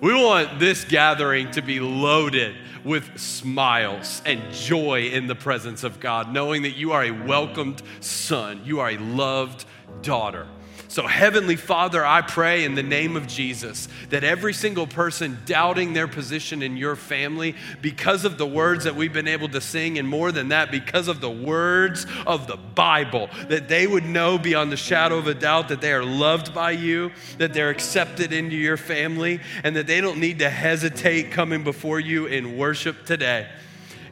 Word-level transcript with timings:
We 0.00 0.14
want 0.14 0.58
this 0.58 0.84
gathering 0.84 1.50
to 1.50 1.60
be 1.60 1.78
loaded 1.78 2.56
with 2.84 3.18
smiles 3.18 4.22
and 4.24 4.50
joy 4.50 5.08
in 5.08 5.26
the 5.26 5.34
presence 5.34 5.84
of 5.84 6.00
God, 6.00 6.32
knowing 6.32 6.62
that 6.62 6.76
you 6.76 6.92
are 6.92 7.04
a 7.04 7.10
welcomed 7.10 7.82
son, 8.00 8.62
you 8.64 8.80
are 8.80 8.90
a 8.90 8.96
loved 8.96 9.66
daughter. 10.00 10.46
So, 10.90 11.06
Heavenly 11.06 11.54
Father, 11.54 12.04
I 12.04 12.20
pray 12.20 12.64
in 12.64 12.74
the 12.74 12.82
name 12.82 13.14
of 13.14 13.28
Jesus 13.28 13.86
that 14.08 14.24
every 14.24 14.52
single 14.52 14.88
person 14.88 15.38
doubting 15.46 15.92
their 15.92 16.08
position 16.08 16.64
in 16.64 16.76
your 16.76 16.96
family, 16.96 17.54
because 17.80 18.24
of 18.24 18.38
the 18.38 18.46
words 18.46 18.82
that 18.82 18.96
we've 18.96 19.12
been 19.12 19.28
able 19.28 19.48
to 19.50 19.60
sing, 19.60 20.00
and 20.00 20.08
more 20.08 20.32
than 20.32 20.48
that, 20.48 20.72
because 20.72 21.06
of 21.06 21.20
the 21.20 21.30
words 21.30 22.06
of 22.26 22.48
the 22.48 22.56
Bible, 22.56 23.30
that 23.46 23.68
they 23.68 23.86
would 23.86 24.04
know 24.04 24.36
beyond 24.36 24.72
the 24.72 24.76
shadow 24.76 25.16
of 25.16 25.28
a 25.28 25.34
doubt 25.34 25.68
that 25.68 25.80
they 25.80 25.92
are 25.92 26.02
loved 26.02 26.52
by 26.52 26.72
you, 26.72 27.12
that 27.38 27.54
they're 27.54 27.70
accepted 27.70 28.32
into 28.32 28.56
your 28.56 28.76
family, 28.76 29.38
and 29.62 29.76
that 29.76 29.86
they 29.86 30.00
don't 30.00 30.18
need 30.18 30.40
to 30.40 30.50
hesitate 30.50 31.30
coming 31.30 31.62
before 31.62 32.00
you 32.00 32.26
in 32.26 32.56
worship 32.58 33.06
today. 33.06 33.46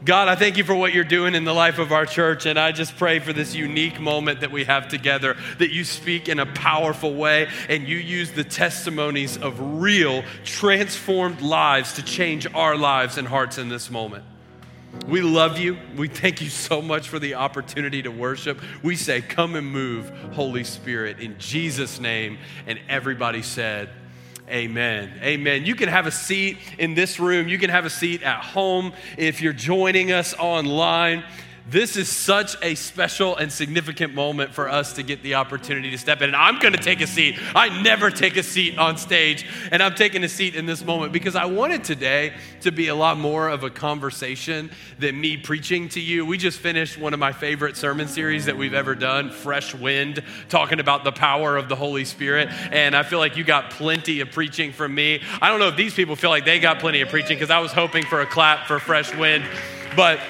God, 0.05 0.29
I 0.29 0.37
thank 0.37 0.57
you 0.57 0.65
for 0.65 0.75
what 0.75 0.95
you're 0.95 1.03
doing 1.03 1.35
in 1.35 1.45
the 1.45 1.53
life 1.53 1.79
of 1.79 1.93
our 1.93 2.07
church. 2.07 2.47
And 2.47 2.59
I 2.59 2.73
just 2.73 2.97
pray 2.97 3.19
for 3.19 3.33
this 3.33 3.55
unique 3.55 4.01
moment 4.01 4.41
that 4.41 4.53
we 4.53 4.65
have 4.65 4.89
together, 4.89 5.37
that 5.59 5.73
you 5.73 5.85
speak 5.85 6.29
in 6.29 6.39
a 6.39 6.47
powerful 6.47 7.15
way 7.15 7.49
and 7.69 7.89
you 7.89 7.97
use 7.97 8.31
the 8.31 8.45
testimonies 8.45 9.37
of 9.37 9.81
real, 9.81 10.23
transformed 10.45 11.41
lives 11.41 11.95
to 11.95 12.03
change 12.03 12.47
our 12.55 12.77
lives 12.77 13.19
and 13.19 13.27
hearts 13.27 13.59
in 13.59 13.69
this 13.69 13.91
moment. 13.91 14.25
We 15.07 15.21
love 15.21 15.59
you. 15.59 15.79
We 15.97 16.09
thank 16.09 16.41
you 16.41 16.49
so 16.49 16.81
much 16.81 17.09
for 17.09 17.19
the 17.19 17.35
opportunity 17.35 18.03
to 18.03 18.11
worship. 18.11 18.61
We 18.83 18.97
say, 18.97 19.21
Come 19.21 19.55
and 19.55 19.67
move, 19.67 20.11
Holy 20.33 20.65
Spirit, 20.65 21.21
in 21.21 21.39
Jesus' 21.39 22.01
name. 22.01 22.39
And 22.67 22.81
everybody 22.89 23.43
said, 23.43 23.91
Amen. 24.51 25.11
Amen. 25.23 25.67
You 25.67 25.75
can 25.75 25.89
have 25.89 26.07
a 26.07 26.11
seat 26.11 26.57
in 26.79 26.95
this 26.95 27.21
room. 27.21 27.49
You 27.49 27.59
can 27.59 27.69
have 27.69 27.85
a 27.85 27.91
seat 27.91 28.23
at 28.23 28.43
home 28.43 28.93
if 29.19 29.43
you're 29.43 29.53
joining 29.53 30.11
us 30.11 30.35
online. 30.35 31.23
This 31.71 31.99
is 31.99 32.09
such 32.09 32.57
a 32.63 32.75
special 32.77 33.37
and 33.37 33.53
significant 33.53 34.15
moment 34.15 34.55
for 34.55 34.71
us 34.71 34.95
to 34.95 35.03
get 35.03 35.23
the 35.23 35.35
opportunity 35.35 35.91
to 35.91 35.99
step 35.99 36.23
in. 36.23 36.29
And 36.29 36.37
I'm 36.37 36.59
going 36.61 36.73
to 36.73 36.83
take 36.83 37.03
a 37.03 37.07
seat. 37.07 37.39
I 37.55 37.83
never 37.83 38.11
take 38.11 38.39
a 38.39 38.43
seat 38.43 38.79
on 38.79 38.97
stage, 38.97 39.45
and 39.71 39.83
I'm 39.83 39.95
taking 39.95 40.25
a 40.25 40.31
seat 40.31 40.55
in 40.55 40.65
this 40.65 40.83
moment 40.83 41.13
because 41.13 41.37
I 41.37 41.45
wanted 41.45 41.85
today 41.85 42.33
to 42.63 42.73
be 42.73 42.89
a 42.89 42.95
lot 42.95 43.19
more 43.19 43.51
of 43.51 43.65
a 43.65 43.71
conversation 43.71 44.71
than 44.99 45.21
me 45.21 45.37
preaching 45.37 45.91
to 45.91 46.01
you. 46.01 46.25
We 46.25 46.39
just 46.39 46.59
finished 46.59 46.97
one 46.97 47.13
of 47.13 47.21
my 47.21 47.33
favorite 47.33 47.77
sermon 47.77 48.09
series 48.09 48.47
that 48.47 48.57
we've 48.57 48.73
ever 48.73 48.95
done, 48.95 49.31
Fresh 49.31 49.75
Wind, 49.75 50.23
talking 50.49 50.81
about 50.81 51.05
the 51.05 51.13
power 51.13 51.59
of 51.59 51.69
the 51.69 51.77
Holy 51.77 52.07
Spirit. 52.07 52.49
And 52.73 52.97
I 52.97 53.03
feel 53.03 53.19
like 53.19 53.37
you 53.37 53.45
got 53.45 53.73
plenty 53.73 54.21
of 54.21 54.31
preaching 54.33 54.73
from 54.73 54.95
me. 54.95 55.21
I 55.43 55.51
don't 55.51 55.59
know 55.59 55.69
if 55.69 55.77
these 55.77 55.93
people 55.93 56.17
feel 56.17 56.31
like 56.31 56.47
they 56.47 56.61
got 56.61 56.79
plenty 56.79 57.03
of 57.03 57.11
preaching 57.11 57.37
because 57.37 57.51
I 57.51 57.59
was 57.59 57.73
hoping 57.73 58.07
for 58.07 58.23
a 58.23 58.27
clap 58.27 58.67
for 58.67 58.79
Fresh 58.79 59.15
Wind. 59.17 59.45
But 59.97 60.21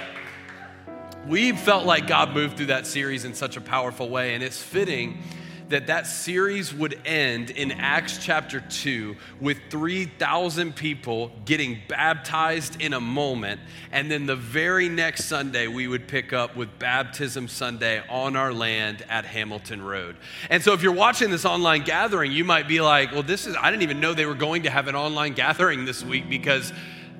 we 1.26 1.52
felt 1.52 1.84
like 1.84 2.06
God 2.06 2.32
moved 2.32 2.56
through 2.56 2.66
that 2.66 2.86
series 2.86 3.24
in 3.24 3.34
such 3.34 3.56
a 3.56 3.60
powerful 3.60 4.08
way, 4.08 4.34
and 4.34 4.42
it's 4.42 4.62
fitting 4.62 5.22
that 5.68 5.88
that 5.88 6.06
series 6.06 6.72
would 6.72 6.98
end 7.04 7.50
in 7.50 7.72
Acts 7.72 8.18
chapter 8.18 8.60
2 8.60 9.16
with 9.40 9.58
3,000 9.70 10.74
people 10.74 11.30
getting 11.44 11.78
baptized 11.88 12.80
in 12.80 12.94
a 12.94 13.00
moment. 13.00 13.60
And 13.92 14.10
then 14.10 14.26
the 14.26 14.36
very 14.36 14.88
next 14.88 15.26
Sunday, 15.26 15.66
we 15.66 15.86
would 15.86 16.08
pick 16.08 16.32
up 16.32 16.56
with 16.56 16.78
Baptism 16.78 17.48
Sunday 17.48 18.02
on 18.08 18.34
our 18.34 18.52
land 18.52 19.04
at 19.08 19.24
Hamilton 19.26 19.82
Road. 19.82 20.16
And 20.48 20.62
so 20.62 20.72
if 20.72 20.82
you're 20.82 20.92
watching 20.92 21.30
this 21.30 21.44
online 21.44 21.82
gathering, 21.82 22.32
you 22.32 22.44
might 22.44 22.66
be 22.66 22.80
like, 22.80 23.12
well, 23.12 23.22
this 23.22 23.46
is, 23.46 23.54
I 23.60 23.70
didn't 23.70 23.82
even 23.82 24.00
know 24.00 24.14
they 24.14 24.26
were 24.26 24.34
going 24.34 24.62
to 24.62 24.70
have 24.70 24.88
an 24.88 24.96
online 24.96 25.34
gathering 25.34 25.84
this 25.84 26.02
week 26.02 26.30
because 26.30 26.72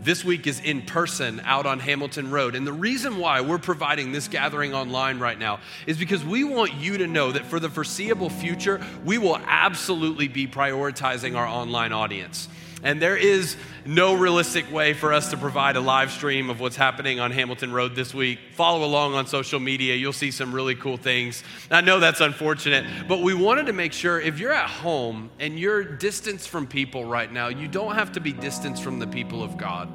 this 0.03 0.25
week 0.25 0.47
is 0.47 0.61
in 0.61 0.83
person 0.83 1.41
out 1.45 1.67
on 1.67 1.81
Hamilton 1.81 2.31
Road. 2.31 2.55
And 2.55 2.67
the 2.67 2.73
reason 2.73 3.19
why 3.19 3.41
we're 3.41 3.59
providing 3.59 4.13
this 4.13 4.29
gathering 4.29 4.75
online 4.75 5.19
right 5.19 5.39
now 5.39 5.61
is 5.87 5.97
because 5.97 6.25
we 6.25 6.45
want 6.45 6.75
you 6.75 6.99
to 6.99 7.07
know 7.07 7.33
that 7.33 7.47
for 7.47 7.61
the 7.61 7.69
foreseeable 7.69 8.31
future, 8.31 8.81
we 9.05 9.19
will 9.19 9.39
absolutely 9.47 10.29
be 10.29 10.47
prioritizing 10.47 11.37
our 11.37 11.47
online 11.47 11.93
audience. 11.93 12.49
And 12.83 13.03
there 13.03 13.17
is 13.17 13.57
no 13.85 14.15
realistic 14.15 14.71
way 14.71 14.93
for 14.93 15.13
us 15.13 15.31
to 15.31 15.37
provide 15.37 15.77
a 15.77 15.81
live 15.81 16.13
stream 16.13 16.49
of 16.49 16.61
what's 16.61 16.77
happening 16.77 17.19
on 17.19 17.33
Hamilton 17.33 17.73
Road 17.73 17.97
this 17.97 18.15
week. 18.15 18.39
Follow 18.55 18.85
along 18.85 19.15
on 19.15 19.27
social 19.27 19.59
media, 19.59 19.97
you'll 19.97 20.13
see 20.13 20.31
some 20.31 20.55
really 20.55 20.75
cool 20.77 20.97
things. 20.97 21.43
I 21.71 21.81
know 21.81 21.99
that's 21.99 22.21
unfortunate, 22.21 22.85
but 23.09 23.21
we 23.21 23.35
wanted 23.35 23.67
to 23.67 23.73
make 23.73 23.93
sure 23.93 24.21
if 24.21 24.39
you're 24.39 24.53
at 24.53 24.69
home 24.69 25.31
and 25.41 25.59
you're 25.59 25.83
distanced 25.83 26.49
from 26.51 26.67
people 26.67 27.05
right 27.05 27.33
now, 27.33 27.49
you 27.49 27.67
don't 27.67 27.95
have 27.95 28.13
to 28.13 28.21
be 28.21 28.33
distanced 28.33 28.83
from 28.83 28.99
the 28.99 29.07
people 29.07 29.43
of 29.43 29.57
God. 29.57 29.91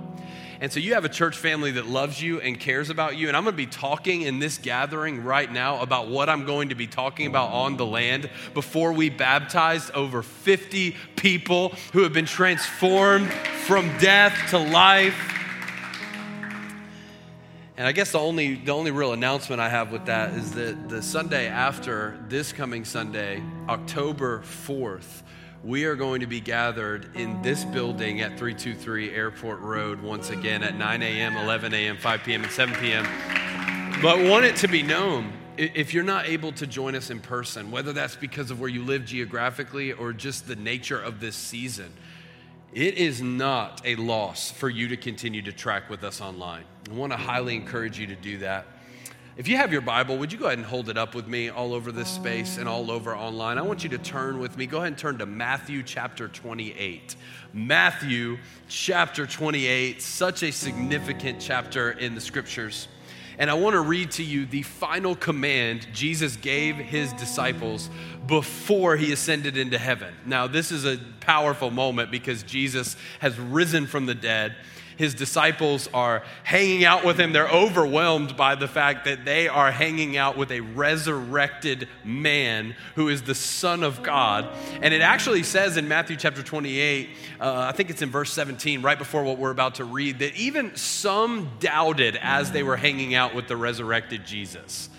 And 0.64 0.72
so 0.72 0.80
you 0.80 0.94
have 0.94 1.04
a 1.04 1.10
church 1.10 1.36
family 1.36 1.72
that 1.72 1.88
loves 1.88 2.22
you 2.22 2.40
and 2.40 2.58
cares 2.58 2.90
about 2.90 3.18
you. 3.18 3.28
And 3.28 3.36
I'm 3.36 3.44
going 3.44 3.52
to 3.52 3.58
be 3.58 3.66
talking 3.66 4.22
in 4.22 4.40
this 4.40 4.58
gathering 4.58 5.22
right 5.22 5.52
now 5.52 5.82
about 5.82 6.08
what 6.08 6.30
I'm 6.30 6.46
going 6.46 6.70
to 6.70 6.76
be 6.76 6.88
talking 6.88 7.28
about 7.28 7.52
on 7.52 7.76
the 7.76 7.86
land 7.86 8.30
before 8.54 8.94
we 8.94 9.10
baptized 9.10 9.92
over 9.92 10.24
50 10.24 10.96
people 11.18 11.74
who 11.92 12.04
have 12.04 12.14
been 12.14 12.26
transformed 12.26 13.30
from 13.30 13.90
death 13.98 14.52
to 14.52 14.58
life. 14.58 15.34
And 17.76 17.86
I 17.86 17.92
guess 17.92 18.14
the 18.14 18.20
only, 18.20 18.56
the 18.56 18.72
only 18.72 18.92
real 18.92 19.12
announcement 19.12 19.60
I 19.60 19.68
have 19.68 19.92
with 19.92 20.06
that 20.06 20.34
is 20.34 20.54
that 20.54 20.88
the 20.88 21.02
Sunday 21.02 21.48
after 21.48 22.18
this 22.30 22.54
coming 22.54 22.86
Sunday, 22.86 23.44
October 23.68 24.40
4th, 24.44 25.24
we 25.64 25.86
are 25.86 25.96
going 25.96 26.20
to 26.20 26.28
be 26.28 26.42
gathered 26.42 27.16
in 27.16 27.42
this 27.42 27.64
building 27.64 28.20
at 28.20 28.38
323 28.38 29.14
Airport 29.16 29.62
Road 29.62 30.02
once 30.02 30.30
again 30.30 30.62
at 30.62 30.76
9 30.76 31.02
a.m., 31.02 31.38
11 31.38 31.74
a.m., 31.74 31.96
5 31.96 32.24
p.m., 32.24 32.44
and 32.44 32.52
7 32.52 32.76
p.m. 32.76 33.08
But 34.02 34.30
want 34.30 34.44
it 34.44 34.58
to 34.58 34.68
be 34.68 34.84
known 34.84 35.32
if 35.56 35.94
you're 35.94 36.04
not 36.04 36.28
able 36.28 36.52
to 36.54 36.68
join 36.68 36.96
us 36.96 37.10
in 37.10 37.20
person, 37.20 37.72
whether 37.72 37.94
that's 37.94 38.16
because 38.16 38.52
of 38.52 38.60
where 38.60 38.70
you 38.70 38.84
live 38.84 39.06
geographically 39.06 39.94
or 39.94 40.12
just 40.12 40.48
the 40.48 40.56
nature 40.56 41.00
of 41.00 41.20
this 41.20 41.36
season, 41.36 41.94
it 42.74 42.96
is 42.96 43.22
not 43.22 43.82
a 43.86 43.96
loss 43.96 44.52
for 44.52 44.68
you 44.68 44.90
to 44.90 44.98
continue 44.98 45.44
to 45.44 45.54
track 45.54 45.90
with 45.90 46.04
us 46.04 46.20
online. 46.20 46.66
I 46.90 46.94
want 46.94 47.14
to 47.14 47.18
highly 47.18 47.56
encourage 47.56 48.00
you 48.00 48.08
to 48.08 48.16
do 48.16 48.40
that. 48.40 48.66
If 49.36 49.48
you 49.48 49.58
have 49.58 49.72
your 49.72 49.82
Bible, 49.82 50.20
would 50.20 50.32
you 50.32 50.38
go 50.38 50.46
ahead 50.46 50.60
and 50.60 50.68
hold 50.68 50.90
it 50.90 50.98
up 50.98 51.16
with 51.16 51.28
me 51.28 51.50
all 51.50 51.74
over 51.74 51.92
this 51.92 52.08
space 52.08 52.60
and 52.60 52.70
all 52.70 52.92
over 52.92 53.16
online? 53.16 53.58
I 53.58 53.64
want 53.64 53.84
you 53.84 53.90
to 53.90 53.98
turn 53.98 54.38
with 54.38 54.56
me. 54.58 54.68
Go 54.68 54.78
ahead 54.78 54.90
and 54.90 54.98
turn 54.98 55.18
to 55.18 55.26
Matthew 55.26 55.82
chapter 55.82 56.28
28. 56.28 57.16
Matthew 57.52 58.38
chapter 58.68 59.26
28, 59.26 60.04
such 60.04 60.44
a 60.44 60.52
significant 60.52 61.42
chapter 61.42 61.94
in 61.94 62.14
the 62.14 62.22
scriptures. 62.22 62.88
And 63.40 63.50
I 63.50 63.56
want 63.56 63.74
to 63.74 63.82
read 63.82 64.12
to 64.12 64.24
you 64.24 64.46
the 64.46 64.62
final 64.62 65.16
command 65.16 65.88
Jesus 65.94 66.36
gave 66.36 66.76
his 66.76 67.12
disciples 67.14 67.90
before 68.28 68.98
he 68.98 69.12
ascended 69.12 69.58
into 69.58 69.80
heaven. 69.80 70.14
Now, 70.28 70.46
this 70.46 70.72
is 70.72 70.86
a 70.86 71.00
powerful 71.22 71.72
moment 71.72 72.12
because 72.12 72.44
Jesus 72.44 72.96
has 73.18 73.40
risen 73.40 73.88
from 73.88 74.06
the 74.06 74.14
dead 74.14 74.56
his 74.98 75.14
disciples 75.14 75.90
are 75.94 76.24
hanging 76.44 76.86
out 76.86 77.06
with 77.06 77.20
him. 77.20 77.34
They're 77.34 77.48
overwhelmed 77.48 78.36
by 78.38 78.56
the 78.56 78.68
fact 78.68 79.06
that 79.06 79.26
they 79.26 79.48
are 79.48 79.72
hanging 79.72 80.18
out 80.18 80.38
with 80.38 80.52
a 80.52 80.62
resurrected 80.62 81.88
man 82.04 82.76
who 82.96 83.10
is 83.10 83.24
the 83.24 83.36
Son 83.36 83.84
of 83.84 84.04
God. 84.04 84.50
And 84.82 84.94
it 84.94 85.02
actually 85.02 85.44
says 85.44 85.78
in 85.78 85.88
Matthew 85.88 86.16
chapter 86.16 86.44
28, 86.44 87.10
uh, 87.40 87.70
I 87.70 87.72
think 87.72 87.90
it's 87.90 88.02
in 88.02 88.10
verse 88.10 88.32
17, 88.34 88.82
right 88.82 88.98
before 88.98 89.24
what 89.24 89.38
we're 89.38 89.52
about 89.52 89.76
to 89.76 89.86
read, 89.86 90.20
that 90.20 90.36
even 90.36 90.76
some 90.76 91.52
doubted 91.60 92.18
as 92.22 92.52
they 92.52 92.64
were 92.64 92.78
hanging 92.78 93.16
out 93.16 93.36
with 93.36 93.48
the 93.48 93.58
resurrected 93.58 94.26
Jesus 94.26 94.90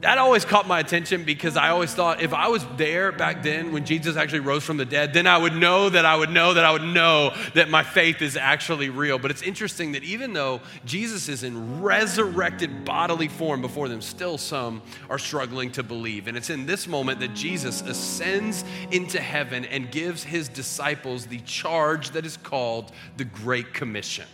that 0.00 0.16
always 0.18 0.44
caught 0.44 0.68
my 0.68 0.78
attention 0.78 1.24
because 1.24 1.56
I 1.56 1.70
always 1.70 1.92
thought 1.92 2.22
if 2.22 2.32
I 2.32 2.46
was 2.48 2.64
there 2.76 3.10
back 3.10 3.42
then 3.42 3.72
when 3.72 3.84
Jesus 3.84 4.16
actually 4.16 4.40
rose 4.40 4.62
from 4.62 4.76
the 4.76 4.84
dead, 4.84 5.12
then 5.12 5.26
I 5.26 5.36
would 5.36 5.54
know 5.54 5.88
that 5.88 6.04
I 6.04 6.14
would 6.14 6.30
know 6.30 6.54
that 6.54 6.64
I 6.64 6.70
would 6.70 6.84
know 6.84 7.34
that 7.54 7.68
my 7.68 7.82
faith 7.82 8.22
is 8.22 8.36
actually 8.36 8.90
real. 8.90 9.18
But 9.18 9.32
it's 9.32 9.42
interesting 9.42 9.92
that 9.92 10.04
even 10.04 10.34
though 10.34 10.60
Jesus 10.84 11.28
is 11.28 11.42
in 11.42 11.82
resurrected 11.82 12.84
bodily 12.84 13.26
form 13.26 13.60
before 13.60 13.88
them, 13.88 14.00
still 14.00 14.38
some 14.38 14.82
are 15.10 15.18
struggling 15.18 15.72
to 15.72 15.82
believe. 15.82 16.28
And 16.28 16.36
it's 16.36 16.50
in 16.50 16.64
this 16.64 16.86
moment 16.86 17.18
that 17.18 17.34
Jesus 17.34 17.82
ascends 17.82 18.64
into 18.92 19.18
heaven 19.18 19.64
and 19.64 19.90
gives 19.90 20.22
his 20.22 20.48
disciples 20.48 21.26
the 21.26 21.40
charge 21.40 22.10
that 22.10 22.24
is 22.24 22.36
called 22.36 22.92
the 23.16 23.24
Great 23.24 23.74
Commission. 23.74 24.26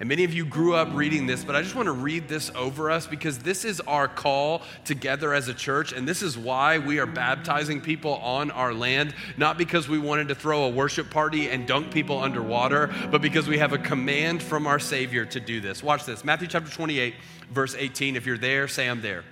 And 0.00 0.08
many 0.08 0.24
of 0.24 0.34
you 0.34 0.44
grew 0.44 0.74
up 0.74 0.88
reading 0.92 1.26
this, 1.26 1.44
but 1.44 1.54
I 1.54 1.62
just 1.62 1.74
want 1.74 1.86
to 1.86 1.92
read 1.92 2.28
this 2.28 2.50
over 2.54 2.90
us 2.90 3.06
because 3.06 3.38
this 3.38 3.64
is 3.64 3.80
our 3.80 4.08
call 4.08 4.62
together 4.84 5.32
as 5.32 5.48
a 5.48 5.54
church. 5.54 5.92
And 5.92 6.06
this 6.06 6.22
is 6.22 6.36
why 6.36 6.78
we 6.78 6.98
are 6.98 7.06
baptizing 7.06 7.80
people 7.80 8.14
on 8.16 8.50
our 8.50 8.74
land, 8.74 9.14
not 9.36 9.58
because 9.58 9.88
we 9.88 9.98
wanted 9.98 10.28
to 10.28 10.34
throw 10.34 10.64
a 10.64 10.70
worship 10.70 11.10
party 11.10 11.48
and 11.48 11.66
dunk 11.66 11.92
people 11.92 12.18
underwater, 12.20 12.92
but 13.10 13.22
because 13.22 13.48
we 13.48 13.58
have 13.58 13.72
a 13.72 13.78
command 13.78 14.42
from 14.42 14.66
our 14.66 14.78
Savior 14.78 15.24
to 15.26 15.40
do 15.40 15.60
this. 15.60 15.82
Watch 15.82 16.04
this 16.04 16.24
Matthew 16.24 16.48
chapter 16.48 16.70
28, 16.70 17.14
verse 17.50 17.74
18. 17.78 18.16
If 18.16 18.26
you're 18.26 18.38
there, 18.38 18.68
say, 18.68 18.88
I'm 18.88 19.00
there. 19.00 19.24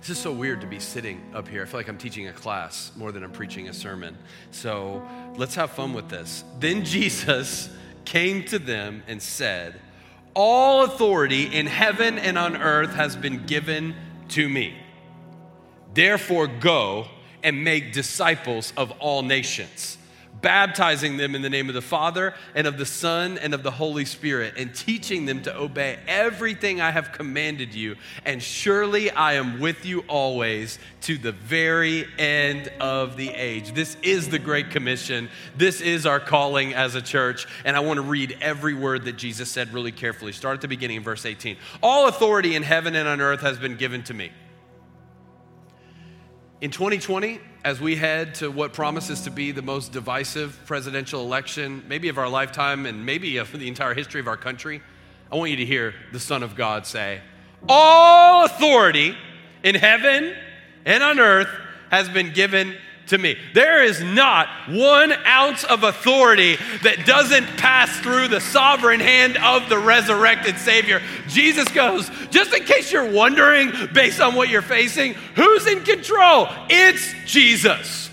This 0.00 0.10
is 0.10 0.18
so 0.18 0.32
weird 0.32 0.60
to 0.60 0.66
be 0.66 0.78
sitting 0.78 1.20
up 1.34 1.48
here. 1.48 1.62
I 1.62 1.66
feel 1.66 1.80
like 1.80 1.88
I'm 1.88 1.98
teaching 1.98 2.28
a 2.28 2.32
class 2.32 2.92
more 2.96 3.10
than 3.10 3.24
I'm 3.24 3.32
preaching 3.32 3.68
a 3.68 3.74
sermon. 3.74 4.16
So 4.52 5.06
let's 5.36 5.54
have 5.56 5.72
fun 5.72 5.92
with 5.92 6.08
this. 6.08 6.44
Then 6.60 6.84
Jesus 6.84 7.68
came 8.04 8.44
to 8.44 8.58
them 8.58 9.02
and 9.06 9.20
said, 9.20 9.80
All 10.34 10.84
authority 10.84 11.44
in 11.44 11.66
heaven 11.66 12.18
and 12.18 12.38
on 12.38 12.56
earth 12.56 12.94
has 12.94 13.16
been 13.16 13.44
given 13.46 13.94
to 14.30 14.48
me. 14.48 14.74
Therefore, 15.94 16.46
go 16.46 17.08
and 17.42 17.62
make 17.62 17.92
disciples 17.92 18.72
of 18.76 18.90
all 18.92 19.22
nations 19.22 19.97
baptizing 20.40 21.16
them 21.16 21.34
in 21.34 21.42
the 21.42 21.50
name 21.50 21.68
of 21.68 21.74
the 21.74 21.82
Father 21.82 22.34
and 22.54 22.66
of 22.66 22.78
the 22.78 22.86
Son 22.86 23.38
and 23.38 23.54
of 23.54 23.62
the 23.62 23.70
Holy 23.70 24.04
Spirit, 24.04 24.54
and 24.56 24.74
teaching 24.74 25.26
them 25.26 25.42
to 25.42 25.56
obey 25.56 25.98
everything 26.06 26.80
I 26.80 26.90
have 26.90 27.12
commanded 27.12 27.74
you. 27.74 27.96
And 28.24 28.42
surely 28.42 29.10
I 29.10 29.34
am 29.34 29.60
with 29.60 29.84
you 29.84 30.00
always 30.08 30.78
to 31.02 31.18
the 31.18 31.32
very 31.32 32.06
end 32.18 32.68
of 32.80 33.16
the 33.16 33.30
age. 33.30 33.72
This 33.72 33.96
is 34.02 34.28
the 34.28 34.38
Great 34.38 34.70
Commission. 34.70 35.28
This 35.56 35.80
is 35.80 36.06
our 36.06 36.20
calling 36.20 36.74
as 36.74 36.94
a 36.94 37.02
church. 37.02 37.46
And 37.64 37.76
I 37.76 37.80
want 37.80 37.98
to 37.98 38.02
read 38.02 38.36
every 38.40 38.74
word 38.74 39.04
that 39.04 39.16
Jesus 39.16 39.50
said 39.50 39.72
really 39.72 39.92
carefully. 39.92 40.32
Start 40.32 40.54
at 40.54 40.60
the 40.60 40.68
beginning, 40.68 41.02
verse 41.02 41.24
18. 41.24 41.56
All 41.82 42.08
authority 42.08 42.54
in 42.54 42.62
heaven 42.62 42.94
and 42.94 43.08
on 43.08 43.20
earth 43.20 43.40
has 43.40 43.58
been 43.58 43.76
given 43.76 44.02
to 44.04 44.14
me. 44.14 44.32
In 46.60 46.72
2020, 46.72 47.40
as 47.64 47.80
we 47.80 47.94
head 47.94 48.34
to 48.36 48.50
what 48.50 48.72
promises 48.72 49.20
to 49.20 49.30
be 49.30 49.52
the 49.52 49.62
most 49.62 49.92
divisive 49.92 50.58
presidential 50.66 51.20
election, 51.20 51.84
maybe 51.86 52.08
of 52.08 52.18
our 52.18 52.28
lifetime 52.28 52.84
and 52.84 53.06
maybe 53.06 53.36
of 53.36 53.52
the 53.52 53.68
entire 53.68 53.94
history 53.94 54.18
of 54.18 54.26
our 54.26 54.36
country, 54.36 54.82
I 55.30 55.36
want 55.36 55.52
you 55.52 55.56
to 55.58 55.64
hear 55.64 55.94
the 56.12 56.18
Son 56.18 56.42
of 56.42 56.56
God 56.56 56.84
say, 56.84 57.20
All 57.68 58.44
authority 58.44 59.16
in 59.62 59.76
heaven 59.76 60.34
and 60.84 61.00
on 61.00 61.20
earth 61.20 61.48
has 61.92 62.08
been 62.08 62.32
given 62.32 62.74
to 63.08 63.18
me. 63.18 63.36
There 63.54 63.82
is 63.82 64.02
not 64.02 64.48
one 64.68 65.12
ounce 65.12 65.64
of 65.64 65.82
authority 65.82 66.56
that 66.82 67.04
doesn't 67.06 67.46
pass 67.56 67.98
through 68.00 68.28
the 68.28 68.40
sovereign 68.40 69.00
hand 69.00 69.36
of 69.38 69.68
the 69.68 69.78
resurrected 69.78 70.58
Savior. 70.58 71.00
Jesus 71.28 71.68
goes, 71.68 72.10
just 72.30 72.54
in 72.54 72.64
case 72.64 72.92
you're 72.92 73.10
wondering, 73.10 73.72
based 73.92 74.20
on 74.20 74.34
what 74.34 74.48
you're 74.48 74.62
facing, 74.62 75.14
who's 75.34 75.66
in 75.66 75.82
control? 75.84 76.48
It's 76.68 77.14
Jesus. 77.24 78.07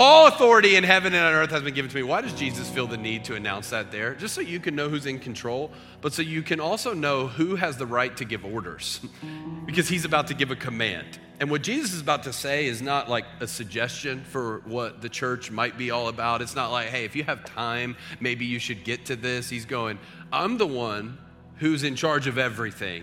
All 0.00 0.28
authority 0.28 0.76
in 0.76 0.84
heaven 0.84 1.12
and 1.12 1.24
on 1.24 1.32
earth 1.32 1.50
has 1.50 1.62
been 1.62 1.74
given 1.74 1.90
to 1.90 1.96
me. 1.96 2.04
Why 2.04 2.20
does 2.20 2.32
Jesus 2.32 2.70
feel 2.70 2.86
the 2.86 2.96
need 2.96 3.24
to 3.24 3.34
announce 3.34 3.70
that 3.70 3.90
there? 3.90 4.14
Just 4.14 4.32
so 4.32 4.40
you 4.40 4.60
can 4.60 4.76
know 4.76 4.88
who's 4.88 5.06
in 5.06 5.18
control, 5.18 5.72
but 6.02 6.12
so 6.12 6.22
you 6.22 6.40
can 6.40 6.60
also 6.60 6.94
know 6.94 7.26
who 7.26 7.56
has 7.56 7.76
the 7.78 7.86
right 7.86 8.16
to 8.18 8.24
give 8.24 8.44
orders. 8.44 9.00
because 9.66 9.88
he's 9.88 10.04
about 10.04 10.28
to 10.28 10.34
give 10.34 10.52
a 10.52 10.56
command. 10.56 11.18
And 11.40 11.50
what 11.50 11.62
Jesus 11.62 11.94
is 11.94 12.00
about 12.00 12.22
to 12.22 12.32
say 12.32 12.66
is 12.66 12.80
not 12.80 13.10
like 13.10 13.24
a 13.40 13.48
suggestion 13.48 14.22
for 14.22 14.62
what 14.66 15.00
the 15.02 15.08
church 15.08 15.50
might 15.50 15.76
be 15.76 15.90
all 15.90 16.06
about. 16.06 16.42
It's 16.42 16.54
not 16.54 16.70
like, 16.70 16.90
hey, 16.90 17.04
if 17.04 17.16
you 17.16 17.24
have 17.24 17.44
time, 17.44 17.96
maybe 18.20 18.44
you 18.44 18.60
should 18.60 18.84
get 18.84 19.06
to 19.06 19.16
this. 19.16 19.50
He's 19.50 19.64
going, 19.64 19.98
I'm 20.32 20.58
the 20.58 20.66
one 20.66 21.18
who's 21.56 21.82
in 21.82 21.96
charge 21.96 22.28
of 22.28 22.38
everything. 22.38 23.02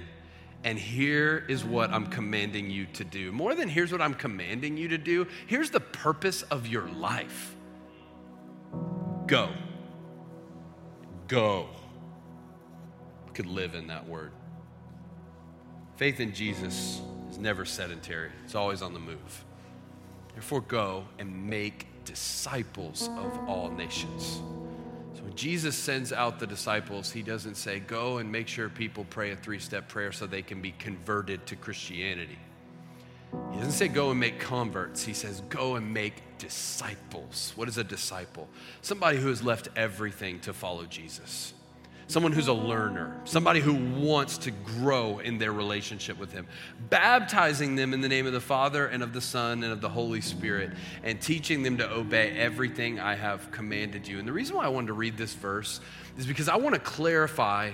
And 0.65 0.79
here 0.79 1.45
is 1.47 1.63
what 1.63 1.91
I'm 1.91 2.07
commanding 2.07 2.71
you 2.71 2.87
to 2.93 3.03
do. 3.03 3.31
More 3.31 3.53
than 3.53 3.69
here's 3.69 3.91
what 3.91 4.01
I'm 4.01 4.15
commanding 4.15 4.77
you 4.77 4.87
to 4.87 4.97
do, 4.97 5.27
here's 5.45 5.69
the 5.69 5.79
purpose 5.79 6.41
of 6.41 6.67
your 6.67 6.87
life 6.89 7.55
go. 9.27 9.49
Go. 11.27 11.67
We 13.27 13.33
could 13.33 13.45
live 13.45 13.75
in 13.75 13.87
that 13.87 14.07
word. 14.07 14.31
Faith 15.97 16.19
in 16.19 16.33
Jesus 16.33 17.01
is 17.29 17.37
never 17.37 17.63
sedentary, 17.63 18.31
it's 18.43 18.55
always 18.55 18.81
on 18.81 18.93
the 18.93 18.99
move. 18.99 19.45
Therefore, 20.33 20.61
go 20.61 21.05
and 21.19 21.47
make 21.47 21.87
disciples 22.05 23.09
of 23.17 23.39
all 23.47 23.69
nations. 23.69 24.41
When 25.25 25.35
Jesus 25.35 25.75
sends 25.75 26.13
out 26.13 26.37
the 26.37 26.45
disciples, 26.45 27.11
he 27.11 27.23
doesn't 27.23 27.55
say, 27.55 27.79
Go 27.79 28.19
and 28.19 28.31
make 28.31 28.47
sure 28.47 28.69
people 28.69 29.07
pray 29.09 29.31
a 29.31 29.35
three 29.35 29.57
step 29.57 29.87
prayer 29.87 30.11
so 30.11 30.27
they 30.27 30.43
can 30.43 30.61
be 30.61 30.71
converted 30.71 31.47
to 31.47 31.55
Christianity. 31.55 32.37
He 33.51 33.57
doesn't 33.57 33.73
say, 33.73 33.87
Go 33.87 34.11
and 34.11 34.19
make 34.19 34.39
converts. 34.39 35.03
He 35.03 35.15
says, 35.15 35.41
Go 35.49 35.77
and 35.77 35.91
make 35.91 36.37
disciples. 36.37 37.53
What 37.55 37.67
is 37.67 37.79
a 37.79 37.83
disciple? 37.83 38.47
Somebody 38.83 39.17
who 39.17 39.29
has 39.29 39.41
left 39.41 39.67
everything 39.75 40.39
to 40.41 40.53
follow 40.53 40.85
Jesus 40.85 41.54
someone 42.07 42.31
who's 42.31 42.47
a 42.47 42.53
learner, 42.53 43.19
somebody 43.23 43.59
who 43.59 43.73
wants 43.99 44.37
to 44.39 44.51
grow 44.51 45.19
in 45.19 45.37
their 45.37 45.51
relationship 45.51 46.19
with 46.19 46.31
Him, 46.31 46.47
baptizing 46.89 47.75
them 47.75 47.93
in 47.93 48.01
the 48.01 48.09
name 48.09 48.27
of 48.27 48.33
the 48.33 48.41
Father 48.41 48.87
and 48.87 49.01
of 49.01 49.13
the 49.13 49.21
Son 49.21 49.63
and 49.63 49.71
of 49.71 49.81
the 49.81 49.89
Holy 49.89 50.21
Spirit, 50.21 50.71
and 51.03 51.19
teaching 51.19 51.63
them 51.63 51.77
to 51.77 51.91
obey 51.91 52.31
everything 52.31 52.99
I 52.99 53.15
have 53.15 53.51
commanded 53.51 54.07
you. 54.07 54.19
And 54.19 54.27
the 54.27 54.33
reason 54.33 54.55
why 54.55 54.65
I 54.65 54.69
wanted 54.69 54.87
to 54.87 54.93
read 54.93 55.17
this 55.17 55.33
verse 55.33 55.81
is 56.17 56.27
because 56.27 56.47
I 56.47 56.57
want 56.57 56.75
to 56.75 56.81
clarify 56.81 57.71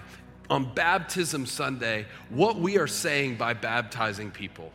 on 0.49 0.73
Baptism 0.73 1.45
Sunday 1.45 2.05
what 2.29 2.57
we 2.57 2.77
are 2.77 2.87
saying 2.87 3.35
by 3.35 3.53
baptizing 3.53 4.31
people. 4.31 4.71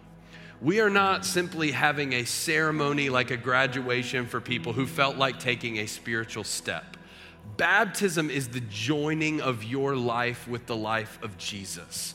We 0.63 0.81
are 0.81 0.89
not 0.89 1.27
simply 1.27 1.71
having 1.71 2.15
a 2.15 2.25
ceremony 2.25 3.11
like 3.11 3.31
a 3.31 3.37
graduation 3.37 4.27
for 4.27 4.41
people 4.41 4.73
who 4.73 4.87
felt 4.87 5.17
like 5.17 5.39
taking 5.39 5.79
a 5.79 5.87
spiritual 5.87 6.45
step. 6.45 6.96
Baptism 7.57 8.31
is 8.31 8.49
the 8.49 8.61
joining 8.61 9.41
of 9.41 9.65
your 9.65 9.97
life 9.97 10.47
with 10.47 10.67
the 10.67 10.77
life 10.77 11.19
of 11.23 11.39
Jesus. 11.39 12.15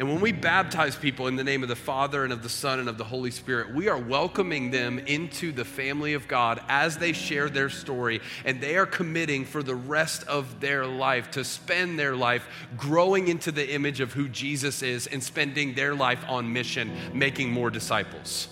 And 0.00 0.08
when 0.08 0.22
we 0.22 0.32
baptize 0.32 0.96
people 0.96 1.26
in 1.26 1.36
the 1.36 1.44
name 1.44 1.62
of 1.62 1.68
the 1.68 1.76
Father 1.76 2.24
and 2.24 2.32
of 2.32 2.42
the 2.42 2.48
Son 2.48 2.80
and 2.80 2.88
of 2.88 2.96
the 2.96 3.04
Holy 3.04 3.30
Spirit, 3.30 3.74
we 3.74 3.88
are 3.88 3.98
welcoming 3.98 4.70
them 4.70 4.98
into 4.98 5.52
the 5.52 5.64
family 5.64 6.14
of 6.14 6.26
God 6.26 6.62
as 6.70 6.96
they 6.96 7.12
share 7.12 7.50
their 7.50 7.68
story. 7.68 8.22
And 8.46 8.62
they 8.62 8.78
are 8.78 8.86
committing 8.86 9.44
for 9.44 9.62
the 9.62 9.74
rest 9.74 10.24
of 10.26 10.58
their 10.60 10.86
life 10.86 11.30
to 11.32 11.44
spend 11.44 11.98
their 11.98 12.16
life 12.16 12.48
growing 12.78 13.28
into 13.28 13.52
the 13.52 13.74
image 13.74 14.00
of 14.00 14.14
who 14.14 14.26
Jesus 14.26 14.82
is 14.82 15.06
and 15.06 15.22
spending 15.22 15.74
their 15.74 15.94
life 15.94 16.24
on 16.26 16.50
mission, 16.50 16.90
making 17.12 17.52
more 17.52 17.68
disciples. 17.68 18.48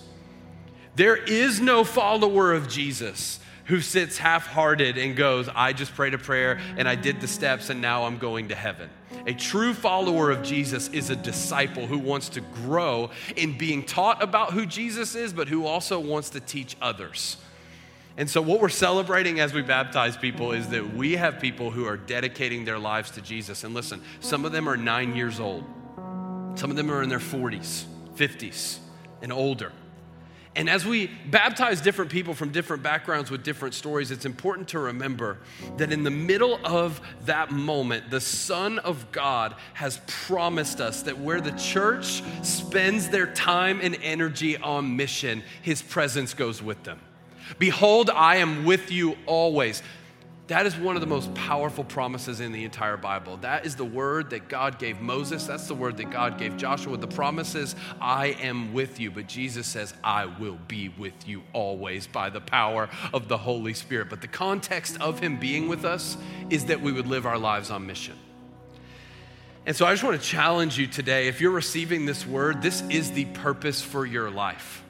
There 0.95 1.15
is 1.15 1.59
no 1.59 1.83
follower 1.83 2.53
of 2.53 2.67
Jesus 2.67 3.39
who 3.69 3.81
sits 3.81 4.17
half 4.17 4.47
hearted 4.47 4.97
and 4.97 5.15
goes, 5.15 5.47
I 5.47 5.73
just 5.73 5.93
prayed 5.93 6.15
a 6.15 6.17
prayer 6.17 6.59
and 6.75 6.89
I 6.89 6.95
did 6.95 7.21
the 7.21 7.27
steps 7.27 7.69
and 7.69 7.79
now 7.79 8.05
I'm 8.05 8.17
going 8.17 8.47
to 8.49 8.55
heaven. 8.55 8.89
A 9.27 9.33
true 9.33 9.75
follower 9.75 10.31
of 10.31 10.41
Jesus 10.41 10.87
is 10.89 11.11
a 11.11 11.15
disciple 11.15 11.85
who 11.85 11.99
wants 11.99 12.29
to 12.29 12.41
grow 12.41 13.11
in 13.35 13.59
being 13.59 13.83
taught 13.83 14.23
about 14.23 14.53
who 14.53 14.65
Jesus 14.65 15.13
is, 15.13 15.33
but 15.33 15.47
who 15.47 15.67
also 15.67 15.99
wants 15.99 16.31
to 16.31 16.39
teach 16.39 16.75
others. 16.81 17.37
And 18.17 18.27
so, 18.27 18.41
what 18.41 18.59
we're 18.59 18.69
celebrating 18.69 19.39
as 19.39 19.53
we 19.53 19.61
baptize 19.61 20.17
people 20.17 20.51
is 20.51 20.69
that 20.69 20.95
we 20.95 21.15
have 21.15 21.39
people 21.39 21.69
who 21.69 21.85
are 21.85 21.95
dedicating 21.95 22.65
their 22.65 22.79
lives 22.79 23.11
to 23.11 23.21
Jesus. 23.21 23.63
And 23.63 23.75
listen, 23.75 24.01
some 24.19 24.45
of 24.45 24.51
them 24.51 24.67
are 24.67 24.77
nine 24.77 25.15
years 25.15 25.39
old, 25.39 25.63
some 26.55 26.71
of 26.71 26.75
them 26.75 26.89
are 26.91 27.03
in 27.03 27.09
their 27.09 27.19
40s, 27.19 27.83
50s, 28.15 28.79
and 29.21 29.31
older. 29.31 29.71
And 30.55 30.69
as 30.69 30.85
we 30.85 31.11
baptize 31.29 31.79
different 31.79 32.11
people 32.11 32.33
from 32.33 32.51
different 32.51 32.81
backgrounds 32.81 33.29
with 33.29 33.43
different 33.43 33.75
stories, 33.75 34.09
it's 34.09 34.25
important 34.25 34.67
to 34.69 34.79
remember 34.79 35.37
that 35.77 35.91
in 35.91 36.03
the 36.03 36.09
middle 36.09 36.59
of 36.65 36.99
that 37.25 37.51
moment, 37.51 38.09
the 38.09 38.19
Son 38.19 38.79
of 38.79 39.11
God 39.11 39.55
has 39.75 40.01
promised 40.07 40.81
us 40.81 41.03
that 41.03 41.17
where 41.19 41.39
the 41.39 41.51
church 41.51 42.23
spends 42.41 43.09
their 43.09 43.27
time 43.27 43.79
and 43.81 43.95
energy 44.01 44.57
on 44.57 44.95
mission, 44.97 45.43
his 45.61 45.81
presence 45.81 46.33
goes 46.33 46.63
with 46.63 46.83
them. 46.83 46.99
Behold, 47.57 48.09
I 48.09 48.37
am 48.37 48.65
with 48.65 48.91
you 48.91 49.17
always. 49.25 49.81
That 50.49 50.65
is 50.65 50.75
one 50.75 50.95
of 50.95 51.01
the 51.01 51.07
most 51.07 51.31
powerful 51.35 51.83
promises 51.83 52.39
in 52.39 52.51
the 52.51 52.63
entire 52.63 52.97
Bible. 52.97 53.37
That 53.37 53.67
is 53.67 53.75
the 53.75 53.85
word 53.85 54.31
that 54.31 54.49
God 54.49 54.79
gave 54.79 54.99
Moses. 54.99 55.45
That's 55.45 55.67
the 55.67 55.75
word 55.75 55.97
that 55.97 56.09
God 56.09 56.39
gave 56.39 56.57
Joshua. 56.57 56.97
The 56.97 57.05
promise 57.05 57.53
is, 57.53 57.75
I 58.01 58.29
am 58.41 58.73
with 58.73 58.99
you. 58.99 59.11
But 59.11 59.27
Jesus 59.27 59.67
says, 59.67 59.93
I 60.03 60.25
will 60.25 60.57
be 60.67 60.89
with 60.89 61.27
you 61.27 61.43
always 61.53 62.07
by 62.07 62.31
the 62.31 62.41
power 62.41 62.89
of 63.13 63.27
the 63.27 63.37
Holy 63.37 63.75
Spirit. 63.75 64.09
But 64.09 64.21
the 64.21 64.27
context 64.27 64.99
of 64.99 65.19
Him 65.19 65.37
being 65.37 65.69
with 65.69 65.85
us 65.85 66.17
is 66.49 66.65
that 66.65 66.81
we 66.81 66.91
would 66.91 67.05
live 67.05 67.27
our 67.27 67.37
lives 67.37 67.69
on 67.69 67.85
mission. 67.85 68.17
And 69.67 69.75
so 69.75 69.85
I 69.85 69.93
just 69.93 70.03
want 70.03 70.19
to 70.19 70.27
challenge 70.27 70.79
you 70.79 70.87
today 70.87 71.27
if 71.27 71.41
you're 71.41 71.51
receiving 71.51 72.07
this 72.07 72.25
word, 72.25 72.63
this 72.63 72.81
is 72.89 73.11
the 73.11 73.25
purpose 73.25 73.83
for 73.83 74.03
your 74.03 74.31
life. 74.31 74.83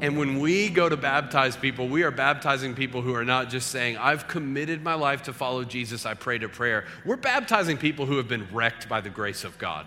And 0.00 0.16
when 0.16 0.40
we 0.40 0.70
go 0.70 0.88
to 0.88 0.96
baptize 0.96 1.56
people, 1.56 1.88
we 1.88 2.02
are 2.02 2.10
baptizing 2.10 2.74
people 2.74 3.02
who 3.02 3.14
are 3.14 3.24
not 3.24 3.50
just 3.50 3.70
saying, 3.70 3.98
I've 3.98 4.28
committed 4.28 4.82
my 4.82 4.94
life 4.94 5.24
to 5.24 5.32
follow 5.32 5.62
Jesus, 5.64 6.06
I 6.06 6.14
prayed 6.14 6.42
a 6.42 6.48
prayer. 6.48 6.84
We're 7.04 7.16
baptizing 7.16 7.76
people 7.76 8.06
who 8.06 8.16
have 8.16 8.28
been 8.28 8.48
wrecked 8.52 8.88
by 8.88 9.00
the 9.00 9.10
grace 9.10 9.44
of 9.44 9.58
God. 9.58 9.86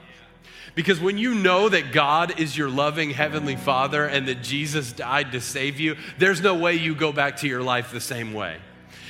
Because 0.75 0.99
when 0.99 1.17
you 1.17 1.35
know 1.35 1.69
that 1.69 1.91
God 1.91 2.39
is 2.39 2.57
your 2.57 2.69
loving 2.69 3.11
Heavenly 3.11 3.55
Father 3.55 4.05
and 4.05 4.27
that 4.27 4.41
Jesus 4.41 4.91
died 4.91 5.31
to 5.33 5.41
save 5.41 5.79
you, 5.79 5.95
there's 6.17 6.41
no 6.41 6.55
way 6.55 6.75
you 6.75 6.95
go 6.95 7.11
back 7.11 7.37
to 7.37 7.47
your 7.47 7.61
life 7.61 7.91
the 7.91 7.99
same 7.99 8.33
way. 8.33 8.57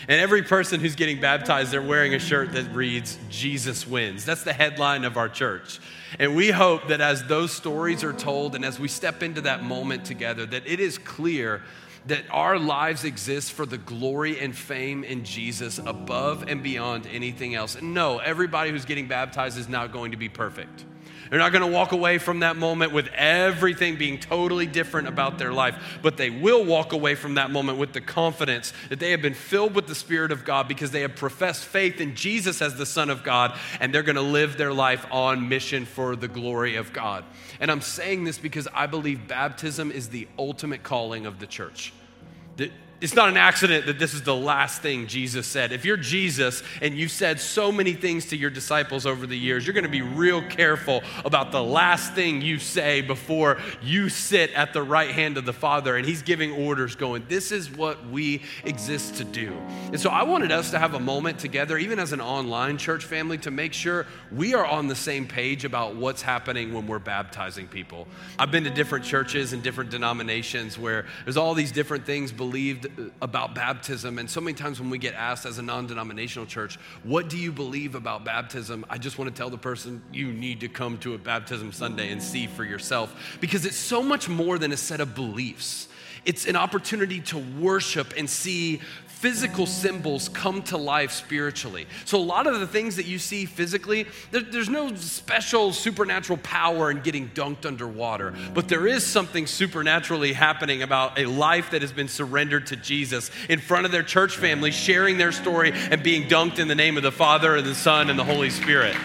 And 0.07 0.19
every 0.19 0.43
person 0.43 0.79
who's 0.79 0.95
getting 0.95 1.21
baptized, 1.21 1.71
they're 1.71 1.81
wearing 1.81 2.13
a 2.13 2.19
shirt 2.19 2.51
that 2.53 2.73
reads, 2.73 3.17
Jesus 3.29 3.87
wins. 3.87 4.25
That's 4.25 4.43
the 4.43 4.53
headline 4.53 5.05
of 5.05 5.17
our 5.17 5.29
church. 5.29 5.79
And 6.19 6.35
we 6.35 6.51
hope 6.51 6.89
that 6.89 7.01
as 7.01 7.23
those 7.25 7.51
stories 7.51 8.03
are 8.03 8.13
told 8.13 8.55
and 8.55 8.65
as 8.65 8.79
we 8.79 8.87
step 8.87 9.23
into 9.23 9.41
that 9.41 9.63
moment 9.63 10.05
together, 10.05 10.45
that 10.45 10.67
it 10.67 10.79
is 10.79 10.97
clear 10.97 11.61
that 12.05 12.25
our 12.29 12.59
lives 12.59 13.05
exist 13.05 13.53
for 13.53 13.65
the 13.65 13.77
glory 13.77 14.39
and 14.39 14.55
fame 14.55 15.03
in 15.03 15.23
Jesus 15.23 15.79
above 15.79 16.43
and 16.49 16.61
beyond 16.61 17.07
anything 17.07 17.55
else. 17.55 17.75
And 17.75 17.93
no, 17.93 18.19
everybody 18.19 18.71
who's 18.71 18.85
getting 18.85 19.07
baptized 19.07 19.57
is 19.57 19.69
not 19.69 19.93
going 19.93 20.11
to 20.11 20.17
be 20.17 20.27
perfect. 20.27 20.85
They're 21.33 21.39
not 21.39 21.51
going 21.51 21.63
to 21.67 21.75
walk 21.75 21.93
away 21.93 22.19
from 22.19 22.41
that 22.41 22.57
moment 22.57 22.91
with 22.91 23.07
everything 23.07 23.95
being 23.95 24.19
totally 24.19 24.67
different 24.67 25.07
about 25.07 25.39
their 25.39 25.51
life, 25.51 25.97
but 26.03 26.15
they 26.15 26.29
will 26.29 26.63
walk 26.63 26.93
away 26.93 27.15
from 27.15 27.33
that 27.33 27.49
moment 27.49 27.79
with 27.79 27.91
the 27.91 28.01
confidence 28.01 28.71
that 28.89 28.99
they 28.99 29.09
have 29.09 29.23
been 29.23 29.33
filled 29.33 29.73
with 29.73 29.87
the 29.87 29.95
Spirit 29.95 30.31
of 30.31 30.45
God 30.45 30.67
because 30.67 30.91
they 30.91 31.01
have 31.01 31.15
professed 31.15 31.65
faith 31.65 31.99
in 31.99 32.13
Jesus 32.13 32.61
as 32.61 32.75
the 32.75 32.85
Son 32.85 33.09
of 33.09 33.23
God, 33.23 33.57
and 33.79 33.91
they're 33.91 34.03
going 34.03 34.15
to 34.15 34.21
live 34.21 34.57
their 34.57 34.71
life 34.71 35.07
on 35.09 35.49
mission 35.49 35.85
for 35.85 36.15
the 36.15 36.27
glory 36.27 36.75
of 36.75 36.93
God. 36.93 37.25
And 37.59 37.71
I'm 37.71 37.81
saying 37.81 38.25
this 38.25 38.37
because 38.37 38.67
I 38.71 38.85
believe 38.85 39.27
baptism 39.27 39.89
is 39.91 40.09
the 40.09 40.27
ultimate 40.37 40.83
calling 40.83 41.25
of 41.25 41.39
the 41.39 41.47
church. 41.47 41.93
That 42.57 42.71
it's 43.03 43.15
not 43.15 43.27
an 43.27 43.35
accident 43.35 43.85
that 43.87 43.99
this 43.99 44.13
is 44.13 44.21
the 44.21 44.33
last 44.33 44.81
thing 44.81 45.07
Jesus 45.07 45.45
said. 45.45 45.73
If 45.73 45.83
you're 45.83 45.97
Jesus 45.97 46.63
and 46.81 46.97
you've 46.97 47.11
said 47.11 47.37
so 47.37 47.69
many 47.69 47.91
things 47.91 48.27
to 48.27 48.37
your 48.37 48.49
disciples 48.49 49.05
over 49.05 49.27
the 49.27 49.37
years, 49.37 49.67
you're 49.67 49.73
going 49.73 49.83
to 49.83 49.89
be 49.89 50.01
real 50.01 50.41
careful 50.41 51.03
about 51.25 51.51
the 51.51 51.61
last 51.61 52.13
thing 52.13 52.41
you 52.41 52.59
say 52.59 53.01
before 53.01 53.59
you 53.81 54.07
sit 54.07 54.53
at 54.53 54.71
the 54.71 54.81
right 54.81 55.11
hand 55.11 55.37
of 55.37 55.43
the 55.43 55.51
Father 55.51 55.97
and 55.97 56.05
He's 56.05 56.21
giving 56.21 56.53
orders, 56.53 56.95
going, 56.95 57.25
This 57.27 57.51
is 57.51 57.69
what 57.69 58.07
we 58.07 58.41
exist 58.63 59.15
to 59.15 59.25
do. 59.25 59.51
And 59.87 59.99
so 59.99 60.09
I 60.09 60.23
wanted 60.23 60.53
us 60.53 60.71
to 60.71 60.79
have 60.79 60.93
a 60.93 60.99
moment 60.99 61.39
together, 61.39 61.77
even 61.77 61.99
as 61.99 62.13
an 62.13 62.21
online 62.21 62.77
church 62.77 63.03
family, 63.03 63.37
to 63.39 63.51
make 63.51 63.73
sure 63.73 64.05
we 64.31 64.53
are 64.53 64.65
on 64.65 64.87
the 64.87 64.95
same 64.95 65.27
page 65.27 65.65
about 65.65 65.97
what's 65.97 66.21
happening 66.21 66.73
when 66.73 66.87
we're 66.87 66.99
baptizing 66.99 67.67
people. 67.67 68.07
I've 68.39 68.51
been 68.51 68.63
to 68.63 68.69
different 68.69 69.03
churches 69.03 69.51
and 69.51 69.61
different 69.61 69.89
denominations 69.89 70.79
where 70.79 71.05
there's 71.25 71.35
all 71.35 71.53
these 71.53 71.73
different 71.73 72.05
things 72.05 72.31
believed 72.31 72.87
about 73.21 73.55
baptism. 73.55 74.19
And 74.19 74.29
so 74.29 74.41
many 74.41 74.55
times 74.55 74.79
when 74.79 74.89
we 74.89 74.97
get 74.97 75.13
asked 75.13 75.45
as 75.45 75.57
a 75.57 75.61
non 75.61 75.87
denominational 75.87 76.45
church, 76.45 76.77
what 77.03 77.29
do 77.29 77.37
you 77.37 77.51
believe 77.51 77.95
about 77.95 78.23
baptism? 78.23 78.85
I 78.89 78.97
just 78.97 79.17
want 79.17 79.33
to 79.33 79.37
tell 79.37 79.49
the 79.49 79.57
person, 79.57 80.01
you 80.11 80.31
need 80.31 80.59
to 80.61 80.69
come 80.69 80.97
to 80.99 81.13
a 81.13 81.17
baptism 81.17 81.71
Sunday 81.71 82.11
and 82.11 82.21
see 82.21 82.47
for 82.47 82.63
yourself 82.63 83.37
because 83.39 83.65
it's 83.65 83.77
so 83.77 84.01
much 84.01 84.29
more 84.29 84.57
than 84.57 84.71
a 84.71 84.77
set 84.77 85.01
of 85.01 85.15
beliefs. 85.15 85.87
It's 86.25 86.45
an 86.45 86.55
opportunity 86.55 87.19
to 87.21 87.37
worship 87.59 88.13
and 88.17 88.29
see 88.29 88.79
physical 89.23 89.65
symbols 89.65 90.27
come 90.27 90.61
to 90.61 90.75
life 90.75 91.09
spiritually. 91.09 91.87
So, 92.03 92.17
a 92.17 92.19
lot 92.19 92.45
of 92.45 92.59
the 92.59 92.67
things 92.67 92.97
that 92.97 93.05
you 93.05 93.17
see 93.17 93.45
physically, 93.45 94.05
there, 94.31 94.41
there's 94.41 94.67
no 94.67 94.93
special 94.95 95.71
supernatural 95.71 96.39
power 96.39 96.91
in 96.91 96.99
getting 96.99 97.29
dunked 97.29 97.65
underwater, 97.65 98.33
but 98.53 98.67
there 98.67 98.85
is 98.85 99.05
something 99.05 99.47
supernaturally 99.47 100.33
happening 100.33 100.81
about 100.81 101.17
a 101.17 101.25
life 101.25 101.71
that 101.71 101.81
has 101.81 101.93
been 101.93 102.09
surrendered 102.09 102.67
to 102.67 102.75
Jesus 102.75 103.31
in 103.47 103.59
front 103.59 103.85
of 103.85 103.93
their 103.93 104.03
church 104.03 104.35
family, 104.35 104.71
sharing 104.71 105.17
their 105.17 105.31
story 105.31 105.71
and 105.71 106.03
being 106.03 106.27
dunked 106.27 106.59
in 106.59 106.67
the 106.67 106.75
name 106.75 106.97
of 106.97 107.03
the 107.03 107.11
Father 107.11 107.55
and 107.55 107.65
the 107.65 107.75
Son 107.75 108.09
and 108.09 108.19
the 108.19 108.25
Holy 108.25 108.49
Spirit. 108.49 108.97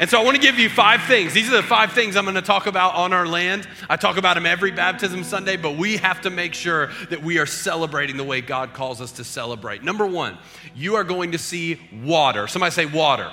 And 0.00 0.10
so 0.10 0.20
I 0.20 0.24
want 0.24 0.34
to 0.34 0.42
give 0.42 0.58
you 0.58 0.68
five 0.68 1.04
things. 1.04 1.32
These 1.32 1.48
are 1.48 1.56
the 1.56 1.62
five 1.62 1.92
things 1.92 2.16
I'm 2.16 2.24
going 2.24 2.34
to 2.34 2.42
talk 2.42 2.66
about 2.66 2.96
on 2.96 3.12
our 3.12 3.26
land. 3.26 3.68
I 3.88 3.96
talk 3.96 4.16
about 4.16 4.34
them 4.34 4.44
every 4.44 4.72
baptism 4.72 5.22
Sunday, 5.22 5.56
but 5.56 5.76
we 5.76 5.98
have 5.98 6.20
to 6.22 6.30
make 6.30 6.52
sure 6.52 6.88
that 7.10 7.22
we 7.22 7.38
are 7.38 7.46
celebrating 7.46 8.16
the 8.16 8.24
way 8.24 8.40
God 8.40 8.72
calls 8.72 9.00
us 9.00 9.12
to 9.12 9.24
celebrate. 9.24 9.84
Number 9.84 10.04
one, 10.04 10.36
you 10.74 10.96
are 10.96 11.04
going 11.04 11.30
to 11.32 11.38
see 11.38 11.80
water. 12.02 12.48
Somebody 12.48 12.72
say 12.72 12.86
water. 12.86 13.30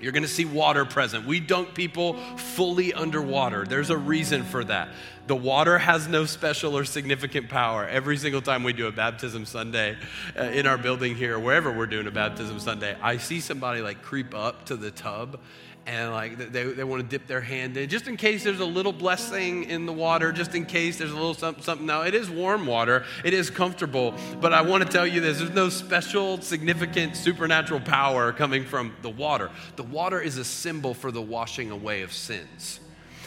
You're 0.00 0.12
going 0.12 0.22
to 0.22 0.28
see 0.28 0.44
water 0.46 0.84
present. 0.84 1.26
We 1.26 1.40
dunk 1.40 1.74
people 1.74 2.14
fully 2.36 2.92
underwater. 2.94 3.64
There's 3.64 3.90
a 3.90 3.96
reason 3.96 4.44
for 4.44 4.64
that. 4.64 4.88
The 5.26 5.36
water 5.36 5.78
has 5.78 6.06
no 6.06 6.24
special 6.24 6.76
or 6.76 6.84
significant 6.84 7.48
power. 7.48 7.86
Every 7.86 8.16
single 8.16 8.40
time 8.40 8.62
we 8.62 8.72
do 8.72 8.86
a 8.86 8.92
baptism 8.92 9.44
Sunday 9.44 9.96
uh, 10.38 10.44
in 10.44 10.66
our 10.66 10.78
building 10.78 11.16
here, 11.16 11.38
wherever 11.38 11.72
we're 11.72 11.86
doing 11.86 12.06
a 12.06 12.10
baptism 12.10 12.60
Sunday, 12.60 12.96
I 13.02 13.16
see 13.16 13.40
somebody 13.40 13.80
like 13.80 14.02
creep 14.02 14.34
up 14.34 14.66
to 14.66 14.76
the 14.76 14.90
tub 14.90 15.40
and 15.86 16.12
like 16.12 16.36
they, 16.52 16.64
they 16.64 16.84
want 16.84 17.00
to 17.02 17.08
dip 17.08 17.28
their 17.28 17.40
hand 17.40 17.76
in 17.76 17.88
just 17.88 18.08
in 18.08 18.16
case 18.16 18.42
there's 18.42 18.60
a 18.60 18.64
little 18.64 18.92
blessing 18.92 19.64
in 19.64 19.86
the 19.86 19.92
water 19.92 20.32
just 20.32 20.54
in 20.54 20.66
case 20.66 20.98
there's 20.98 21.12
a 21.12 21.14
little 21.14 21.34
something, 21.34 21.62
something. 21.62 21.86
Now 21.86 22.02
it 22.02 22.14
is 22.14 22.28
warm 22.28 22.66
water. 22.66 23.04
It 23.24 23.32
is 23.32 23.50
comfortable. 23.50 24.14
But 24.40 24.52
i 24.52 24.62
want 24.62 24.84
to 24.84 24.88
tell 24.88 25.06
you 25.06 25.20
this 25.20 25.38
there's 25.38 25.50
no 25.50 25.68
special 25.68 26.40
significant 26.40 27.16
supernatural 27.16 27.80
power 27.80 28.32
coming 28.32 28.64
from 28.64 28.94
the 29.02 29.10
water. 29.10 29.50
The 29.76 29.84
water 29.84 30.20
is 30.20 30.38
a 30.38 30.44
symbol 30.44 30.92
for 30.92 31.12
the 31.12 31.22
washing 31.22 31.70
away 31.70 32.02
of 32.02 32.12
sins. 32.12 32.80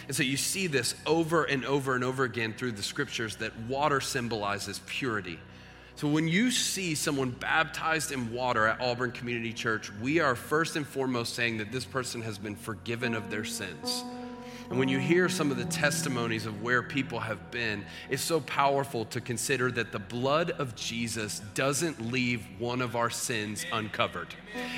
And 0.07 0.15
so 0.15 0.23
you 0.23 0.37
see 0.37 0.67
this 0.67 0.95
over 1.05 1.43
and 1.43 1.63
over 1.65 1.95
and 1.95 2.03
over 2.03 2.23
again 2.23 2.53
through 2.53 2.73
the 2.73 2.83
scriptures 2.83 3.37
that 3.37 3.57
water 3.67 4.01
symbolizes 4.01 4.81
purity 4.87 5.39
so 5.99 6.07
when 6.07 6.29
you 6.29 6.49
see 6.49 6.95
someone 6.95 7.31
baptized 7.31 8.13
in 8.13 8.31
water 8.31 8.65
at 8.67 8.79
Auburn 8.79 9.11
Community 9.11 9.51
Church, 9.51 9.91
we 10.01 10.21
are 10.21 10.33
first 10.33 10.77
and 10.77 10.87
foremost 10.87 11.35
saying 11.35 11.57
that 11.57 11.73
this 11.73 11.83
person 11.83 12.21
has 12.21 12.37
been 12.37 12.55
forgiven 12.55 13.13
of 13.13 13.29
their 13.29 13.43
sins. 13.43 14.05
And 14.69 14.77
when 14.77 14.87
you 14.87 14.99
hear 14.99 15.27
some 15.29 15.49
of 15.49 15.57
the 15.57 15.65
testimonies 15.65 16.45
of 16.45 16.61
where 16.61 16.83
people 16.83 17.19
have 17.19 17.49
been, 17.49 17.83
it's 18.11 18.21
so 18.21 18.39
powerful 18.41 19.05
to 19.05 19.19
consider 19.19 19.71
that 19.71 19.91
the 19.91 19.97
blood 19.97 20.51
of 20.51 20.75
Jesus 20.75 21.41
doesn't 21.55 22.11
leave 22.11 22.45
one 22.59 22.79
of 22.81 22.95
our 22.95 23.09
sins 23.09 23.65
uncovered. 23.73 24.27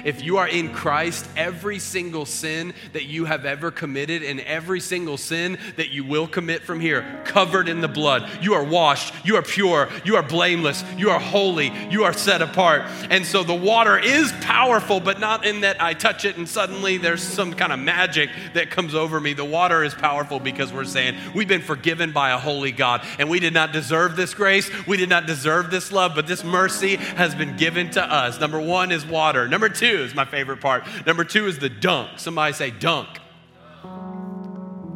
If 0.05 0.23
you 0.23 0.37
are 0.37 0.47
in 0.47 0.73
Christ, 0.73 1.25
every 1.35 1.79
single 1.79 2.25
sin 2.25 2.73
that 2.93 3.05
you 3.05 3.25
have 3.25 3.45
ever 3.45 3.69
committed 3.69 4.23
and 4.23 4.39
every 4.41 4.79
single 4.79 5.17
sin 5.17 5.57
that 5.75 5.89
you 5.89 6.05
will 6.05 6.27
commit 6.27 6.63
from 6.63 6.79
here, 6.79 7.21
covered 7.25 7.67
in 7.67 7.81
the 7.81 7.87
blood. 7.87 8.29
You 8.41 8.53
are 8.53 8.63
washed, 8.63 9.13
you 9.25 9.35
are 9.35 9.41
pure, 9.41 9.89
you 10.05 10.15
are 10.15 10.23
blameless, 10.23 10.83
you 10.97 11.09
are 11.09 11.19
holy, 11.19 11.71
you 11.89 12.05
are 12.05 12.13
set 12.13 12.41
apart. 12.41 12.83
And 13.09 13.25
so 13.25 13.43
the 13.43 13.53
water 13.53 13.97
is 13.97 14.31
powerful, 14.41 15.01
but 15.01 15.19
not 15.19 15.45
in 15.45 15.61
that 15.61 15.81
I 15.81 15.93
touch 15.93 16.23
it 16.23 16.37
and 16.37 16.47
suddenly 16.47 16.97
there's 16.97 17.23
some 17.23 17.53
kind 17.53 17.73
of 17.73 17.79
magic 17.79 18.29
that 18.53 18.71
comes 18.71 18.95
over 18.95 19.19
me. 19.19 19.33
The 19.33 19.45
water 19.45 19.80
is 19.83 19.93
powerful 19.93 20.39
because 20.39 20.71
we're 20.71 20.85
saying 20.85 21.17
we've 21.35 21.47
been 21.47 21.61
forgiven 21.61 22.11
by 22.11 22.31
a 22.31 22.37
holy 22.37 22.71
God 22.71 23.05
and 23.19 23.29
we 23.29 23.39
did 23.39 23.53
not 23.53 23.71
deserve 23.71 24.15
this 24.15 24.33
grace. 24.33 24.69
We 24.85 24.97
did 24.97 25.09
not 25.09 25.25
deserve 25.25 25.71
this 25.71 25.91
love, 25.91 26.13
but 26.15 26.27
this 26.27 26.43
mercy 26.43 26.95
has 26.95 27.35
been 27.35 27.57
given 27.57 27.91
to 27.91 28.03
us. 28.03 28.39
Number 28.39 28.59
one 28.59 28.91
is 28.91 29.05
water. 29.05 29.47
Number 29.47 29.69
two 29.69 29.85
is 29.85 30.15
my 30.15 30.25
favorite 30.25 30.61
part. 30.61 30.83
Number 31.05 31.23
two 31.23 31.47
is 31.47 31.59
the 31.59 31.69
dunk. 31.69 32.19
Somebody 32.19 32.53
say 32.53 32.71
dunk. 32.71 33.07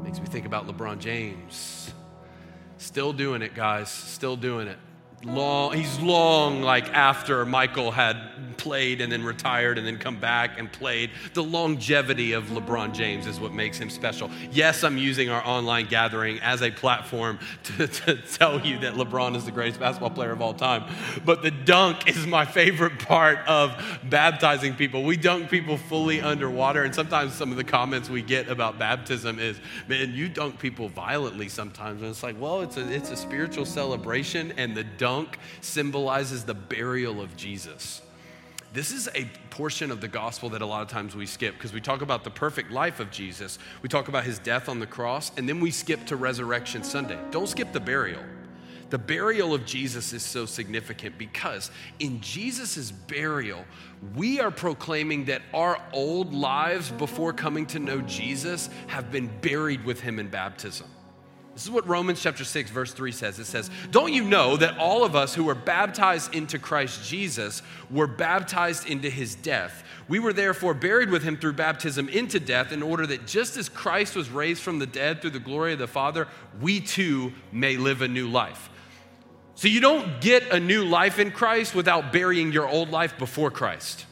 Makes 0.04 0.20
me 0.20 0.27
think 0.27 0.46
about 0.46 0.68
LeBron 0.68 1.00
James. 1.00 1.94
Still 2.77 3.13
doing 3.13 3.42
it, 3.42 3.56
guys. 3.56 3.89
Still 3.89 4.36
doing 4.36 4.68
it 4.68 4.77
long 5.25 5.74
he's 5.74 6.00
long 6.00 6.62
like 6.62 6.88
after 6.94 7.46
michael 7.46 7.91
had 7.91 8.17
played 8.65 9.01
and 9.01 9.12
then 9.12 9.24
retired 9.24 9.77
and 9.77 9.86
then 9.86 9.98
come 9.98 10.20
back 10.20 10.58
and 10.58 10.72
played. 10.72 11.12
The 11.34 11.44
longevity 11.44 12.34
of 12.34 12.46
lebron 12.46 12.94
james 12.94 13.27
is 13.27 13.39
what 13.39 13.53
makes 13.53 13.77
him 13.77 13.89
special. 13.89 14.29
Yes 14.51 14.84
i'm 14.84 14.98
using 14.98 15.29
our 15.29 15.46
online 15.46 15.86
gathering 15.86 16.39
as 16.39 16.62
a 16.62 16.72
platform 16.72 17.39
to, 17.63 17.88
to 18.05 18.15
tell 18.15 18.60
you 18.65 18.79
that 18.79 18.96
lebron 18.96 19.36
is 19.36 19.46
the 19.46 19.51
greatest 19.51 19.79
basketball 19.79 20.10
player 20.10 20.32
of 20.32 20.41
all 20.41 20.53
time 20.53 20.84
but 21.24 21.41
the 21.41 21.51
dunk 21.51 22.08
is 22.08 22.25
my 22.25 22.46
favorite 22.46 23.00
part 23.00 23.39
of 23.48 23.72
baptizing 24.03 24.74
people. 24.75 25.03
We 25.03 25.17
dunk 25.17 25.50
people 25.50 25.77
fully 25.77 26.22
underwater 26.22 26.84
and 26.84 26.96
sometimes 26.96 27.34
some 27.34 27.51
of 27.51 27.58
the 27.58 27.63
comments 27.63 28.10
we 28.10 28.22
get 28.22 28.50
about 28.50 28.79
baptism 28.79 29.39
is 29.39 29.60
man 29.88 30.13
you 30.13 30.29
dunk 30.29 30.60
people 30.60 30.89
violently 30.89 31.50
sometimes. 31.50 32.01
And 32.01 32.10
it's 32.10 32.24
like 32.24 32.39
well 32.39 32.62
it's 32.62 32.77
a, 32.77 32.91
it's 32.91 33.12
a 33.12 33.17
spiritual 33.17 33.65
celebration 33.65 34.53
and 34.58 34.75
the 34.75 34.84
dunk 34.84 35.14
dunk 35.15 35.39
symbolizes 35.62 36.43
the 36.43 36.53
burial 36.53 37.22
of 37.22 37.36
Jesus. 37.38 38.01
This 38.74 38.91
is 38.91 39.07
a 39.15 39.25
portion 39.50 39.89
of 39.89 40.01
the 40.01 40.10
gospel 40.10 40.50
that 40.50 40.62
a 40.62 40.65
lot 40.65 40.81
of 40.81 40.89
times 40.89 41.15
we 41.15 41.25
skip 41.25 41.53
because 41.53 41.72
we 41.72 41.79
talk 41.79 42.01
about 42.01 42.25
the 42.25 42.29
perfect 42.29 42.72
life 42.72 43.00
of 43.00 43.10
Jesus, 43.12 43.57
we 43.81 43.88
talk 43.88 44.10
about 44.10 44.25
his 44.25 44.39
death 44.39 44.67
on 44.67 44.79
the 44.79 44.86
cross, 44.86 45.31
and 45.38 45.48
then 45.48 45.62
we 45.62 45.72
skip 45.72 46.05
to 46.07 46.17
Resurrection 46.17 46.84
Sunday. 46.84 47.17
Don't 47.31 47.48
skip 47.48 47.72
the 47.72 47.79
burial. 47.79 48.22
The 48.89 48.98
burial 48.98 49.53
of 49.53 49.65
Jesus 49.65 50.12
is 50.12 50.22
so 50.22 50.45
significant 50.45 51.17
because 51.17 51.72
in 52.00 52.19
Jesus' 52.19 52.91
burial, 52.91 53.63
we 54.15 54.41
are 54.41 54.51
proclaiming 54.51 55.25
that 55.25 55.41
our 55.53 55.81
old 55.93 56.34
lives 56.34 56.91
before 56.91 57.31
coming 57.31 57.65
to 57.67 57.79
know 57.79 58.01
Jesus 58.01 58.69
have 58.88 59.12
been 59.12 59.31
buried 59.39 59.86
with 59.86 60.01
him 60.01 60.19
in 60.19 60.27
baptism. 60.27 60.88
This 61.55 61.63
is 61.63 61.71
what 61.71 61.88
Romans 61.88 62.21
chapter 62.21 62.43
6, 62.43 62.69
verse 62.69 62.91
3 62.91 63.13
says. 63.13 63.39
It 63.39 63.45
says, 63.45 63.71
Don't 63.89 64.12
you 64.12 64.25
know 64.25 64.57
that 64.57 64.77
all 64.77 65.05
of 65.05 65.15
us 65.15 65.33
who 65.33 65.45
were 65.45 65.55
baptized 65.55 66.35
into 66.35 66.59
Christ 66.59 67.07
Jesus 67.07 67.62
were 67.89 68.07
baptized 68.07 68.85
into 68.89 69.09
his 69.09 69.35
death? 69.35 69.85
We 70.09 70.19
were 70.19 70.33
therefore 70.33 70.74
buried 70.74 71.09
with 71.09 71.24
him 71.24 71.38
through 71.38 71.53
baptism 71.53 72.09
into 72.09 72.41
death, 72.41 72.74
in 72.74 72.83
order 72.83 73.07
that 73.07 73.25
just 73.25 73.55
as 73.55 73.69
Christ 73.69 74.17
was 74.17 74.29
raised 74.29 74.62
from 74.62 74.79
the 74.79 74.85
dead 74.85 75.21
through 75.21 75.29
the 75.29 75.39
glory 75.39 75.71
of 75.71 75.79
the 75.79 75.88
Father, 75.88 76.27
we 76.59 76.81
too 76.81 77.31
may 77.53 77.77
live 77.77 78.01
a 78.01 78.07
new 78.09 78.27
life. 78.27 78.69
So 79.55 79.69
you 79.69 79.79
don't 79.79 80.19
get 80.19 80.51
a 80.51 80.59
new 80.59 80.83
life 80.83 81.19
in 81.19 81.31
Christ 81.31 81.74
without 81.74 82.12
burying 82.12 82.51
your 82.51 82.67
old 82.67 82.89
life 82.89 83.17
before 83.17 83.50
Christ. 83.50 84.05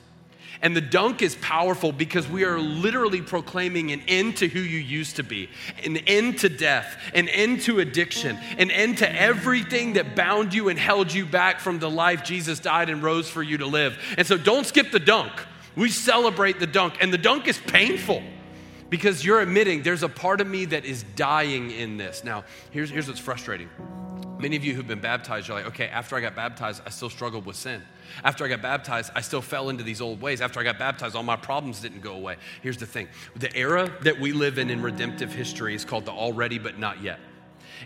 And 0.64 0.74
the 0.74 0.82
dunk 0.82 1.22
is 1.22 1.36
powerful 1.36 1.92
because 1.92 2.26
we 2.30 2.46
are 2.46 2.58
literally 2.58 3.22
proclaiming 3.22 3.92
an 3.92 4.02
end 4.08 4.38
to 4.38 4.48
who 4.48 4.62
you 4.62 4.80
used 4.80 5.18
to 5.18 5.24
be, 5.24 5.50
an 5.84 5.98
end 5.98 6.40
to 6.40 6.48
death, 6.48 6.98
an 7.14 7.28
end 7.28 7.62
to 7.64 7.82
addiction, 7.82 8.40
an 8.58 8.72
end 8.72 9.00
to 9.00 9.22
everything 9.22 9.94
that 9.94 10.16
bound 10.16 10.54
you 10.54 10.70
and 10.70 10.80
held 10.80 11.14
you 11.14 11.26
back 11.26 11.60
from 11.60 11.80
the 11.80 11.90
life 11.90 12.24
Jesus 12.24 12.62
died 12.62 12.90
and 12.90 13.04
rose 13.04 13.30
for 13.30 13.44
you 13.44 13.58
to 13.58 13.66
live. 13.66 14.00
And 14.18 14.26
so 14.26 14.38
don't 14.38 14.66
skip 14.66 14.92
the 14.92 15.02
dunk. 15.02 15.34
We 15.76 15.90
celebrate 15.90 16.62
the 16.62 16.68
dunk, 16.68 16.96
and 17.02 17.12
the 17.12 17.18
dunk 17.18 17.50
is 17.50 17.58
painful 17.58 18.24
because 18.90 19.26
you're 19.26 19.42
admitting 19.42 19.84
there's 19.84 20.04
a 20.04 20.08
part 20.08 20.40
of 20.40 20.48
me 20.48 20.64
that 20.66 20.86
is 20.86 21.04
dying 21.18 21.72
in 21.72 21.98
this. 21.98 22.24
Now, 22.24 22.46
here's, 22.72 22.90
here's 22.90 23.10
what's 23.10 23.20
frustrating. 23.20 23.70
Many 24.40 24.56
of 24.56 24.64
you 24.64 24.76
who've 24.76 24.88
been 24.88 25.02
baptized, 25.02 25.50
you're 25.50 25.58
like, 25.58 25.68
okay, 25.68 25.88
after 25.88 26.16
I 26.16 26.22
got 26.22 26.36
baptized, 26.36 26.84
I 26.86 26.90
still 26.90 27.10
struggled 27.10 27.46
with 27.46 27.58
sin. 27.58 27.82
After 28.24 28.46
I 28.46 28.48
got 28.48 28.62
baptized, 28.62 29.12
I 29.16 29.22
still 29.22 29.42
fell 29.42 29.70
into 29.70 29.84
these 29.84 30.02
old 30.02 30.22
ways. 30.22 30.42
After 30.42 30.60
I 30.60 30.64
got 30.64 30.78
baptized, 30.78 31.16
all 31.16 31.24
my 31.24 31.36
problems 31.36 31.82
didn't 31.82 32.02
go 32.02 32.14
away. 32.14 32.38
Here's 32.62 32.78
the 32.78 32.86
thing 32.86 33.08
the 33.36 33.56
era 33.56 33.92
that 34.02 34.20
we 34.20 34.32
live 34.32 34.58
in 34.58 34.70
in 34.70 34.82
redemptive 34.82 35.34
history 35.34 35.76
is 35.76 35.86
called 35.86 36.06
the 36.06 36.12
already 36.12 36.60
but 36.60 36.78
not 36.78 37.02
yet. 37.02 37.20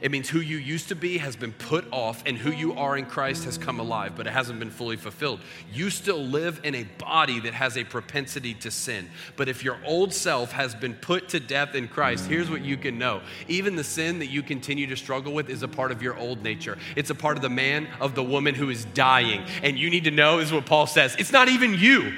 It 0.01 0.11
means 0.11 0.29
who 0.29 0.39
you 0.39 0.57
used 0.57 0.89
to 0.89 0.95
be 0.95 1.17
has 1.17 1.35
been 1.35 1.53
put 1.53 1.85
off, 1.91 2.23
and 2.25 2.37
who 2.37 2.51
you 2.51 2.73
are 2.73 2.97
in 2.97 3.05
Christ 3.05 3.45
has 3.45 3.57
come 3.57 3.79
alive, 3.79 4.13
but 4.15 4.27
it 4.27 4.33
hasn't 4.33 4.59
been 4.59 4.69
fully 4.69 4.97
fulfilled. 4.97 5.39
You 5.71 5.89
still 5.89 6.23
live 6.23 6.61
in 6.63 6.75
a 6.75 6.83
body 6.97 7.39
that 7.41 7.53
has 7.53 7.77
a 7.77 7.83
propensity 7.83 8.53
to 8.55 8.71
sin. 8.71 9.09
But 9.35 9.49
if 9.49 9.63
your 9.63 9.77
old 9.85 10.13
self 10.13 10.51
has 10.51 10.75
been 10.75 10.93
put 10.93 11.29
to 11.29 11.39
death 11.39 11.75
in 11.75 11.87
Christ, 11.87 12.27
here's 12.27 12.49
what 12.49 12.61
you 12.61 12.77
can 12.77 12.97
know. 12.97 13.21
Even 13.47 13.75
the 13.75 13.83
sin 13.83 14.19
that 14.19 14.27
you 14.27 14.43
continue 14.43 14.87
to 14.87 14.97
struggle 14.97 15.33
with 15.33 15.49
is 15.49 15.63
a 15.63 15.67
part 15.67 15.91
of 15.91 16.01
your 16.01 16.17
old 16.17 16.43
nature. 16.43 16.77
It's 16.95 17.09
a 17.09 17.15
part 17.15 17.37
of 17.37 17.41
the 17.41 17.49
man, 17.49 17.87
of 17.99 18.15
the 18.15 18.23
woman 18.23 18.55
who 18.55 18.69
is 18.69 18.85
dying. 18.85 19.43
And 19.63 19.77
you 19.77 19.89
need 19.89 20.03
to 20.05 20.11
know, 20.11 20.39
is 20.39 20.51
what 20.51 20.65
Paul 20.65 20.87
says, 20.87 21.15
it's 21.17 21.31
not 21.31 21.49
even 21.49 21.73
you. 21.73 22.13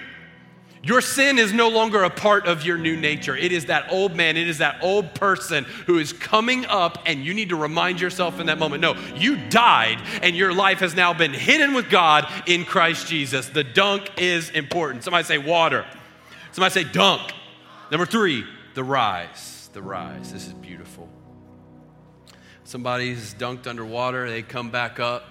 Your 0.82 1.02
sin 1.02 1.38
is 1.38 1.52
no 1.52 1.68
longer 1.68 2.04
a 2.04 2.10
part 2.10 2.48
of 2.48 2.64
your 2.64 2.78
new 2.78 2.96
nature. 2.96 3.36
It 3.36 3.52
is 3.52 3.66
that 3.66 3.92
old 3.92 4.16
man, 4.16 4.38
it 4.38 4.48
is 4.48 4.60
that 4.60 4.82
old 4.82 5.14
person 5.14 5.66
who 5.86 5.98
is 5.98 6.14
coming 6.14 6.66
up, 6.68 7.00
and 7.06 7.24
you 7.24 7.34
need 7.34 7.50
to 7.50 7.58
remind 7.58 8.00
yourself 8.00 8.40
in 8.40 8.46
that 8.46 8.60
moment 8.60 8.82
no, 8.82 8.96
you 9.16 9.36
died, 9.50 10.00
and 10.22 10.38
your 10.38 10.54
life 10.54 10.80
has 10.80 10.96
now 10.96 11.14
been 11.14 11.34
hidden 11.34 11.74
with 11.74 11.90
God 11.90 12.28
in 12.48 12.64
Christ 12.64 13.08
Jesus. 13.08 13.50
The 13.50 13.64
dunk 13.64 14.10
is 14.18 14.50
important. 14.52 15.04
Somebody 15.04 15.26
say 15.26 15.38
water. 15.38 15.86
Somebody 16.54 16.86
say 16.86 16.90
dunk. 16.90 17.34
Number 17.92 18.06
three, 18.06 18.46
the 18.74 18.84
rise. 18.84 19.70
The 19.74 19.82
rise. 19.82 20.32
This 20.32 20.48
is 20.48 20.54
beautiful. 20.54 21.10
Somebody's 22.64 23.34
dunked 23.34 23.68
underwater, 23.68 24.30
they 24.30 24.44
come 24.44 24.70
back 24.70 25.00
up 25.00 25.24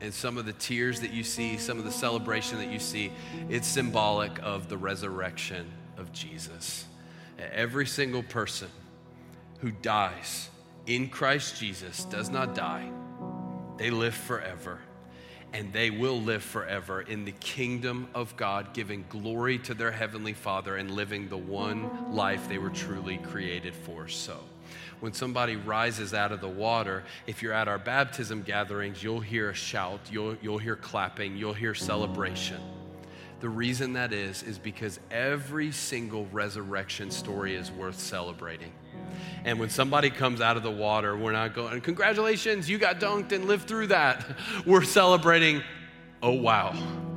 and 0.00 0.12
some 0.12 0.38
of 0.38 0.46
the 0.46 0.52
tears 0.54 1.00
that 1.00 1.12
you 1.12 1.22
see, 1.22 1.58
some 1.58 1.78
of 1.78 1.84
the 1.84 1.92
celebration 1.92 2.58
that 2.58 2.68
you 2.68 2.78
see, 2.78 3.12
it's 3.48 3.66
symbolic 3.66 4.38
of 4.42 4.68
the 4.68 4.76
resurrection 4.76 5.66
of 5.96 6.12
Jesus. 6.12 6.86
Every 7.38 7.86
single 7.86 8.22
person 8.22 8.68
who 9.60 9.70
dies 9.70 10.48
in 10.86 11.08
Christ 11.08 11.58
Jesus 11.60 12.04
does 12.04 12.30
not 12.30 12.54
die, 12.54 12.90
they 13.76 13.90
live 13.90 14.14
forever. 14.14 14.80
And 15.52 15.72
they 15.72 15.90
will 15.90 16.20
live 16.20 16.44
forever 16.44 17.00
in 17.00 17.24
the 17.24 17.32
kingdom 17.32 18.06
of 18.14 18.36
God, 18.36 18.72
giving 18.72 19.04
glory 19.08 19.58
to 19.60 19.74
their 19.74 19.90
heavenly 19.90 20.32
Father 20.32 20.76
and 20.76 20.92
living 20.92 21.28
the 21.28 21.36
one 21.36 22.14
life 22.14 22.48
they 22.48 22.58
were 22.58 22.70
truly 22.70 23.18
created 23.18 23.74
for. 23.74 24.06
So, 24.06 24.38
when 25.00 25.12
somebody 25.12 25.56
rises 25.56 26.14
out 26.14 26.32
of 26.32 26.40
the 26.40 26.48
water, 26.48 27.04
if 27.26 27.42
you're 27.42 27.52
at 27.52 27.68
our 27.68 27.78
baptism 27.78 28.42
gatherings, 28.42 29.02
you'll 29.02 29.20
hear 29.20 29.50
a 29.50 29.54
shout, 29.54 30.00
you'll, 30.10 30.36
you'll 30.42 30.58
hear 30.58 30.76
clapping, 30.76 31.36
you'll 31.36 31.54
hear 31.54 31.74
celebration. 31.74 32.60
The 33.40 33.48
reason 33.48 33.94
that 33.94 34.12
is, 34.12 34.42
is 34.42 34.58
because 34.58 35.00
every 35.10 35.72
single 35.72 36.26
resurrection 36.26 37.10
story 37.10 37.54
is 37.54 37.70
worth 37.70 37.98
celebrating. 37.98 38.72
And 39.44 39.58
when 39.58 39.70
somebody 39.70 40.10
comes 40.10 40.42
out 40.42 40.58
of 40.58 40.62
the 40.62 40.70
water, 40.70 41.16
we're 41.16 41.32
not 41.32 41.54
going, 41.54 41.80
congratulations, 41.80 42.68
you 42.68 42.76
got 42.76 43.00
dunked 43.00 43.32
and 43.32 43.46
lived 43.46 43.66
through 43.66 43.88
that. 43.88 44.36
We're 44.66 44.84
celebrating, 44.84 45.62
oh 46.22 46.32
wow 46.32 47.09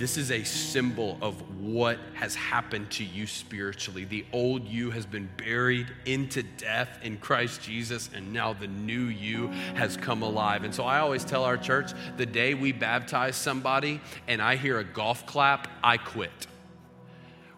this 0.00 0.16
is 0.16 0.30
a 0.30 0.42
symbol 0.44 1.18
of 1.20 1.34
what 1.60 1.98
has 2.14 2.34
happened 2.34 2.90
to 2.90 3.04
you 3.04 3.26
spiritually. 3.26 4.06
The 4.06 4.24
old 4.32 4.66
you 4.66 4.90
has 4.92 5.04
been 5.04 5.28
buried 5.36 5.88
into 6.06 6.42
death 6.42 6.98
in 7.02 7.18
Christ 7.18 7.60
Jesus, 7.60 8.08
and 8.14 8.32
now 8.32 8.54
the 8.54 8.66
new 8.66 9.04
you 9.04 9.48
has 9.74 9.98
come 9.98 10.22
alive. 10.22 10.64
And 10.64 10.74
so 10.74 10.84
I 10.84 11.00
always 11.00 11.22
tell 11.22 11.44
our 11.44 11.58
church 11.58 11.92
the 12.16 12.24
day 12.24 12.54
we 12.54 12.72
baptize 12.72 13.36
somebody 13.36 14.00
and 14.26 14.40
I 14.40 14.56
hear 14.56 14.78
a 14.78 14.84
golf 14.84 15.26
clap, 15.26 15.68
I 15.84 15.98
quit. 15.98 16.46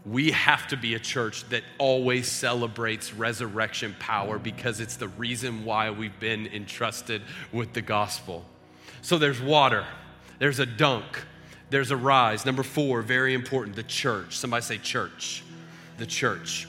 We 0.05 0.33
have 0.33 0.67
to 0.67 0.77
be 0.77 0.97
a 0.97 0.99
church 0.99 1.49
that 1.51 1.63
always 1.79 2.27
celebrates 2.27 3.15
resurrection 3.15 3.95
power 4.01 4.41
because 4.41 4.81
it's 4.81 4.97
the 4.97 5.07
reason 5.07 5.65
why 5.65 5.93
we've 5.93 6.19
been 6.19 6.49
entrusted 6.49 7.23
with 7.53 7.73
the 7.73 7.83
gospel. 7.83 8.45
So 9.01 9.17
there's 9.17 9.41
water, 9.41 9.87
there's 10.41 10.59
a 10.59 10.67
dunk 10.67 11.05
there's 11.73 11.91
a 11.91 11.97
rise. 11.97 12.45
Number 12.45 12.63
four, 12.63 13.01
very 13.01 13.33
important, 13.33 13.75
the 13.75 13.83
church. 13.83 14.37
Somebody 14.37 14.63
say 14.63 14.79
church. 14.79 15.43
The 15.97 16.07
church. 16.07 16.69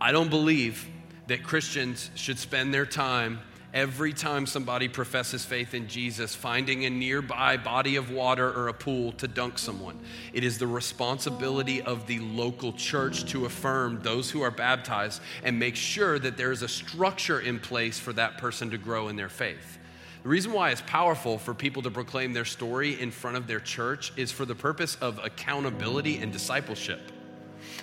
I 0.00 0.10
don't 0.10 0.30
believe 0.30 0.88
that 1.28 1.44
Christians 1.44 2.10
should 2.16 2.40
spend 2.40 2.74
their 2.74 2.84
time 2.84 3.38
every 3.72 4.12
time 4.12 4.46
somebody 4.46 4.88
professes 4.88 5.44
faith 5.44 5.74
in 5.74 5.86
Jesus, 5.86 6.34
finding 6.34 6.84
a 6.84 6.90
nearby 6.90 7.56
body 7.56 7.94
of 7.94 8.10
water 8.10 8.52
or 8.52 8.66
a 8.66 8.74
pool 8.74 9.12
to 9.12 9.28
dunk 9.28 9.58
someone. 9.58 9.98
It 10.32 10.42
is 10.42 10.58
the 10.58 10.66
responsibility 10.66 11.80
of 11.82 12.08
the 12.08 12.18
local 12.18 12.72
church 12.72 13.26
to 13.26 13.46
affirm 13.46 14.02
those 14.02 14.28
who 14.28 14.42
are 14.42 14.50
baptized 14.50 15.22
and 15.44 15.56
make 15.56 15.76
sure 15.76 16.18
that 16.18 16.36
there 16.36 16.50
is 16.50 16.62
a 16.62 16.68
structure 16.68 17.40
in 17.40 17.60
place 17.60 17.98
for 17.98 18.12
that 18.14 18.38
person 18.38 18.70
to 18.70 18.76
grow 18.76 19.06
in 19.06 19.14
their 19.14 19.28
faith. 19.28 19.78
The 20.22 20.28
reason 20.28 20.52
why 20.52 20.70
it's 20.70 20.82
powerful 20.82 21.36
for 21.36 21.52
people 21.52 21.82
to 21.82 21.90
proclaim 21.90 22.32
their 22.32 22.44
story 22.44 23.00
in 23.00 23.10
front 23.10 23.36
of 23.36 23.48
their 23.48 23.58
church 23.58 24.12
is 24.16 24.30
for 24.30 24.44
the 24.44 24.54
purpose 24.54 24.96
of 25.00 25.18
accountability 25.24 26.18
and 26.18 26.32
discipleship. 26.32 27.00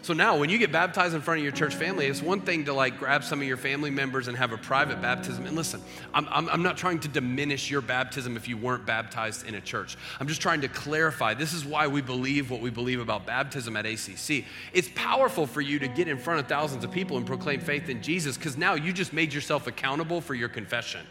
So 0.01 0.13
now, 0.13 0.37
when 0.37 0.49
you 0.49 0.57
get 0.57 0.71
baptized 0.71 1.13
in 1.13 1.21
front 1.21 1.39
of 1.39 1.43
your 1.43 1.51
church 1.51 1.75
family, 1.75 2.05
it's 2.05 2.21
one 2.21 2.39
thing 2.39 2.65
to 2.65 2.73
like 2.73 2.97
grab 2.97 3.25
some 3.25 3.41
of 3.41 3.47
your 3.47 3.57
family 3.57 3.89
members 3.89 4.29
and 4.29 4.37
have 4.37 4.53
a 4.53 4.57
private 4.57 5.01
baptism. 5.01 5.45
And 5.45 5.55
listen, 5.55 5.81
I'm, 6.13 6.27
I'm, 6.29 6.49
I'm, 6.49 6.63
not 6.63 6.77
trying 6.77 6.99
to 7.01 7.09
diminish 7.09 7.69
your 7.69 7.81
baptism 7.81 8.37
if 8.37 8.47
you 8.47 8.55
weren't 8.57 8.85
baptized 8.85 9.45
in 9.45 9.55
a 9.55 9.61
church. 9.61 9.97
I'm 10.19 10.27
just 10.27 10.41
trying 10.41 10.61
to 10.61 10.69
clarify 10.69 11.33
this 11.33 11.53
is 11.53 11.65
why 11.65 11.87
we 11.87 12.01
believe 12.01 12.49
what 12.49 12.61
we 12.61 12.69
believe 12.69 13.01
about 13.01 13.25
baptism 13.25 13.75
at 13.75 13.85
ACC. 13.85 14.45
It's 14.71 14.89
powerful 14.95 15.45
for 15.45 15.59
you 15.59 15.79
to 15.79 15.87
get 15.89 16.07
in 16.07 16.17
front 16.17 16.39
of 16.39 16.47
thousands 16.47 16.85
of 16.85 16.91
people 16.91 17.17
and 17.17 17.25
proclaim 17.25 17.59
faith 17.59 17.89
in 17.89 18.01
Jesus 18.01 18.37
because 18.37 18.57
now 18.57 18.75
you 18.75 18.93
just 18.93 19.11
made 19.11 19.33
yourself 19.33 19.67
accountable 19.67 20.21
for 20.21 20.33
your 20.33 20.49
confession. 20.49 21.01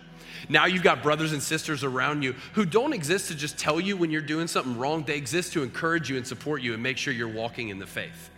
Now 0.49 0.67
you've 0.67 0.83
got 0.83 1.03
brothers 1.03 1.33
and 1.33 1.43
sisters 1.43 1.85
around 1.85 2.23
you 2.23 2.35
who 2.55 2.65
don't 2.65 2.93
exist 2.93 3.29
to 3.29 3.35
just 3.35 3.59
tell 3.59 3.81
you 3.81 3.97
when 3.97 4.11
you're 4.11 4.21
doing 4.21 4.47
something 4.47 4.79
wrong, 4.79 5.05
they 5.05 5.17
exist 5.17 5.53
to 5.55 5.63
encourage 5.63 6.11
you 6.11 6.17
and 6.17 6.27
support 6.27 6.63
you 6.63 6.75
and 6.75 6.83
make 6.83 6.97
sure 6.97 7.13
you're 7.13 7.29
walking 7.29 7.69
in 7.69 7.79
the 7.79 7.87
faith. 7.87 8.31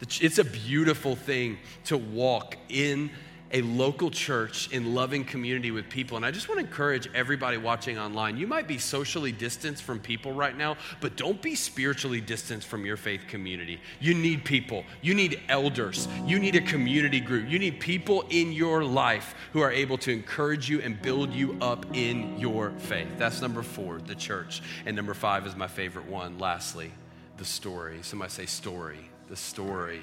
It's 0.00 0.38
a 0.38 0.44
beautiful 0.44 1.14
thing 1.14 1.58
to 1.84 1.96
walk 1.96 2.56
in 2.68 3.10
a 3.52 3.60
local 3.62 4.10
church 4.10 4.70
in 4.72 4.94
loving 4.94 5.24
community 5.24 5.70
with 5.70 5.88
people. 5.88 6.16
And 6.16 6.24
I 6.24 6.30
just 6.30 6.48
want 6.48 6.58
to 6.60 6.66
encourage 6.66 7.08
everybody 7.14 7.58
watching 7.58 7.98
online. 7.98 8.36
You 8.36 8.46
might 8.46 8.66
be 8.66 8.78
socially 8.78 9.30
distanced 9.30 9.82
from 9.82 10.00
people 10.00 10.32
right 10.32 10.56
now, 10.56 10.76
but 11.00 11.16
don't 11.16 11.40
be 11.42 11.54
spiritually 11.54 12.20
distanced 12.20 12.66
from 12.66 12.86
your 12.86 12.96
faith 12.96 13.22
community. 13.28 13.80
You 14.00 14.14
need 14.14 14.44
people, 14.44 14.84
you 15.02 15.14
need 15.14 15.40
elders, 15.48 16.08
you 16.26 16.38
need 16.38 16.56
a 16.56 16.62
community 16.62 17.20
group, 17.20 17.48
you 17.48 17.58
need 17.58 17.78
people 17.78 18.24
in 18.30 18.52
your 18.52 18.84
life 18.84 19.34
who 19.52 19.60
are 19.60 19.70
able 19.70 19.98
to 19.98 20.12
encourage 20.12 20.70
you 20.70 20.80
and 20.80 21.00
build 21.02 21.32
you 21.32 21.56
up 21.60 21.84
in 21.94 22.38
your 22.38 22.70
faith. 22.78 23.08
That's 23.18 23.42
number 23.42 23.62
four, 23.62 24.00
the 24.00 24.14
church. 24.14 24.62
And 24.86 24.96
number 24.96 25.14
five 25.14 25.46
is 25.46 25.54
my 25.54 25.68
favorite 25.68 26.06
one. 26.06 26.38
Lastly, 26.38 26.90
the 27.36 27.44
story. 27.44 27.98
Somebody 28.02 28.30
say, 28.30 28.46
story. 28.46 28.98
The 29.28 29.36
story. 29.36 30.00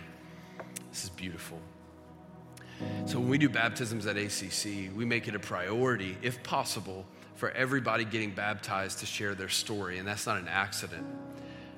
This 0.91 1.03
is 1.03 1.09
beautiful. 1.09 1.59
So 3.05 3.19
when 3.19 3.29
we 3.29 3.37
do 3.37 3.49
baptisms 3.49 4.05
at 4.05 4.17
ACC, 4.17 4.95
we 4.95 5.05
make 5.05 5.27
it 5.27 5.35
a 5.35 5.39
priority, 5.39 6.17
if 6.21 6.41
possible, 6.43 7.05
for 7.35 7.51
everybody 7.51 8.05
getting 8.05 8.31
baptized 8.31 8.99
to 8.99 9.05
share 9.05 9.33
their 9.35 9.49
story, 9.49 9.97
and 9.97 10.07
that's 10.07 10.25
not 10.25 10.37
an 10.37 10.47
accident. 10.47 11.05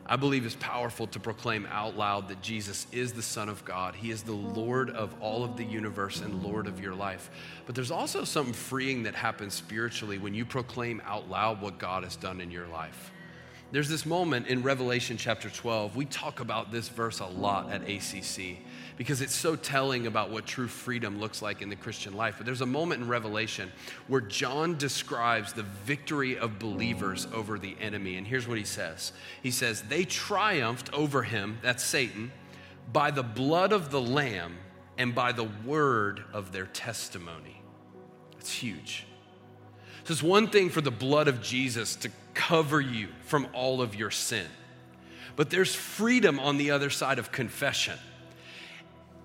I 0.06 0.16
believe 0.16 0.46
it's 0.46 0.58
powerful 0.60 1.08
to 1.08 1.20
proclaim 1.20 1.66
out 1.72 1.96
loud 1.96 2.28
that 2.30 2.42
Jesus 2.42 2.88
is 2.92 3.14
the 3.14 3.22
Son 3.22 3.48
of 3.48 3.64
God. 3.64 3.96
He 3.96 4.12
is 4.12 4.24
the 4.24 4.34
Lord 4.34 4.90
of 4.90 5.16
all 5.22 5.44
of 5.44 5.56
the 5.56 5.64
universe 5.64 6.22
and 6.22 6.44
Lord 6.44 6.68
of 6.68 6.82
your 6.82 6.96
life. 6.96 7.30
But 7.66 7.76
there's 7.76 7.92
also 7.92 8.26
something 8.26 8.54
freeing 8.54 9.04
that 9.04 9.16
happens 9.16 9.54
spiritually 9.54 10.18
when 10.18 10.34
you 10.34 10.44
proclaim 10.44 11.02
out 11.06 11.30
loud 11.30 11.62
what 11.62 11.78
God 11.78 12.04
has 12.04 12.16
done 12.16 12.42
in 12.42 12.52
your 12.52 12.68
life. 12.68 13.12
There's 13.72 13.88
this 13.88 14.06
moment 14.06 14.48
in 14.48 14.64
Revelation 14.64 15.16
chapter 15.16 15.50
12. 15.50 15.96
We 15.96 16.04
talk 16.04 16.42
about 16.42 16.74
this 16.74 16.90
verse 16.90 17.22
a 17.22 17.26
lot 17.26 17.72
at 17.72 17.84
ACC 17.84 18.58
because 18.98 19.22
it's 19.22 19.34
so 19.34 19.56
telling 19.56 20.08
about 20.08 20.30
what 20.30 20.46
true 20.46 20.68
freedom 20.68 21.22
looks 21.22 21.42
like 21.42 21.62
in 21.62 21.70
the 21.70 21.78
Christian 21.78 22.14
life. 22.14 22.36
But 22.36 22.46
there's 22.46 22.60
a 22.60 22.66
moment 22.66 23.02
in 23.02 23.08
Revelation 23.08 23.72
where 24.10 24.20
John 24.20 24.78
describes 24.78 25.54
the 25.54 25.64
victory 25.64 26.38
of 26.38 26.60
believers 26.60 27.30
over 27.34 27.58
the 27.58 27.78
enemy. 27.80 28.18
And 28.18 28.28
here's 28.28 28.46
what 28.46 28.58
he 28.58 28.66
says 28.66 29.14
He 29.42 29.52
says, 29.52 29.84
They 29.84 30.04
triumphed 30.04 30.94
over 30.94 31.24
him, 31.24 31.58
that's 31.62 31.84
Satan, 31.84 32.34
by 32.92 33.10
the 33.10 33.24
blood 33.24 33.72
of 33.72 33.90
the 33.90 34.02
Lamb 34.02 34.58
and 34.98 35.16
by 35.16 35.32
the 35.32 35.50
word 35.66 36.26
of 36.34 36.52
their 36.52 36.66
testimony. 36.66 37.62
It's 38.38 38.52
huge. 38.52 39.06
So 40.04 40.14
it's 40.14 40.24
one 40.24 40.48
thing 40.48 40.70
for 40.70 40.82
the 40.82 40.92
blood 40.92 41.28
of 41.28 41.42
Jesus 41.42 41.96
to 41.98 42.10
cover 42.34 42.82
you 42.82 43.10
from 43.26 43.48
all 43.54 43.82
of 43.82 43.96
your 43.96 44.12
sin, 44.12 44.48
but 45.36 45.50
there's 45.50 45.76
freedom 45.76 46.40
on 46.40 46.58
the 46.58 46.72
other 46.72 46.90
side 46.90 47.20
of 47.20 47.32
confession. 47.32 47.98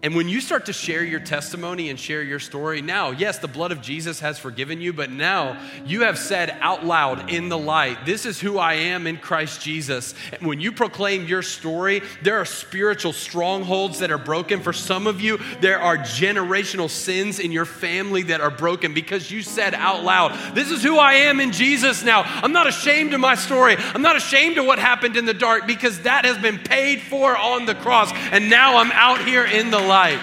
And 0.02 0.14
when 0.14 0.28
you 0.28 0.42
start 0.42 0.66
to 0.66 0.74
share 0.74 1.02
your 1.02 1.20
testimony 1.20 1.88
and 1.88 1.98
share 1.98 2.22
your 2.22 2.38
story, 2.38 2.82
now, 2.82 3.12
yes, 3.12 3.38
the 3.38 3.48
blood 3.48 3.72
of 3.72 3.80
Jesus 3.80 4.20
has 4.20 4.38
forgiven 4.38 4.78
you, 4.80 4.92
but 4.92 5.10
now 5.10 5.58
you 5.86 6.02
have 6.02 6.18
said 6.18 6.50
out 6.60 6.84
loud 6.84 7.30
in 7.30 7.48
the 7.48 7.56
light, 7.56 8.04
This 8.04 8.26
is 8.26 8.38
who 8.38 8.58
I 8.58 8.74
am 8.74 9.06
in 9.06 9.16
Christ 9.16 9.62
Jesus. 9.62 10.14
And 10.32 10.46
when 10.46 10.60
you 10.60 10.70
proclaim 10.70 11.24
your 11.24 11.40
story, 11.40 12.02
there 12.22 12.36
are 12.36 12.44
spiritual 12.44 13.14
strongholds 13.14 14.00
that 14.00 14.10
are 14.10 14.18
broken. 14.18 14.60
For 14.60 14.74
some 14.74 15.06
of 15.06 15.22
you, 15.22 15.38
there 15.62 15.80
are 15.80 15.96
generational 15.96 16.90
sins 16.90 17.40
in 17.40 17.50
your 17.50 17.64
family 17.64 18.22
that 18.24 18.42
are 18.42 18.50
broken 18.50 18.92
because 18.92 19.30
you 19.30 19.40
said 19.40 19.74
out 19.74 20.04
loud, 20.04 20.54
This 20.54 20.70
is 20.70 20.82
who 20.82 20.98
I 20.98 21.14
am 21.14 21.40
in 21.40 21.52
Jesus 21.52 22.04
now. 22.04 22.22
I'm 22.22 22.52
not 22.52 22.66
ashamed 22.66 23.14
of 23.14 23.20
my 23.20 23.34
story. 23.34 23.76
I'm 23.78 24.02
not 24.02 24.16
ashamed 24.16 24.58
of 24.58 24.66
what 24.66 24.78
happened 24.78 25.16
in 25.16 25.24
the 25.24 25.34
dark 25.34 25.66
because 25.66 26.02
that 26.02 26.26
has 26.26 26.36
been 26.36 26.58
paid 26.58 27.00
for 27.00 27.34
on 27.34 27.64
the 27.64 27.74
cross. 27.74 28.12
And 28.30 28.50
now 28.50 28.76
I'm 28.76 28.92
out 28.92 29.24
here 29.24 29.46
in 29.46 29.70
the 29.70 29.85
light, 29.86 30.20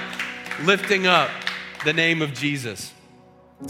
lifting 0.66 1.08
up 1.08 1.30
the 1.86 1.94
name 1.94 2.22
of 2.22 2.34
Jesus. 2.34 2.92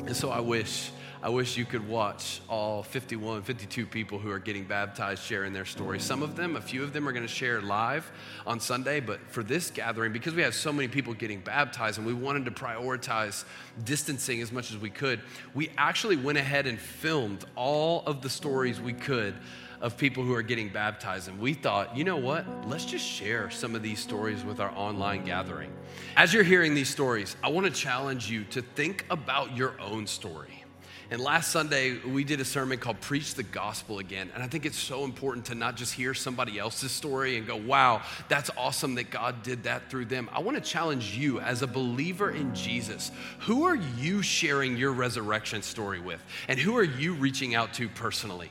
And 0.07 0.15
so 0.15 0.31
I 0.31 0.39
wish, 0.39 0.89
I 1.21 1.29
wish 1.29 1.55
you 1.55 1.65
could 1.65 1.87
watch 1.87 2.41
all 2.49 2.81
51, 2.81 3.43
52 3.43 3.85
people 3.85 4.17
who 4.17 4.31
are 4.31 4.39
getting 4.39 4.63
baptized 4.63 5.21
sharing 5.21 5.53
their 5.53 5.65
story. 5.65 5.99
Some 5.99 6.23
of 6.23 6.35
them, 6.35 6.55
a 6.55 6.61
few 6.61 6.81
of 6.81 6.93
them 6.93 7.07
are 7.07 7.11
going 7.11 7.27
to 7.27 7.31
share 7.31 7.61
live 7.61 8.11
on 8.47 8.59
Sunday, 8.59 9.01
but 9.01 9.19
for 9.29 9.43
this 9.43 9.69
gathering, 9.69 10.11
because 10.11 10.33
we 10.33 10.41
have 10.41 10.55
so 10.55 10.73
many 10.73 10.87
people 10.87 11.13
getting 11.13 11.41
baptized 11.41 11.99
and 11.99 12.07
we 12.07 12.13
wanted 12.13 12.45
to 12.45 12.51
prioritize 12.51 13.45
distancing 13.83 14.41
as 14.41 14.51
much 14.51 14.71
as 14.71 14.77
we 14.79 14.89
could, 14.89 15.21
we 15.53 15.69
actually 15.77 16.15
went 16.15 16.39
ahead 16.39 16.65
and 16.65 16.79
filmed 16.79 17.45
all 17.55 18.03
of 18.07 18.23
the 18.23 18.29
stories 18.31 18.81
we 18.81 18.93
could 18.93 19.35
of 19.83 19.97
people 19.97 20.23
who 20.23 20.33
are 20.33 20.41
getting 20.41 20.69
baptized. 20.69 21.27
And 21.27 21.37
we 21.39 21.53
thought, 21.53 21.95
you 21.95 22.05
know 22.05 22.15
what? 22.15 22.45
Let's 22.67 22.85
just 22.85 23.05
share 23.05 23.49
some 23.49 23.75
of 23.75 23.83
these 23.83 23.99
stories 23.99 24.43
with 24.45 24.61
our 24.61 24.71
online 24.71 25.25
gathering. 25.25 25.71
As 26.15 26.33
you're 26.33 26.43
hearing 26.43 26.73
these 26.73 26.87
stories, 26.87 27.35
I 27.43 27.49
want 27.49 27.67
to 27.67 27.71
challenge 27.71 28.31
you 28.31 28.45
to 28.45 28.61
think 28.61 29.05
about 29.09 29.55
your 29.57 29.79
own 29.81 30.07
story. 30.07 30.63
And 31.11 31.21
last 31.21 31.51
Sunday, 31.51 31.97
we 31.99 32.23
did 32.23 32.39
a 32.39 32.45
sermon 32.45 32.77
called 32.77 33.01
Preach 33.01 33.35
the 33.35 33.43
Gospel 33.43 33.99
Again. 33.99 34.31
And 34.33 34.41
I 34.41 34.47
think 34.47 34.65
it's 34.65 34.79
so 34.79 35.03
important 35.03 35.45
to 35.47 35.55
not 35.55 35.75
just 35.75 35.93
hear 35.93 36.13
somebody 36.13 36.57
else's 36.57 36.93
story 36.93 37.37
and 37.37 37.45
go, 37.45 37.57
wow, 37.57 38.01
that's 38.29 38.49
awesome 38.57 38.95
that 38.95 39.09
God 39.09 39.43
did 39.43 39.63
that 39.63 39.89
through 39.89 40.05
them. 40.05 40.29
I 40.31 40.39
want 40.39 40.55
to 40.55 40.63
challenge 40.63 41.17
you 41.17 41.41
as 41.41 41.61
a 41.61 41.67
believer 41.67 42.31
in 42.31 42.55
Jesus. 42.55 43.11
Who 43.41 43.65
are 43.65 43.75
you 43.75 44.21
sharing 44.21 44.77
your 44.77 44.93
resurrection 44.93 45.61
story 45.61 45.99
with? 45.99 46.23
And 46.47 46.57
who 46.57 46.77
are 46.77 46.83
you 46.83 47.15
reaching 47.15 47.53
out 47.53 47.73
to 47.73 47.89
personally? 47.89 48.49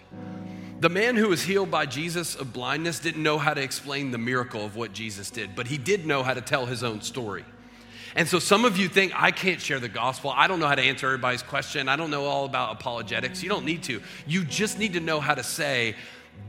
The 0.83 0.89
man 0.89 1.15
who 1.15 1.29
was 1.29 1.45
healed 1.45 1.71
by 1.71 1.87
Jesus 1.87 2.35
of 2.35 2.53
blindness 2.53 2.99
didn't 2.99 3.23
know 3.23 3.39
how 3.39 3.55
to 3.55 3.63
explain 3.63 4.11
the 4.11 4.19
miracle 4.19 4.65
of 4.65 4.75
what 4.75 4.93
Jesus 4.93 5.31
did, 5.31 5.55
but 5.55 5.69
he 5.69 5.79
did 5.79 6.07
know 6.07 6.25
how 6.25 6.35
to 6.35 6.41
tell 6.41 6.67
his 6.67 6.83
own 6.83 7.03
story. 7.03 7.45
And 8.17 8.27
so 8.27 8.41
some 8.41 8.65
of 8.65 8.77
you 8.77 8.89
think, 8.89 9.13
I 9.15 9.31
can't 9.31 9.61
share 9.61 9.79
the 9.79 9.89
gospel. 9.89 10.33
I 10.35 10.49
don't 10.49 10.59
know 10.59 10.67
how 10.67 10.75
to 10.75 10.83
answer 10.83 11.07
everybody's 11.07 11.45
question. 11.45 11.89
I 11.89 11.95
don't 11.95 12.11
know 12.11 12.25
all 12.25 12.47
about 12.47 12.73
apologetics. 12.73 13.45
You 13.45 13.49
don't 13.49 13.65
need 13.65 13.85
to. 13.85 14.03
You 14.27 14.45
just 14.45 14.77
need 14.77 14.95
to 14.95 15.01
know 15.01 15.21
how 15.21 15.37
to 15.37 15.45
say, 15.45 15.95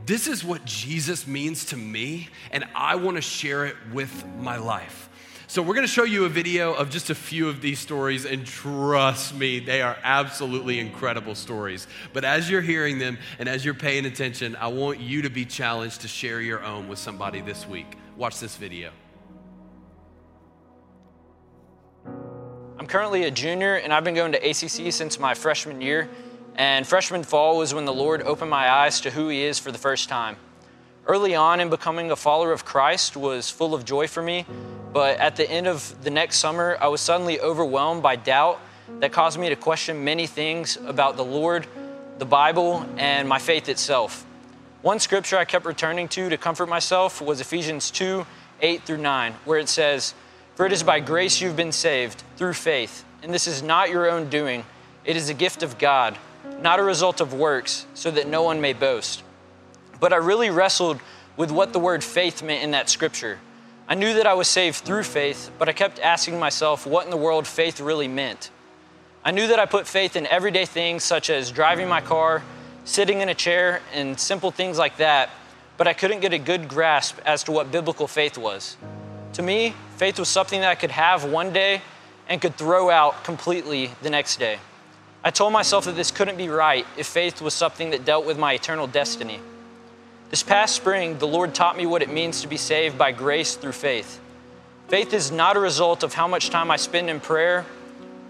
this 0.04 0.26
is 0.26 0.42
what 0.42 0.64
Jesus 0.64 1.28
means 1.28 1.66
to 1.66 1.76
me, 1.76 2.28
and 2.50 2.64
I 2.74 2.96
want 2.96 3.16
to 3.16 3.22
share 3.22 3.66
it 3.66 3.76
with 3.92 4.26
my 4.40 4.56
life. 4.56 5.08
So, 5.46 5.60
we're 5.60 5.74
going 5.74 5.86
to 5.86 5.92
show 5.92 6.04
you 6.04 6.24
a 6.24 6.30
video 6.30 6.72
of 6.72 6.88
just 6.88 7.10
a 7.10 7.14
few 7.14 7.50
of 7.50 7.60
these 7.60 7.78
stories, 7.78 8.24
and 8.24 8.46
trust 8.46 9.34
me, 9.34 9.58
they 9.60 9.82
are 9.82 9.98
absolutely 10.02 10.78
incredible 10.78 11.34
stories. 11.34 11.86
But 12.14 12.24
as 12.24 12.48
you're 12.48 12.62
hearing 12.62 12.98
them 12.98 13.18
and 13.38 13.46
as 13.46 13.62
you're 13.62 13.74
paying 13.74 14.06
attention, 14.06 14.56
I 14.56 14.68
want 14.68 15.00
you 15.00 15.20
to 15.20 15.28
be 15.28 15.44
challenged 15.44 16.00
to 16.00 16.08
share 16.08 16.40
your 16.40 16.64
own 16.64 16.88
with 16.88 16.98
somebody 16.98 17.42
this 17.42 17.68
week. 17.68 17.98
Watch 18.16 18.40
this 18.40 18.56
video. 18.56 18.90
I'm 22.78 22.86
currently 22.86 23.24
a 23.24 23.30
junior, 23.30 23.74
and 23.74 23.92
I've 23.92 24.04
been 24.04 24.14
going 24.14 24.32
to 24.32 24.38
ACC 24.38 24.90
since 24.94 25.18
my 25.18 25.34
freshman 25.34 25.82
year. 25.82 26.08
And 26.54 26.86
freshman 26.86 27.22
fall 27.22 27.58
was 27.58 27.74
when 27.74 27.84
the 27.84 27.92
Lord 27.92 28.22
opened 28.22 28.50
my 28.50 28.70
eyes 28.70 29.02
to 29.02 29.10
who 29.10 29.28
He 29.28 29.42
is 29.42 29.58
for 29.58 29.70
the 29.70 29.78
first 29.78 30.08
time. 30.08 30.36
Early 31.06 31.34
on 31.34 31.60
in 31.60 31.68
becoming 31.68 32.10
a 32.10 32.16
follower 32.16 32.52
of 32.52 32.64
Christ 32.64 33.14
was 33.14 33.50
full 33.50 33.74
of 33.74 33.84
joy 33.84 34.08
for 34.08 34.22
me 34.22 34.46
but 34.94 35.18
at 35.18 35.34
the 35.34 35.50
end 35.50 35.66
of 35.66 35.92
the 36.04 36.10
next 36.10 36.38
summer, 36.38 36.78
I 36.80 36.86
was 36.86 37.00
suddenly 37.00 37.40
overwhelmed 37.40 38.00
by 38.00 38.14
doubt 38.14 38.60
that 39.00 39.10
caused 39.10 39.40
me 39.40 39.48
to 39.48 39.56
question 39.56 40.04
many 40.04 40.28
things 40.28 40.76
about 40.86 41.16
the 41.16 41.24
Lord, 41.24 41.66
the 42.18 42.24
Bible, 42.24 42.86
and 42.96 43.28
my 43.28 43.40
faith 43.40 43.68
itself. 43.68 44.24
One 44.82 45.00
scripture 45.00 45.36
I 45.36 45.46
kept 45.46 45.66
returning 45.66 46.06
to 46.10 46.28
to 46.28 46.36
comfort 46.36 46.68
myself 46.68 47.20
was 47.20 47.40
Ephesians 47.40 47.90
2 47.90 48.24
8 48.60 48.82
through 48.82 48.98
9, 48.98 49.32
where 49.44 49.58
it 49.58 49.68
says, 49.68 50.14
For 50.54 50.64
it 50.64 50.72
is 50.72 50.84
by 50.84 51.00
grace 51.00 51.40
you've 51.40 51.56
been 51.56 51.72
saved, 51.72 52.22
through 52.36 52.52
faith, 52.52 53.04
and 53.20 53.34
this 53.34 53.48
is 53.48 53.64
not 53.64 53.90
your 53.90 54.08
own 54.08 54.30
doing, 54.30 54.64
it 55.04 55.16
is 55.16 55.28
a 55.28 55.34
gift 55.34 55.64
of 55.64 55.76
God, 55.76 56.16
not 56.60 56.78
a 56.78 56.84
result 56.84 57.20
of 57.20 57.34
works, 57.34 57.84
so 57.94 58.12
that 58.12 58.28
no 58.28 58.44
one 58.44 58.60
may 58.60 58.72
boast. 58.72 59.24
But 59.98 60.12
I 60.12 60.16
really 60.16 60.50
wrestled 60.50 61.00
with 61.36 61.50
what 61.50 61.72
the 61.72 61.80
word 61.80 62.04
faith 62.04 62.44
meant 62.44 62.62
in 62.62 62.70
that 62.70 62.88
scripture. 62.88 63.40
I 63.86 63.94
knew 63.94 64.14
that 64.14 64.26
I 64.26 64.32
was 64.32 64.48
saved 64.48 64.78
through 64.78 65.02
faith, 65.02 65.50
but 65.58 65.68
I 65.68 65.72
kept 65.72 65.98
asking 65.98 66.38
myself 66.38 66.86
what 66.86 67.04
in 67.04 67.10
the 67.10 67.18
world 67.18 67.46
faith 67.46 67.80
really 67.80 68.08
meant. 68.08 68.50
I 69.22 69.30
knew 69.30 69.46
that 69.48 69.58
I 69.58 69.66
put 69.66 69.86
faith 69.86 70.16
in 70.16 70.26
everyday 70.26 70.64
things 70.64 71.04
such 71.04 71.28
as 71.28 71.50
driving 71.50 71.86
my 71.86 72.00
car, 72.00 72.42
sitting 72.86 73.20
in 73.20 73.28
a 73.28 73.34
chair, 73.34 73.82
and 73.92 74.18
simple 74.18 74.50
things 74.50 74.78
like 74.78 74.96
that, 74.96 75.28
but 75.76 75.86
I 75.86 75.92
couldn't 75.92 76.20
get 76.20 76.32
a 76.32 76.38
good 76.38 76.66
grasp 76.66 77.18
as 77.26 77.44
to 77.44 77.52
what 77.52 77.70
biblical 77.70 78.06
faith 78.06 78.38
was. 78.38 78.78
To 79.34 79.42
me, 79.42 79.74
faith 79.96 80.18
was 80.18 80.28
something 80.30 80.62
that 80.62 80.70
I 80.70 80.76
could 80.76 80.92
have 80.92 81.24
one 81.24 81.52
day 81.52 81.82
and 82.26 82.40
could 82.40 82.56
throw 82.56 82.88
out 82.88 83.22
completely 83.22 83.90
the 84.00 84.08
next 84.08 84.38
day. 84.38 84.60
I 85.22 85.30
told 85.30 85.52
myself 85.52 85.84
that 85.84 85.96
this 85.96 86.10
couldn't 86.10 86.36
be 86.38 86.48
right 86.48 86.86
if 86.96 87.06
faith 87.06 87.42
was 87.42 87.52
something 87.52 87.90
that 87.90 88.06
dealt 88.06 88.24
with 88.24 88.38
my 88.38 88.54
eternal 88.54 88.86
destiny. 88.86 89.40
This 90.34 90.42
past 90.42 90.74
spring, 90.74 91.18
the 91.18 91.28
Lord 91.28 91.54
taught 91.54 91.76
me 91.76 91.86
what 91.86 92.02
it 92.02 92.10
means 92.10 92.40
to 92.40 92.48
be 92.48 92.56
saved 92.56 92.98
by 92.98 93.12
grace 93.12 93.54
through 93.54 93.70
faith. 93.70 94.18
Faith 94.88 95.12
is 95.14 95.30
not 95.30 95.56
a 95.56 95.60
result 95.60 96.02
of 96.02 96.12
how 96.12 96.26
much 96.26 96.50
time 96.50 96.72
I 96.72 96.76
spend 96.76 97.08
in 97.08 97.20
prayer, 97.20 97.64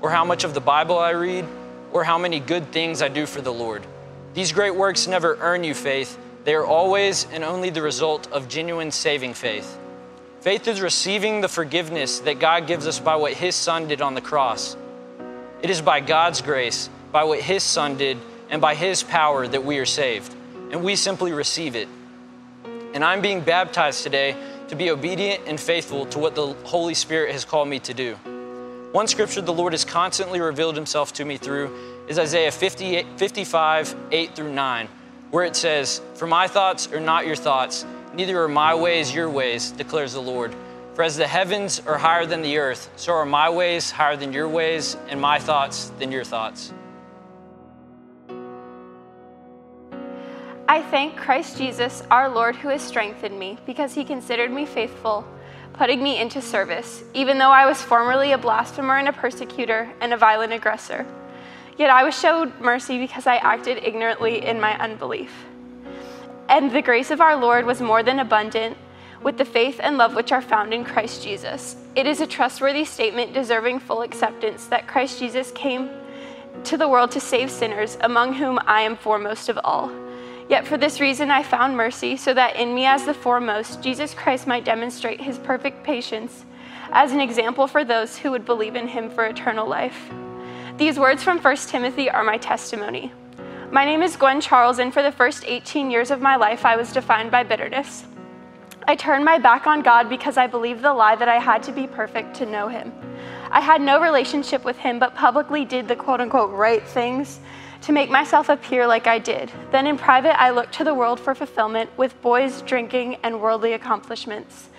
or 0.02 0.10
how 0.10 0.22
much 0.22 0.44
of 0.44 0.52
the 0.52 0.60
Bible 0.60 0.98
I 0.98 1.12
read, 1.12 1.46
or 1.94 2.04
how 2.04 2.18
many 2.18 2.40
good 2.40 2.70
things 2.72 3.00
I 3.00 3.08
do 3.08 3.24
for 3.24 3.40
the 3.40 3.54
Lord. 3.54 3.86
These 4.34 4.52
great 4.52 4.74
works 4.74 5.06
never 5.06 5.38
earn 5.40 5.64
you 5.64 5.72
faith, 5.72 6.18
they 6.44 6.54
are 6.54 6.66
always 6.66 7.26
and 7.32 7.42
only 7.42 7.70
the 7.70 7.80
result 7.80 8.30
of 8.30 8.48
genuine 8.48 8.90
saving 8.90 9.32
faith. 9.32 9.78
Faith 10.42 10.68
is 10.68 10.82
receiving 10.82 11.40
the 11.40 11.48
forgiveness 11.48 12.18
that 12.18 12.38
God 12.38 12.66
gives 12.66 12.86
us 12.86 13.00
by 13.00 13.16
what 13.16 13.32
His 13.32 13.54
Son 13.54 13.88
did 13.88 14.02
on 14.02 14.12
the 14.12 14.20
cross. 14.20 14.76
It 15.62 15.70
is 15.70 15.80
by 15.80 16.00
God's 16.00 16.42
grace, 16.42 16.90
by 17.12 17.24
what 17.24 17.40
His 17.40 17.62
Son 17.62 17.96
did, 17.96 18.18
and 18.50 18.60
by 18.60 18.74
His 18.74 19.02
power 19.02 19.48
that 19.48 19.64
we 19.64 19.78
are 19.78 19.86
saved 19.86 20.36
and 20.74 20.82
we 20.82 20.96
simply 20.96 21.30
receive 21.30 21.76
it. 21.76 21.86
And 22.94 23.04
I'm 23.04 23.20
being 23.20 23.42
baptized 23.42 24.02
today 24.02 24.34
to 24.66 24.74
be 24.74 24.90
obedient 24.90 25.44
and 25.46 25.58
faithful 25.58 26.04
to 26.06 26.18
what 26.18 26.34
the 26.34 26.48
Holy 26.64 26.94
Spirit 26.94 27.30
has 27.30 27.44
called 27.44 27.68
me 27.68 27.78
to 27.78 27.94
do. 27.94 28.16
One 28.90 29.06
scripture 29.06 29.40
the 29.40 29.52
Lord 29.52 29.72
has 29.72 29.84
constantly 29.84 30.40
revealed 30.40 30.74
himself 30.74 31.12
to 31.12 31.24
me 31.24 31.36
through 31.36 31.72
is 32.08 32.18
Isaiah 32.18 32.50
55, 32.50 33.94
8 34.10 34.34
through 34.34 34.52
9, 34.52 34.88
where 35.30 35.44
it 35.44 35.54
says, 35.54 36.00
For 36.16 36.26
my 36.26 36.48
thoughts 36.48 36.92
are 36.92 36.98
not 36.98 37.24
your 37.24 37.36
thoughts, 37.36 37.86
neither 38.12 38.42
are 38.42 38.48
my 38.48 38.74
ways 38.74 39.14
your 39.14 39.30
ways, 39.30 39.70
declares 39.70 40.14
the 40.14 40.22
Lord. 40.22 40.52
For 40.94 41.04
as 41.04 41.16
the 41.16 41.28
heavens 41.28 41.82
are 41.86 41.98
higher 41.98 42.26
than 42.26 42.42
the 42.42 42.58
earth, 42.58 42.90
so 42.96 43.12
are 43.12 43.24
my 43.24 43.48
ways 43.48 43.92
higher 43.92 44.16
than 44.16 44.32
your 44.32 44.48
ways, 44.48 44.96
and 45.08 45.20
my 45.20 45.38
thoughts 45.38 45.92
than 46.00 46.10
your 46.10 46.24
thoughts. 46.24 46.72
I 50.66 50.82
thank 50.82 51.16
Christ 51.16 51.58
Jesus, 51.58 52.02
our 52.10 52.28
Lord, 52.28 52.56
who 52.56 52.68
has 52.68 52.82
strengthened 52.82 53.38
me, 53.38 53.58
because 53.66 53.94
he 53.94 54.04
considered 54.04 54.50
me 54.50 54.64
faithful, 54.66 55.26
putting 55.74 56.02
me 56.02 56.20
into 56.20 56.40
service, 56.40 57.04
even 57.12 57.38
though 57.38 57.50
I 57.50 57.66
was 57.66 57.82
formerly 57.82 58.32
a 58.32 58.38
blasphemer 58.38 58.96
and 58.96 59.08
a 59.08 59.12
persecutor 59.12 59.92
and 60.00 60.12
a 60.14 60.16
violent 60.16 60.52
aggressor. 60.52 61.06
Yet 61.76 61.90
I 61.90 62.04
was 62.04 62.18
showed 62.18 62.60
mercy 62.60 62.98
because 62.98 63.26
I 63.26 63.36
acted 63.36 63.84
ignorantly 63.84 64.44
in 64.44 64.60
my 64.60 64.78
unbelief. 64.78 65.32
and 66.48 66.70
the 66.70 66.82
grace 66.82 67.10
of 67.10 67.20
our 67.20 67.36
Lord 67.36 67.64
was 67.66 67.80
more 67.80 68.02
than 68.02 68.18
abundant 68.18 68.76
with 69.22 69.38
the 69.38 69.44
faith 69.44 69.80
and 69.82 69.96
love 69.96 70.14
which 70.14 70.32
are 70.32 70.42
found 70.42 70.74
in 70.74 70.84
Christ 70.84 71.22
Jesus. 71.22 71.76
It 71.96 72.06
is 72.06 72.20
a 72.20 72.26
trustworthy 72.26 72.84
statement 72.84 73.32
deserving 73.32 73.80
full 73.80 74.02
acceptance 74.02 74.66
that 74.66 74.86
Christ 74.86 75.18
Jesus 75.18 75.50
came 75.52 75.90
to 76.64 76.76
the 76.76 76.88
world 76.88 77.10
to 77.12 77.20
save 77.20 77.50
sinners, 77.50 77.96
among 78.02 78.34
whom 78.34 78.58
I 78.66 78.82
am 78.82 78.96
foremost 78.96 79.48
of 79.48 79.58
all. 79.64 79.90
Yet 80.48 80.66
for 80.66 80.76
this 80.76 81.00
reason 81.00 81.30
I 81.30 81.42
found 81.42 81.76
mercy, 81.76 82.16
so 82.16 82.34
that 82.34 82.56
in 82.56 82.74
me 82.74 82.84
as 82.84 83.04
the 83.04 83.14
foremost, 83.14 83.82
Jesus 83.82 84.12
Christ 84.12 84.46
might 84.46 84.64
demonstrate 84.64 85.20
his 85.20 85.38
perfect 85.38 85.82
patience 85.84 86.44
as 86.92 87.12
an 87.12 87.20
example 87.20 87.66
for 87.66 87.84
those 87.84 88.18
who 88.18 88.30
would 88.30 88.44
believe 88.44 88.76
in 88.76 88.86
him 88.86 89.08
for 89.08 89.24
eternal 89.24 89.66
life. 89.66 90.10
These 90.76 90.98
words 90.98 91.22
from 91.22 91.38
1 91.38 91.56
Timothy 91.56 92.10
are 92.10 92.24
my 92.24 92.36
testimony. 92.36 93.12
My 93.70 93.84
name 93.84 94.02
is 94.02 94.16
Gwen 94.16 94.40
Charles, 94.40 94.78
and 94.78 94.92
for 94.92 95.02
the 95.02 95.10
first 95.10 95.44
18 95.46 95.90
years 95.90 96.10
of 96.10 96.20
my 96.20 96.36
life, 96.36 96.64
I 96.64 96.76
was 96.76 96.92
defined 96.92 97.30
by 97.30 97.42
bitterness. 97.42 98.04
I 98.86 98.96
turned 98.96 99.24
my 99.24 99.38
back 99.38 99.66
on 99.66 99.82
God 99.82 100.10
because 100.10 100.36
I 100.36 100.46
believed 100.46 100.82
the 100.82 100.92
lie 100.92 101.16
that 101.16 101.28
I 101.28 101.38
had 101.38 101.62
to 101.64 101.72
be 101.72 101.86
perfect 101.86 102.36
to 102.36 102.46
know 102.46 102.68
Him. 102.68 102.92
I 103.50 103.60
had 103.60 103.80
no 103.80 104.00
relationship 104.00 104.62
with 104.64 104.76
Him, 104.76 104.98
but 104.98 105.14
publicly 105.14 105.64
did 105.64 105.88
the 105.88 105.96
quote 105.96 106.20
unquote 106.20 106.50
right 106.50 106.86
things 106.86 107.40
to 107.84 107.92
make 107.92 108.08
myself 108.08 108.48
appear 108.48 108.86
like 108.86 109.06
I 109.06 109.18
did. 109.18 109.52
Then 109.70 109.86
in 109.86 109.98
private, 109.98 110.40
I 110.40 110.50
looked 110.50 110.72
to 110.74 110.84
the 110.84 110.94
world 110.94 111.20
for 111.20 111.34
fulfillment 111.34 111.90
with 111.98 112.20
boys, 112.22 112.62
drinking, 112.62 113.16
and 113.22 113.42
worldly 113.42 113.74
accomplishments. 113.74 114.70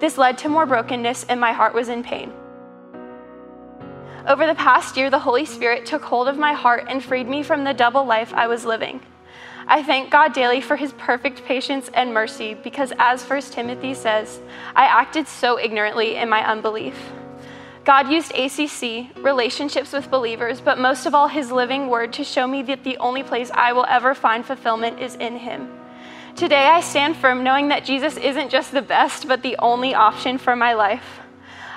This 0.00 0.16
led 0.16 0.38
to 0.38 0.48
more 0.48 0.64
brokenness, 0.64 1.24
and 1.24 1.38
my 1.38 1.52
heart 1.52 1.74
was 1.74 1.90
in 1.90 2.02
pain. 2.02 2.32
Over 4.26 4.46
the 4.46 4.54
past 4.54 4.96
year, 4.96 5.10
the 5.10 5.18
Holy 5.18 5.44
Spirit 5.44 5.84
took 5.84 6.02
hold 6.02 6.26
of 6.26 6.38
my 6.38 6.54
heart 6.54 6.86
and 6.88 7.04
freed 7.04 7.28
me 7.28 7.42
from 7.42 7.64
the 7.64 7.74
double 7.74 8.06
life 8.06 8.32
I 8.32 8.46
was 8.46 8.64
living. 8.64 9.02
I 9.66 9.82
thank 9.82 10.10
God 10.10 10.32
daily 10.32 10.62
for 10.62 10.76
his 10.76 10.92
perfect 10.94 11.44
patience 11.44 11.90
and 11.92 12.14
mercy 12.14 12.54
because, 12.54 12.94
as 12.98 13.22
1 13.22 13.42
Timothy 13.42 13.92
says, 13.92 14.40
I 14.74 14.86
acted 14.86 15.28
so 15.28 15.58
ignorantly 15.58 16.16
in 16.16 16.30
my 16.30 16.46
unbelief. 16.50 16.96
God 17.84 18.10
used 18.10 18.32
ACC, 18.32 19.14
relationships 19.22 19.92
with 19.92 20.10
believers, 20.10 20.58
but 20.58 20.78
most 20.78 21.04
of 21.04 21.14
all, 21.14 21.28
his 21.28 21.52
living 21.52 21.88
word 21.88 22.14
to 22.14 22.24
show 22.24 22.46
me 22.46 22.62
that 22.62 22.82
the 22.82 22.96
only 22.96 23.22
place 23.22 23.50
I 23.50 23.74
will 23.74 23.84
ever 23.86 24.14
find 24.14 24.44
fulfillment 24.44 25.00
is 25.00 25.16
in 25.16 25.36
him. 25.36 25.68
Today, 26.34 26.66
I 26.66 26.80
stand 26.80 27.14
firm 27.14 27.44
knowing 27.44 27.68
that 27.68 27.84
Jesus 27.84 28.16
isn't 28.16 28.50
just 28.50 28.72
the 28.72 28.80
best, 28.80 29.28
but 29.28 29.42
the 29.42 29.56
only 29.58 29.94
option 29.94 30.38
for 30.38 30.56
my 30.56 30.72
life. 30.72 31.20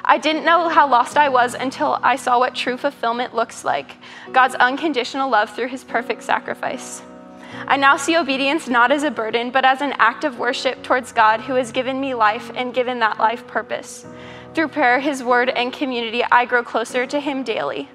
I 0.05 0.17
didn't 0.17 0.45
know 0.45 0.69
how 0.69 0.89
lost 0.89 1.17
I 1.17 1.27
was 1.27 1.53
until 1.53 1.99
I 2.01 2.15
saw 2.15 2.39
what 2.39 2.55
true 2.55 2.77
fulfillment 2.77 3.35
looks 3.35 3.65
like 3.65 3.97
God's 4.31 4.55
unconditional 4.55 5.29
love 5.29 5.53
through 5.53 5.67
his 5.67 5.83
perfect 5.83 6.23
sacrifice. 6.23 7.01
I 7.67 7.75
now 7.75 7.97
see 7.97 8.15
obedience 8.15 8.69
not 8.69 8.93
as 8.93 9.03
a 9.03 9.11
burden, 9.11 9.51
but 9.51 9.65
as 9.65 9.81
an 9.81 9.93
act 9.97 10.23
of 10.23 10.39
worship 10.39 10.83
towards 10.83 11.11
God 11.11 11.41
who 11.41 11.55
has 11.55 11.73
given 11.73 11.99
me 11.99 12.13
life 12.13 12.49
and 12.55 12.73
given 12.73 12.99
that 12.99 13.19
life 13.19 13.45
purpose. 13.45 14.05
Through 14.57 14.69
prayer, 14.69 14.99
His 14.99 15.23
word, 15.23 15.49
and 15.49 15.71
community, 15.71 16.23
I 16.23 16.45
grow 16.45 16.63
closer 16.63 17.05
to 17.05 17.19
Him 17.19 17.43
daily. 17.43 17.87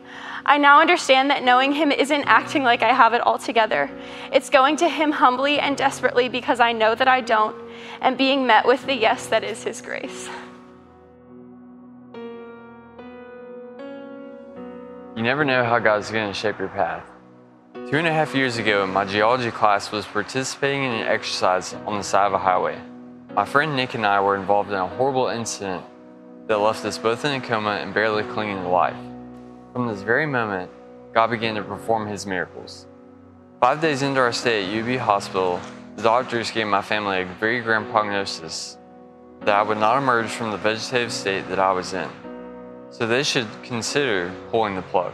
I 0.46 0.59
now 0.59 0.81
understand 0.81 1.29
that 1.29 1.42
knowing 1.42 1.72
Him 1.72 1.90
isn't 1.90 2.22
acting 2.27 2.62
like 2.62 2.85
I 2.85 2.92
have 2.92 3.14
it 3.14 3.20
all 3.22 3.37
together. 3.37 3.90
It's 4.33 4.48
going 4.48 4.77
to 4.77 4.88
Him 4.88 5.11
humbly 5.11 5.59
and 5.59 5.77
desperately 5.77 6.29
because 6.29 6.61
I 6.61 6.70
know 6.70 6.94
that 6.94 7.09
I 7.09 7.20
don't, 7.20 7.57
and 8.01 8.16
being 8.16 8.46
met 8.46 8.64
with 8.64 8.87
the 8.87 8.94
yes 8.94 9.27
that 9.27 9.42
is 9.42 9.64
His 9.64 9.83
grace. 9.83 10.29
You 15.16 15.25
never 15.25 15.44
know 15.44 15.64
how 15.64 15.81
God's 15.81 16.12
going 16.12 16.29
to 16.29 16.33
shape 16.33 16.61
your 16.61 16.68
path. 16.68 17.05
Two 17.75 17.98
and 17.98 18.07
a 18.07 18.12
half 18.12 18.37
years 18.37 18.59
ago, 18.59 18.87
my 18.87 19.05
geology 19.05 19.51
class 19.51 19.90
was 19.90 20.07
participating 20.07 20.85
in 20.85 20.92
an 20.92 21.09
exercise 21.09 21.75
on 21.88 21.98
the 21.98 22.05
side 22.05 22.29
of 22.29 22.35
a 22.35 22.38
highway. 22.38 22.81
My 23.35 23.44
friend 23.44 23.75
Nick 23.75 23.94
and 23.94 24.07
I 24.07 24.20
were 24.20 24.37
involved 24.37 24.70
in 24.70 24.77
a 24.77 24.87
horrible 24.87 25.27
incident 25.27 25.85
that 26.46 26.59
left 26.59 26.85
us 26.85 26.98
both 26.98 27.24
in 27.24 27.33
a 27.33 27.40
coma 27.40 27.76
and 27.76 27.94
barely 27.94 28.22
clinging 28.24 28.62
to 28.62 28.68
life. 28.68 28.96
From 29.72 29.87
this 29.87 30.02
very 30.02 30.26
moment, 30.26 30.70
God 31.12 31.28
began 31.28 31.55
to 31.55 31.62
perform 31.62 32.07
his 32.07 32.26
miracles. 32.26 32.87
Five 33.61 33.81
days 33.81 34.02
into 34.02 34.20
our 34.20 34.33
stay 34.33 34.64
at 34.64 34.70
UAB 34.70 34.98
Hospital, 34.98 35.61
the 35.96 36.02
doctors 36.02 36.50
gave 36.50 36.66
my 36.66 36.83
family 36.83 37.22
a 37.22 37.24
very 37.24 37.61
grim 37.61 37.90
prognosis 37.90 38.76
that 39.40 39.50
I 39.50 39.62
would 39.62 39.78
not 39.78 39.98
emerge 39.98 40.31
from 40.31 40.50
the 40.50 40.57
vegetative 40.57 41.12
state 41.12 41.48
that 41.48 41.59
I 41.59 41.72
was 41.72 41.92
in. 41.92 42.09
So 42.90 43.07
they 43.07 43.22
should 43.22 43.46
consider 43.62 44.33
pulling 44.50 44.74
the 44.74 44.83
plug. 44.83 45.12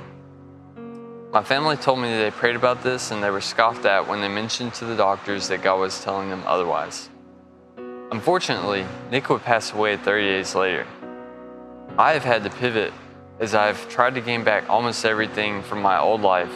My 1.31 1.43
family 1.43 1.77
told 1.77 1.99
me 1.99 2.09
they 2.09 2.31
prayed 2.31 2.57
about 2.57 2.83
this 2.83 3.11
and 3.11 3.23
they 3.23 3.31
were 3.31 3.41
scoffed 3.41 3.85
at 3.85 4.09
when 4.09 4.21
they 4.21 4.29
mentioned 4.29 4.75
to 4.75 4.87
the 4.87 4.97
doctors 4.97 5.49
that 5.49 5.63
God 5.63 5.79
was 5.79 6.03
telling 6.03 6.31
them 6.31 6.43
otherwise. 6.47 7.11
Unfortunately, 8.11 8.87
Nick 9.11 9.29
would 9.29 9.43
pass 9.43 9.73
away 9.73 9.99
30 9.99 10.25
days 10.25 10.55
later. 10.55 10.87
I 11.99 12.13
have 12.13 12.25
had 12.25 12.45
to 12.45 12.51
pivot 12.51 12.93
as 13.41 13.55
I've 13.55 13.89
tried 13.89 14.15
to 14.15 14.21
gain 14.21 14.45
back 14.45 14.71
almost 14.71 15.05
everything 15.05 15.63
from 15.63 15.83
my 15.83 15.99
old 15.99 16.23
life 16.23 16.53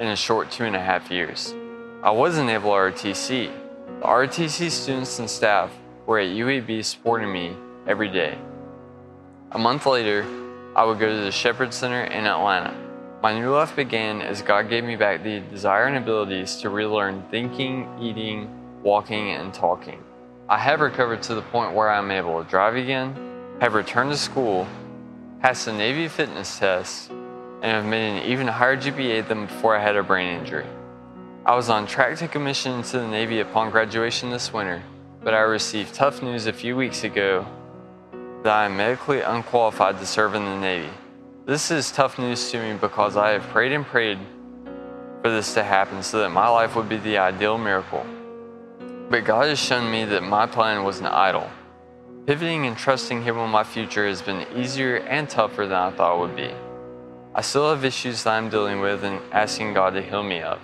in 0.00 0.08
a 0.08 0.16
short 0.16 0.50
two 0.50 0.64
and 0.64 0.74
a 0.74 0.80
half 0.80 1.10
years. 1.10 1.54
I 2.02 2.10
was 2.10 2.38
in 2.38 2.46
Naval 2.46 2.72
ROTC. 2.72 3.50
The 4.00 4.06
ROTC 4.06 4.70
students 4.70 5.18
and 5.18 5.30
staff 5.30 5.70
were 6.06 6.18
at 6.18 6.28
UAB 6.28 6.84
supporting 6.84 7.32
me 7.32 7.54
every 7.86 8.08
day. 8.08 8.38
A 9.52 9.58
month 9.58 9.86
later, 9.86 10.24
I 10.74 10.84
would 10.84 10.98
go 10.98 11.08
to 11.08 11.24
the 11.24 11.30
Shepherd 11.30 11.72
Center 11.72 12.04
in 12.04 12.26
Atlanta 12.26 12.74
my 13.22 13.36
new 13.36 13.50
life 13.50 13.74
began 13.74 14.22
as 14.22 14.40
God 14.40 14.68
gave 14.68 14.84
me 14.84 14.94
back 14.94 15.24
the 15.24 15.40
desire 15.40 15.86
and 15.86 15.96
abilities 15.96 16.56
to 16.58 16.68
relearn 16.68 17.24
thinking, 17.30 17.88
eating, 18.00 18.48
walking, 18.84 19.30
and 19.30 19.52
talking. 19.52 20.00
I 20.48 20.58
have 20.58 20.80
recovered 20.80 21.22
to 21.22 21.34
the 21.34 21.42
point 21.42 21.72
where 21.72 21.88
I 21.88 21.98
am 21.98 22.10
able 22.12 22.40
to 22.40 22.48
drive 22.48 22.76
again, 22.76 23.16
have 23.60 23.74
returned 23.74 24.12
to 24.12 24.16
school, 24.16 24.64
passed 25.40 25.66
the 25.66 25.72
Navy 25.72 26.08
fitness 26.08 26.58
test, 26.58 27.10
and 27.10 27.64
have 27.64 27.84
made 27.84 28.18
an 28.18 28.22
even 28.24 28.46
higher 28.46 28.76
GPA 28.76 29.26
than 29.26 29.46
before 29.46 29.76
I 29.76 29.80
had 29.80 29.96
a 29.96 30.02
brain 30.02 30.38
injury. 30.40 30.66
I 31.44 31.54
was 31.54 31.68
on 31.68 31.86
track 31.86 32.18
to 32.18 32.28
commission 32.28 32.72
into 32.72 32.98
the 32.98 33.08
Navy 33.08 33.40
upon 33.40 33.70
graduation 33.70 34.30
this 34.30 34.52
winter, 34.52 34.82
but 35.22 35.34
I 35.34 35.40
received 35.40 35.94
tough 35.94 36.22
news 36.22 36.46
a 36.46 36.52
few 36.52 36.76
weeks 36.76 37.04
ago 37.04 37.46
that 38.42 38.52
I 38.52 38.66
am 38.66 38.76
medically 38.76 39.20
unqualified 39.20 39.98
to 39.98 40.06
serve 40.06 40.34
in 40.34 40.44
the 40.44 40.56
Navy. 40.58 40.90
This 41.46 41.70
is 41.70 41.90
tough 41.92 42.18
news 42.18 42.50
to 42.50 42.58
me 42.58 42.78
because 42.78 43.16
I 43.16 43.30
have 43.30 43.42
prayed 43.48 43.72
and 43.72 43.86
prayed 43.86 44.18
for 45.22 45.30
this 45.30 45.54
to 45.54 45.62
happen 45.62 46.02
so 46.02 46.18
that 46.20 46.30
my 46.30 46.48
life 46.48 46.76
would 46.76 46.88
be 46.88 46.98
the 46.98 47.18
ideal 47.18 47.58
miracle. 47.58 48.04
But 49.08 49.24
God 49.24 49.48
has 49.48 49.58
shown 49.58 49.90
me 49.90 50.04
that 50.04 50.22
my 50.22 50.46
plan 50.46 50.82
was 50.84 51.00
an 51.00 51.06
idol. 51.06 51.48
Pivoting 52.26 52.66
and 52.66 52.76
trusting 52.76 53.22
Him 53.22 53.38
with 53.38 53.50
my 53.50 53.62
future 53.62 54.04
has 54.04 54.20
been 54.20 54.48
easier 54.56 54.96
and 54.96 55.30
tougher 55.30 55.64
than 55.64 55.78
I 55.78 55.92
thought 55.92 56.16
it 56.16 56.20
would 56.20 56.34
be. 56.34 56.50
I 57.36 57.40
still 57.40 57.70
have 57.70 57.84
issues 57.84 58.24
that 58.24 58.30
I'm 58.30 58.48
dealing 58.48 58.80
with 58.80 59.04
and 59.04 59.20
asking 59.32 59.74
God 59.74 59.90
to 59.90 60.02
heal 60.02 60.24
me 60.24 60.40
of. 60.40 60.58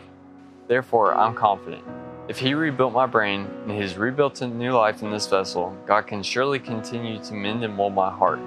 Therefore, 0.67 1.15
I'm 1.15 1.37
confident. 1.37 1.85
If 2.27 2.41
He 2.41 2.55
rebuilt 2.55 2.93
my 2.93 3.07
brain 3.07 3.47
and 3.63 3.71
He 3.71 3.79
has 3.79 3.97
rebuilt 3.97 4.41
a 4.41 4.49
new 4.49 4.73
life 4.73 5.05
in 5.05 5.13
this 5.13 5.29
vessel, 5.29 5.77
God 5.87 6.09
can 6.09 6.25
surely 6.25 6.59
continue 6.59 7.23
to 7.23 7.33
mend 7.33 7.63
and 7.63 7.77
mold 7.77 7.95
my 7.95 8.11
heart. 8.11 8.41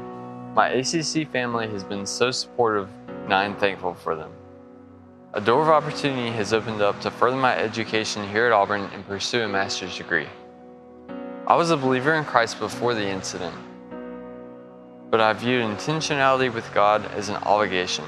My 0.53 0.67
ACC 0.71 1.31
family 1.31 1.69
has 1.69 1.85
been 1.85 2.05
so 2.05 2.31
supportive, 2.31 2.89
and 3.23 3.33
I 3.33 3.45
am 3.45 3.55
thankful 3.55 3.93
for 3.93 4.17
them. 4.17 4.31
A 5.35 5.39
door 5.39 5.61
of 5.61 5.69
opportunity 5.69 6.31
has 6.31 6.51
opened 6.51 6.81
up 6.81 6.99
to 6.99 7.11
further 7.11 7.37
my 7.37 7.55
education 7.55 8.27
here 8.27 8.45
at 8.45 8.51
Auburn 8.51 8.89
and 8.93 9.07
pursue 9.07 9.43
a 9.43 9.47
master's 9.47 9.97
degree. 9.97 10.27
I 11.47 11.55
was 11.55 11.69
a 11.69 11.77
believer 11.77 12.15
in 12.15 12.25
Christ 12.25 12.57
before 12.57 12.95
the 12.95 13.07
incident, 13.07 13.53
but 15.11 15.21
I 15.21 15.31
viewed 15.33 15.61
intentionality 15.63 16.51
with 16.51 16.73
God 16.73 17.05
as 17.11 17.29
an 17.29 17.35
obligation. 17.35 18.03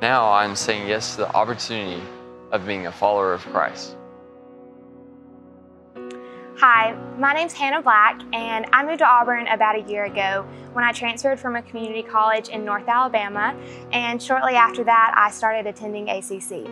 Now 0.00 0.26
I 0.26 0.44
am 0.44 0.56
saying 0.56 0.88
yes 0.88 1.12
to 1.14 1.20
the 1.20 1.32
opportunity 1.32 2.02
of 2.50 2.66
being 2.66 2.88
a 2.88 2.92
follower 2.92 3.34
of 3.34 3.42
Christ. 3.46 3.96
Hi, 6.56 6.96
my 7.18 7.32
name's 7.32 7.52
Hannah 7.52 7.82
Black, 7.82 8.20
and 8.32 8.66
I 8.72 8.84
moved 8.84 8.98
to 8.98 9.06
Auburn 9.06 9.46
about 9.46 9.76
a 9.76 9.88
year 9.88 10.06
ago 10.06 10.44
when 10.72 10.82
I 10.82 10.90
transferred 10.90 11.38
from 11.38 11.54
a 11.54 11.62
community 11.62 12.02
college 12.02 12.48
in 12.48 12.64
North 12.64 12.88
Alabama, 12.88 13.56
and 13.92 14.20
shortly 14.20 14.54
after 14.54 14.82
that, 14.82 15.14
I 15.16 15.30
started 15.30 15.68
attending 15.68 16.08
ACC. 16.08 16.68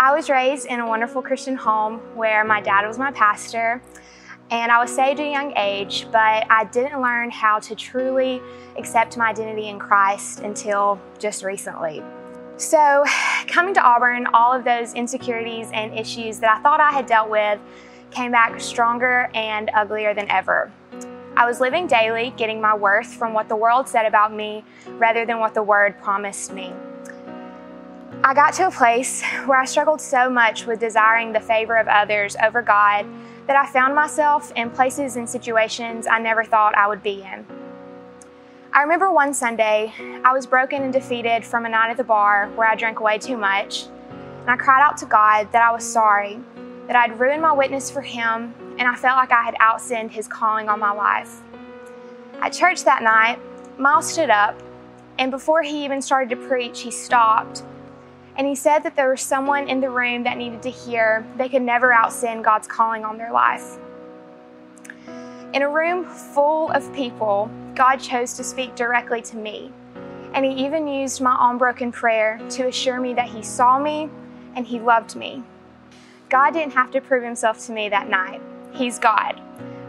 I 0.00 0.12
was 0.12 0.28
raised 0.28 0.66
in 0.66 0.80
a 0.80 0.86
wonderful 0.88 1.22
Christian 1.22 1.54
home 1.54 1.98
where 2.16 2.44
my 2.44 2.60
dad 2.60 2.88
was 2.88 2.98
my 2.98 3.12
pastor, 3.12 3.80
and 4.50 4.72
I 4.72 4.80
was 4.80 4.94
saved 4.94 5.20
at 5.20 5.26
a 5.26 5.30
young 5.30 5.52
age, 5.56 6.06
but 6.10 6.46
I 6.50 6.68
didn't 6.72 7.00
learn 7.02 7.30
how 7.30 7.58
to 7.60 7.74
truly 7.74 8.40
accept 8.76 9.16
my 9.16 9.28
identity 9.28 9.68
in 9.68 9.78
Christ 9.78 10.40
until 10.40 10.98
just 11.18 11.44
recently. 11.44 12.02
So, 12.56 13.04
coming 13.46 13.74
to 13.74 13.82
Auburn, 13.82 14.26
all 14.32 14.52
of 14.52 14.64
those 14.64 14.94
insecurities 14.94 15.70
and 15.72 15.96
issues 15.96 16.38
that 16.38 16.56
I 16.56 16.62
thought 16.62 16.80
I 16.80 16.90
had 16.90 17.06
dealt 17.06 17.28
with 17.28 17.58
came 18.10 18.32
back 18.32 18.58
stronger 18.60 19.30
and 19.34 19.70
uglier 19.74 20.14
than 20.14 20.30
ever. 20.30 20.72
I 21.36 21.46
was 21.46 21.60
living 21.60 21.86
daily, 21.86 22.32
getting 22.36 22.60
my 22.60 22.74
worth 22.74 23.14
from 23.14 23.32
what 23.32 23.48
the 23.48 23.54
world 23.54 23.86
said 23.86 24.06
about 24.06 24.32
me 24.32 24.64
rather 24.92 25.24
than 25.24 25.38
what 25.38 25.54
the 25.54 25.62
Word 25.62 26.00
promised 26.02 26.52
me. 26.52 26.72
I 28.24 28.34
got 28.34 28.54
to 28.54 28.66
a 28.66 28.70
place 28.70 29.22
where 29.46 29.58
I 29.58 29.64
struggled 29.64 30.00
so 30.00 30.28
much 30.28 30.66
with 30.66 30.80
desiring 30.80 31.32
the 31.32 31.40
favor 31.40 31.76
of 31.76 31.86
others 31.86 32.34
over 32.42 32.62
God 32.62 33.06
that 33.48 33.56
I 33.56 33.66
found 33.66 33.94
myself 33.94 34.52
in 34.56 34.70
places 34.70 35.16
and 35.16 35.28
situations 35.28 36.06
I 36.06 36.18
never 36.18 36.44
thought 36.44 36.76
I 36.76 36.86
would 36.86 37.02
be 37.02 37.22
in. 37.22 37.46
I 38.74 38.82
remember 38.82 39.10
one 39.10 39.32
Sunday, 39.32 39.92
I 40.22 40.32
was 40.34 40.46
broken 40.46 40.82
and 40.82 40.92
defeated 40.92 41.44
from 41.44 41.64
a 41.64 41.68
night 41.70 41.90
at 41.90 41.96
the 41.96 42.04
bar 42.04 42.50
where 42.54 42.68
I 42.68 42.74
drank 42.74 43.00
way 43.00 43.16
too 43.16 43.38
much, 43.38 43.86
and 44.42 44.50
I 44.50 44.56
cried 44.56 44.82
out 44.82 44.98
to 44.98 45.06
God 45.06 45.50
that 45.52 45.62
I 45.62 45.72
was 45.72 45.82
sorry, 45.82 46.38
that 46.86 46.94
I'd 46.94 47.18
ruined 47.18 47.40
my 47.40 47.52
witness 47.52 47.90
for 47.90 48.02
Him, 48.02 48.54
and 48.78 48.82
I 48.82 48.94
felt 48.94 49.16
like 49.16 49.32
I 49.32 49.42
had 49.42 49.54
outsinned 49.54 50.10
His 50.10 50.28
calling 50.28 50.68
on 50.68 50.78
my 50.78 50.92
life. 50.92 51.40
At 52.42 52.52
church 52.52 52.84
that 52.84 53.02
night, 53.02 53.40
Miles 53.78 54.12
stood 54.12 54.28
up, 54.28 54.60
and 55.18 55.30
before 55.30 55.62
he 55.62 55.84
even 55.86 56.02
started 56.02 56.28
to 56.30 56.48
preach, 56.48 56.82
he 56.82 56.90
stopped 56.90 57.62
and 58.38 58.46
he 58.46 58.54
said 58.54 58.84
that 58.84 58.94
there 58.94 59.10
was 59.10 59.20
someone 59.20 59.68
in 59.68 59.80
the 59.80 59.90
room 59.90 60.22
that 60.22 60.38
needed 60.38 60.62
to 60.62 60.70
hear 60.70 61.26
they 61.36 61.48
could 61.48 61.62
never 61.62 61.90
outsin 61.90 62.40
God's 62.40 62.68
calling 62.68 63.04
on 63.04 63.18
their 63.18 63.32
life. 63.32 63.78
In 65.52 65.62
a 65.62 65.68
room 65.68 66.04
full 66.04 66.70
of 66.70 66.92
people, 66.94 67.50
God 67.74 67.96
chose 67.96 68.34
to 68.34 68.44
speak 68.44 68.76
directly 68.76 69.20
to 69.22 69.36
me. 69.36 69.72
And 70.34 70.44
He 70.44 70.52
even 70.52 70.86
used 70.86 71.20
my 71.20 71.36
unbroken 71.50 71.90
prayer 71.90 72.38
to 72.50 72.68
assure 72.68 73.00
me 73.00 73.12
that 73.14 73.28
He 73.28 73.42
saw 73.42 73.76
me 73.76 74.08
and 74.54 74.64
He 74.64 74.78
loved 74.78 75.16
me. 75.16 75.42
God 76.28 76.52
didn't 76.52 76.74
have 76.74 76.92
to 76.92 77.00
prove 77.00 77.24
Himself 77.24 77.58
to 77.66 77.72
me 77.72 77.88
that 77.88 78.08
night. 78.08 78.40
He's 78.72 79.00
God. 79.00 79.40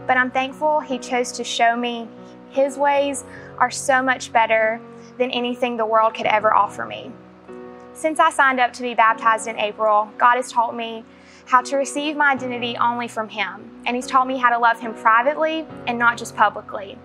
But 0.08 0.16
I'm 0.16 0.30
thankful 0.32 0.80
He 0.80 0.98
chose 0.98 1.30
to 1.32 1.44
show 1.44 1.76
me 1.76 2.08
His 2.48 2.76
ways 2.76 3.24
are 3.58 3.70
so 3.70 4.02
much 4.02 4.32
better 4.32 4.80
than 5.18 5.30
anything 5.30 5.76
the 5.76 5.86
world 5.86 6.14
could 6.14 6.26
ever 6.26 6.52
offer 6.52 6.84
me. 6.84 7.12
Since 7.92 8.18
I 8.18 8.30
signed 8.30 8.60
up 8.60 8.72
to 8.74 8.82
be 8.82 8.94
baptized 8.94 9.46
in 9.48 9.58
April, 9.58 10.08
God 10.16 10.36
has 10.36 10.50
taught 10.50 10.74
me 10.74 11.04
how 11.46 11.60
to 11.62 11.76
receive 11.76 12.16
my 12.16 12.32
identity 12.32 12.76
only 12.78 13.08
from 13.08 13.28
Him, 13.28 13.70
and 13.84 13.96
He's 13.96 14.06
taught 14.06 14.26
me 14.26 14.36
how 14.36 14.50
to 14.50 14.58
love 14.58 14.80
Him 14.80 14.94
privately 14.94 15.66
and 15.86 15.98
not 15.98 16.16
just 16.16 16.36
publicly. 16.36 16.96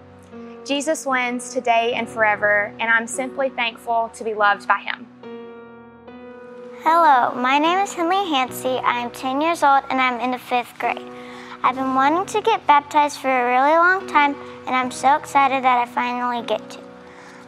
Jesus 0.64 1.06
wins 1.06 1.54
today 1.54 1.94
and 1.96 2.08
forever, 2.08 2.74
and 2.80 2.90
I'm 2.90 3.08
simply 3.08 3.50
thankful 3.50 4.10
to 4.14 4.24
be 4.24 4.34
loved 4.34 4.68
by 4.68 4.80
Him. 4.80 5.08
Hello, 6.82 7.34
my 7.34 7.58
name 7.58 7.80
is 7.80 7.94
Henley 7.94 8.18
Hansey. 8.18 8.80
I 8.84 9.00
am 9.00 9.10
10 9.10 9.42
years 9.42 9.64
old 9.64 9.84
and 9.90 10.00
I'm 10.00 10.20
in 10.20 10.32
the 10.32 10.38
fifth 10.38 10.78
grade. 10.78 11.02
I've 11.64 11.76
been 11.76 11.96
wanting 11.96 12.28
to 12.28 12.42
get 12.42 12.68
baptized 12.68 13.18
for 13.18 13.28
a 13.28 13.48
really 13.48 13.76
long 13.76 14.06
time, 14.06 14.36
and 14.68 14.76
I'm 14.76 14.92
so 14.92 15.16
excited 15.16 15.64
that 15.64 15.80
I 15.80 15.92
finally 15.92 16.46
get 16.46 16.70
to. 16.70 16.85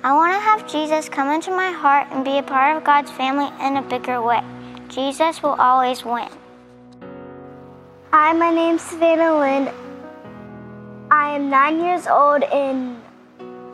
I 0.04 0.14
want 0.14 0.32
to 0.32 0.40
have 0.40 0.72
Jesus 0.72 1.10
come 1.10 1.30
into 1.32 1.50
my 1.50 1.72
heart 1.72 2.08
and 2.12 2.24
be 2.24 2.38
a 2.38 2.44
part 2.44 2.78
of 2.78 2.84
God's 2.84 3.10
family 3.10 3.50
in 3.66 3.78
a 3.78 3.82
bigger 3.82 4.22
way. 4.22 4.42
Jesus 4.90 5.42
will 5.42 5.56
always 5.60 6.06
win. 6.06 6.30
Hi, 8.12 8.32
my 8.34 8.54
name's 8.54 8.84
Savannah 8.84 9.40
Lynn. 9.40 9.74
I 11.10 11.36
am 11.36 11.50
nine 11.50 11.80
years 11.84 12.06
old 12.06 12.44
in 12.44 13.02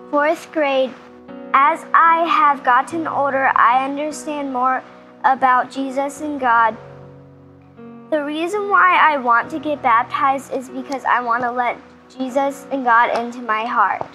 fourth 0.10 0.50
grade. 0.54 0.94
As 1.54 1.86
I 1.94 2.26
have 2.26 2.64
gotten 2.64 3.06
older, 3.06 3.52
I 3.56 3.84
understand 3.84 4.54
more 4.54 4.82
about 5.26 5.70
Jesus 5.70 6.22
and 6.22 6.40
God. 6.40 6.78
The 8.12 8.24
reason 8.24 8.70
why 8.70 8.98
I 8.98 9.18
want 9.18 9.52
to 9.52 9.60
get 9.60 9.82
baptized 9.82 10.54
is 10.54 10.70
because 10.70 11.04
I 11.04 11.20
want 11.20 11.44
to 11.44 11.52
let 11.52 11.78
Jesus 12.18 12.66
and 12.72 12.86
God 12.86 13.16
into 13.18 13.42
my 13.42 13.66
heart. 13.66 14.06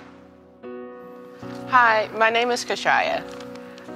Hi, 1.71 2.09
my 2.17 2.31
name 2.31 2.51
is 2.51 2.65
Kashaya. 2.65 3.23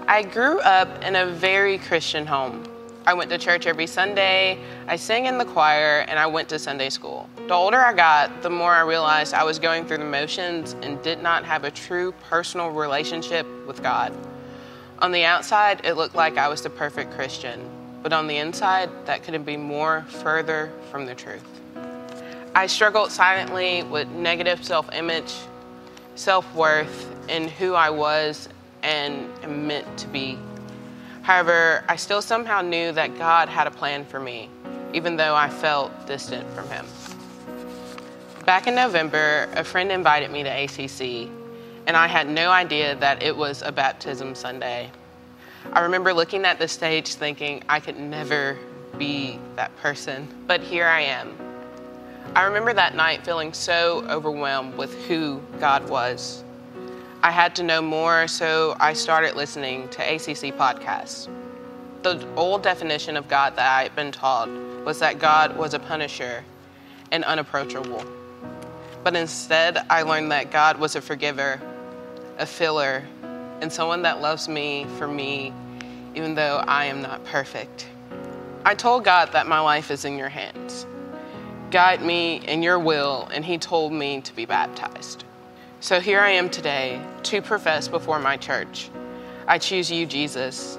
I 0.06 0.24
grew 0.24 0.60
up 0.60 1.02
in 1.02 1.16
a 1.16 1.24
very 1.24 1.78
Christian 1.78 2.26
home. 2.26 2.62
I 3.06 3.14
went 3.14 3.30
to 3.30 3.38
church 3.38 3.66
every 3.66 3.86
Sunday, 3.86 4.58
I 4.86 4.96
sang 4.96 5.24
in 5.24 5.38
the 5.38 5.46
choir, 5.46 6.00
and 6.00 6.18
I 6.18 6.26
went 6.26 6.50
to 6.50 6.58
Sunday 6.58 6.90
school. 6.90 7.30
The 7.48 7.54
older 7.54 7.78
I 7.78 7.94
got, 7.94 8.42
the 8.42 8.50
more 8.50 8.74
I 8.74 8.82
realized 8.82 9.32
I 9.32 9.42
was 9.44 9.58
going 9.58 9.86
through 9.86 9.98
the 9.98 10.04
motions 10.04 10.74
and 10.82 11.02
did 11.02 11.22
not 11.22 11.46
have 11.46 11.64
a 11.64 11.70
true 11.70 12.12
personal 12.28 12.68
relationship 12.68 13.46
with 13.66 13.82
God. 13.82 14.12
On 14.98 15.10
the 15.10 15.24
outside, 15.24 15.80
it 15.82 15.94
looked 15.94 16.14
like 16.14 16.36
I 16.36 16.48
was 16.48 16.60
the 16.60 16.68
perfect 16.68 17.12
Christian, 17.12 17.70
but 18.02 18.12
on 18.12 18.26
the 18.26 18.36
inside, 18.36 18.90
that 19.06 19.22
couldn't 19.22 19.44
be 19.44 19.56
more 19.56 20.04
further 20.08 20.70
from 20.90 21.06
the 21.06 21.14
truth. 21.14 21.42
I 22.54 22.66
struggled 22.66 23.10
silently 23.10 23.82
with 23.84 24.08
negative 24.10 24.62
self 24.62 24.92
image, 24.92 25.32
self 26.14 26.52
worth, 26.54 27.08
in 27.28 27.48
who 27.48 27.74
I 27.74 27.90
was 27.90 28.48
and 28.82 29.28
am 29.42 29.66
meant 29.66 29.98
to 29.98 30.08
be. 30.08 30.38
However, 31.22 31.84
I 31.88 31.96
still 31.96 32.20
somehow 32.20 32.62
knew 32.62 32.92
that 32.92 33.16
God 33.16 33.48
had 33.48 33.66
a 33.66 33.70
plan 33.70 34.04
for 34.04 34.18
me, 34.18 34.50
even 34.92 35.16
though 35.16 35.34
I 35.34 35.48
felt 35.48 36.06
distant 36.06 36.48
from 36.50 36.68
Him. 36.68 36.84
Back 38.44 38.66
in 38.66 38.74
November, 38.74 39.48
a 39.54 39.62
friend 39.62 39.92
invited 39.92 40.32
me 40.32 40.42
to 40.42 40.48
ACC, 40.48 41.30
and 41.86 41.96
I 41.96 42.08
had 42.08 42.28
no 42.28 42.50
idea 42.50 42.96
that 42.96 43.22
it 43.22 43.36
was 43.36 43.62
a 43.62 43.70
baptism 43.70 44.34
Sunday. 44.34 44.90
I 45.72 45.80
remember 45.80 46.12
looking 46.12 46.44
at 46.44 46.58
the 46.58 46.66
stage 46.66 47.14
thinking 47.14 47.62
I 47.68 47.78
could 47.78 47.98
never 47.98 48.58
be 48.98 49.38
that 49.54 49.74
person, 49.76 50.26
but 50.48 50.60
here 50.60 50.86
I 50.86 51.02
am. 51.02 51.51
I 52.34 52.44
remember 52.44 52.72
that 52.72 52.94
night 52.94 53.26
feeling 53.26 53.52
so 53.52 54.06
overwhelmed 54.08 54.78
with 54.78 54.94
who 55.06 55.42
God 55.60 55.86
was. 55.90 56.42
I 57.22 57.30
had 57.30 57.54
to 57.56 57.62
know 57.62 57.82
more, 57.82 58.26
so 58.26 58.74
I 58.80 58.94
started 58.94 59.36
listening 59.36 59.86
to 59.90 60.00
ACC 60.00 60.56
podcasts. 60.56 61.28
The 62.02 62.26
old 62.34 62.62
definition 62.62 63.18
of 63.18 63.28
God 63.28 63.56
that 63.56 63.78
I 63.78 63.82
had 63.82 63.94
been 63.94 64.12
taught 64.12 64.48
was 64.82 64.98
that 65.00 65.18
God 65.18 65.58
was 65.58 65.74
a 65.74 65.78
punisher 65.78 66.42
and 67.10 67.22
unapproachable. 67.24 68.02
But 69.04 69.14
instead, 69.14 69.76
I 69.90 70.00
learned 70.00 70.32
that 70.32 70.50
God 70.50 70.78
was 70.78 70.96
a 70.96 71.02
forgiver, 71.02 71.60
a 72.38 72.46
filler, 72.46 73.04
and 73.60 73.70
someone 73.70 74.00
that 74.02 74.22
loves 74.22 74.48
me 74.48 74.86
for 74.96 75.06
me, 75.06 75.52
even 76.14 76.34
though 76.34 76.64
I 76.66 76.86
am 76.86 77.02
not 77.02 77.22
perfect. 77.26 77.88
I 78.64 78.74
told 78.74 79.04
God 79.04 79.32
that 79.32 79.46
my 79.46 79.60
life 79.60 79.90
is 79.90 80.06
in 80.06 80.16
your 80.16 80.30
hands. 80.30 80.86
Guide 81.72 82.02
me 82.02 82.36
in 82.46 82.62
your 82.62 82.78
will, 82.78 83.30
and 83.32 83.42
He 83.42 83.56
told 83.56 83.94
me 83.94 84.20
to 84.20 84.36
be 84.36 84.44
baptized. 84.44 85.24
So 85.80 86.00
here 86.00 86.20
I 86.20 86.32
am 86.32 86.50
today 86.50 87.00
to 87.22 87.40
profess 87.40 87.88
before 87.88 88.18
my 88.18 88.36
church. 88.36 88.90
I 89.48 89.56
choose 89.56 89.90
you, 89.90 90.04
Jesus. 90.04 90.78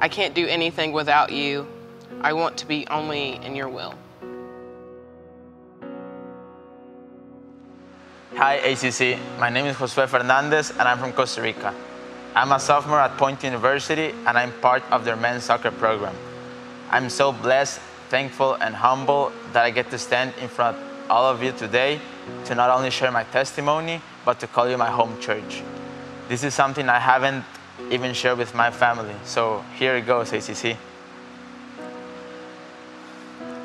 I 0.00 0.08
can't 0.08 0.34
do 0.34 0.44
anything 0.48 0.90
without 0.90 1.30
you. 1.30 1.68
I 2.22 2.32
want 2.32 2.56
to 2.56 2.66
be 2.66 2.88
only 2.88 3.36
in 3.44 3.54
your 3.54 3.68
will. 3.68 3.94
Hi, 8.34 8.54
ACC. 8.54 9.20
My 9.38 9.48
name 9.48 9.66
is 9.66 9.76
Josue 9.76 10.08
Fernandez, 10.08 10.70
and 10.70 10.82
I'm 10.82 10.98
from 10.98 11.12
Costa 11.12 11.40
Rica. 11.40 11.72
I'm 12.34 12.50
a 12.50 12.58
sophomore 12.58 12.98
at 12.98 13.16
Point 13.16 13.44
University, 13.44 14.10
and 14.26 14.36
I'm 14.36 14.50
part 14.60 14.82
of 14.90 15.04
their 15.04 15.14
men's 15.14 15.44
soccer 15.44 15.70
program. 15.70 16.16
I'm 16.90 17.10
so 17.10 17.30
blessed, 17.30 17.80
thankful, 18.12 18.52
and 18.60 18.74
humble 18.74 19.32
that 19.54 19.64
I 19.64 19.70
get 19.70 19.90
to 19.90 19.96
stand 19.96 20.34
in 20.38 20.46
front 20.46 20.76
of 20.76 21.10
all 21.10 21.24
of 21.24 21.42
you 21.42 21.50
today 21.52 21.98
to 22.44 22.54
not 22.54 22.68
only 22.68 22.90
share 22.90 23.10
my 23.10 23.24
testimony, 23.24 24.02
but 24.26 24.38
to 24.40 24.46
call 24.46 24.68
you 24.68 24.76
my 24.76 24.90
home 24.90 25.18
church. 25.18 25.62
This 26.28 26.44
is 26.44 26.52
something 26.52 26.90
I 26.90 26.98
haven't 26.98 27.42
even 27.90 28.12
shared 28.12 28.36
with 28.36 28.54
my 28.54 28.70
family, 28.70 29.14
so 29.24 29.64
here 29.78 29.96
it 29.96 30.04
goes, 30.04 30.30
ACC. 30.30 30.76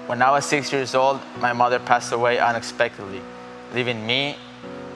When 0.07 0.21
I 0.21 0.31
was 0.31 0.45
six 0.45 0.71
years 0.71 0.95
old, 0.95 1.19
my 1.41 1.51
mother 1.51 1.79
passed 1.79 2.13
away 2.13 2.39
unexpectedly, 2.39 3.19
leaving 3.73 4.07
me, 4.07 4.37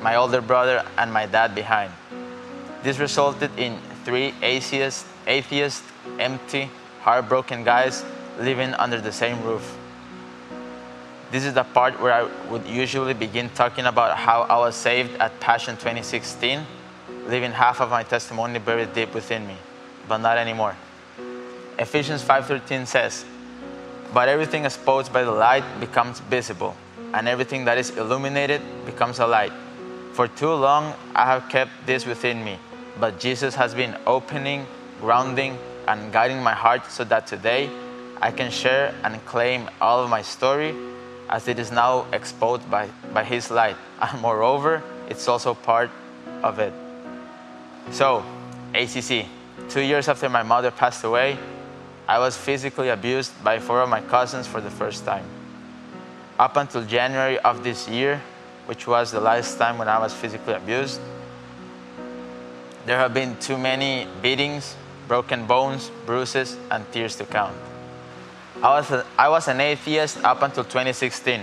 my 0.02 0.16
older 0.16 0.40
brother, 0.40 0.86
and 0.98 1.12
my 1.12 1.26
dad 1.26 1.54
behind. 1.54 1.92
This 2.84 3.00
resulted 3.00 3.52
in 3.60 3.78
three 4.06 4.34
atheist, 4.42 5.06
atheist, 5.28 5.84
empty, 6.20 6.70
heartbroken 7.02 7.66
guys 7.66 8.06
living 8.42 8.74
under 8.76 9.00
the 9.00 9.12
same 9.12 9.42
roof. 9.44 9.78
This 11.32 11.46
is 11.46 11.54
the 11.54 11.64
part 11.64 12.00
where 12.02 12.14
I 12.14 12.24
would 12.50 12.66
usually 12.68 13.14
begin 13.14 13.50
talking 13.56 13.86
about 13.86 14.18
how 14.18 14.42
I 14.42 14.58
was 14.58 14.76
saved 14.76 15.16
at 15.22 15.40
Passion 15.40 15.76
2016, 15.78 16.66
leaving 17.28 17.52
half 17.52 17.80
of 17.80 17.90
my 17.90 18.04
testimony 18.04 18.60
buried 18.60 18.94
deep 18.94 19.14
within 19.14 19.48
me, 19.48 19.56
but 20.08 20.18
not 20.18 20.38
anymore. 20.38 20.76
Ephesians 21.80 22.22
5:13 22.22 22.86
says, 22.86 23.24
"But 24.14 24.28
everything 24.28 24.66
exposed 24.66 25.14
by 25.14 25.24
the 25.24 25.32
light 25.32 25.64
becomes 25.80 26.20
visible, 26.20 26.76
and 27.14 27.28
everything 27.28 27.66
that 27.66 27.78
is 27.78 27.92
illuminated 27.92 28.62
becomes 28.86 29.20
a 29.20 29.28
light. 29.28 29.54
For 30.14 30.28
too 30.28 30.54
long 30.54 30.94
I 31.16 31.26
have 31.26 31.48
kept 31.50 31.72
this 31.86 32.06
within 32.06 32.44
me, 32.44 32.60
but 33.00 33.20
Jesus 33.20 33.56
has 33.56 33.74
been 33.74 33.96
opening, 34.06 34.68
grounding, 35.00 35.58
and 35.88 36.12
guiding 36.12 36.44
my 36.44 36.54
heart 36.54 36.92
so 36.92 37.04
that 37.06 37.28
today 37.28 37.70
I 38.22 38.32
can 38.32 38.52
share 38.52 38.94
and 39.04 39.24
claim 39.26 39.70
all 39.80 40.04
of 40.04 40.10
my 40.10 40.22
story 40.22 40.76
as 41.30 41.48
it 41.48 41.60
is 41.60 41.72
now 41.72 42.06
exposed 42.14 42.70
by, 42.70 42.90
by 43.14 43.24
His 43.24 43.50
light. 43.50 43.76
And 44.02 44.22
moreover, 44.22 44.84
it's 45.10 45.28
also 45.28 45.54
part 45.54 45.90
of 46.44 46.60
it. 46.60 46.74
So, 47.92 48.24
ACC, 48.74 49.26
two 49.70 49.82
years 49.82 50.08
after 50.08 50.30
my 50.30 50.44
mother 50.44 50.72
passed 50.72 51.04
away, 51.04 51.38
I 52.08 52.20
was 52.20 52.36
physically 52.38 52.90
abused 52.90 53.32
by 53.44 53.60
four 53.60 53.82
of 53.82 53.90
my 53.90 54.02
cousins 54.02 54.48
for 54.48 54.62
the 54.62 54.72
first 54.72 55.06
time. 55.06 55.26
up 56.42 56.58
until 56.58 56.84
January 56.84 57.38
of 57.40 57.64
this 57.64 57.88
year, 57.88 58.20
which 58.66 58.88
was 58.88 59.12
the 59.12 59.20
last 59.20 59.60
time 59.60 59.78
when 59.78 59.88
I 59.88 60.00
was 60.00 60.12
physically 60.12 60.56
abused, 60.56 61.00
there 62.88 62.98
have 62.98 63.14
been 63.14 63.38
too 63.38 63.60
many 63.60 64.08
beatings, 64.24 64.76
broken 65.08 65.46
bones, 65.46 65.92
bruises, 66.08 66.58
and 66.72 66.84
tears 66.92 67.16
to 67.18 67.26
count. 67.26 67.56
I 68.64 68.70
was, 68.78 68.92
a, 68.92 69.06
I 69.18 69.28
was 69.28 69.48
an 69.48 69.60
atheist 69.60 70.24
up 70.24 70.44
until 70.44 70.64
2016. 70.64 71.42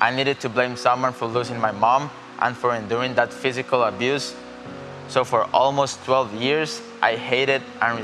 I 0.00 0.14
needed 0.14 0.40
to 0.40 0.48
blame 0.48 0.74
someone 0.74 1.12
for 1.12 1.26
losing 1.26 1.60
my 1.60 1.70
mom 1.70 2.10
and 2.40 2.56
for 2.56 2.74
enduring 2.74 3.14
that 3.14 3.32
physical 3.32 3.84
abuse. 3.84 4.34
So, 5.06 5.22
for 5.22 5.44
almost 5.54 6.04
12 6.04 6.34
years, 6.34 6.82
I 7.00 7.14
hated 7.14 7.62
and, 7.80 7.98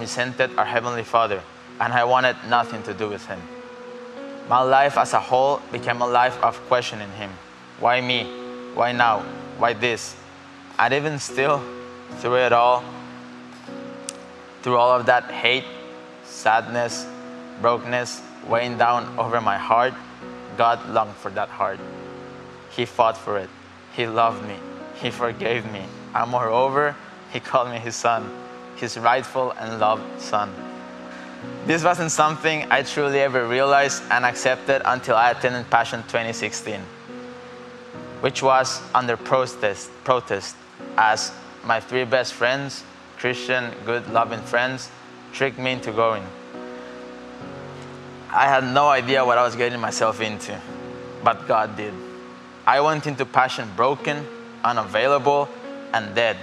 resented 0.00 0.58
our 0.58 0.64
Heavenly 0.64 1.04
Father, 1.04 1.40
and 1.78 1.92
I 1.92 2.02
wanted 2.02 2.36
nothing 2.48 2.82
to 2.82 2.94
do 2.94 3.08
with 3.10 3.24
Him. 3.26 3.40
My 4.48 4.62
life 4.62 4.98
as 4.98 5.12
a 5.12 5.20
whole 5.20 5.60
became 5.70 6.00
a 6.02 6.06
life 6.06 6.42
of 6.42 6.58
questioning 6.66 7.10
Him. 7.12 7.30
Why 7.78 8.00
me? 8.00 8.24
Why 8.74 8.90
now? 8.90 9.20
Why 9.58 9.72
this? 9.72 10.16
And 10.80 10.94
even 10.94 11.20
still, 11.20 11.62
through 12.18 12.38
it 12.38 12.52
all, 12.52 12.82
through 14.62 14.76
all 14.76 14.98
of 14.98 15.06
that 15.06 15.30
hate, 15.30 15.64
sadness, 16.24 17.06
brokenness 17.60 18.22
weighing 18.46 18.78
down 18.78 19.18
over 19.18 19.40
my 19.40 19.56
heart, 19.56 19.94
God 20.56 20.88
longed 20.88 21.14
for 21.16 21.30
that 21.32 21.48
heart. 21.48 21.78
He 22.70 22.84
fought 22.84 23.16
for 23.16 23.38
it. 23.38 23.50
He 23.94 24.06
loved 24.06 24.46
me. 24.46 24.56
He 25.00 25.10
forgave 25.10 25.70
me. 25.72 25.84
And 26.14 26.30
moreover, 26.30 26.96
He 27.32 27.40
called 27.40 27.70
me 27.70 27.78
His 27.78 27.96
son, 27.96 28.30
His 28.76 28.96
rightful 28.96 29.52
and 29.52 29.78
loved 29.78 30.20
son. 30.20 30.52
This 31.66 31.84
wasn't 31.84 32.10
something 32.10 32.66
I 32.70 32.82
truly 32.82 33.20
ever 33.20 33.46
realized 33.46 34.02
and 34.10 34.24
accepted 34.24 34.82
until 34.84 35.16
I 35.16 35.30
attended 35.30 35.70
Passion 35.70 36.02
2016, 36.04 36.80
which 38.20 38.42
was 38.42 38.80
under 38.94 39.16
protest, 39.16 39.90
protest 40.04 40.56
as 40.96 41.32
my 41.64 41.78
three 41.78 42.04
best 42.04 42.34
friends, 42.34 42.82
Christian, 43.18 43.72
good, 43.84 44.08
loving 44.10 44.40
friends, 44.40 44.90
tricked 45.32 45.58
me 45.58 45.72
into 45.72 45.92
going. 45.92 46.24
I 48.30 48.46
had 48.46 48.64
no 48.64 48.88
idea 48.88 49.24
what 49.24 49.38
I 49.38 49.42
was 49.42 49.56
getting 49.56 49.80
myself 49.80 50.20
into, 50.20 50.60
but 51.24 51.48
God 51.48 51.76
did. 51.76 51.94
I 52.66 52.80
went 52.80 53.06
into 53.06 53.24
passion 53.24 53.70
broken, 53.74 54.26
unavailable, 54.62 55.48
and 55.94 56.14
dead. 56.14 56.36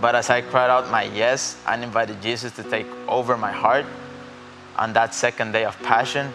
But 0.00 0.14
as 0.14 0.28
I 0.28 0.42
cried 0.42 0.68
out 0.68 0.90
my 0.90 1.04
yes 1.04 1.56
and 1.66 1.82
invited 1.82 2.20
Jesus 2.20 2.52
to 2.56 2.62
take 2.62 2.86
over 3.08 3.38
my 3.38 3.52
heart, 3.52 3.86
on 4.76 4.92
that 4.92 5.14
second 5.14 5.52
day 5.52 5.64
of 5.64 5.78
passion, 5.80 6.32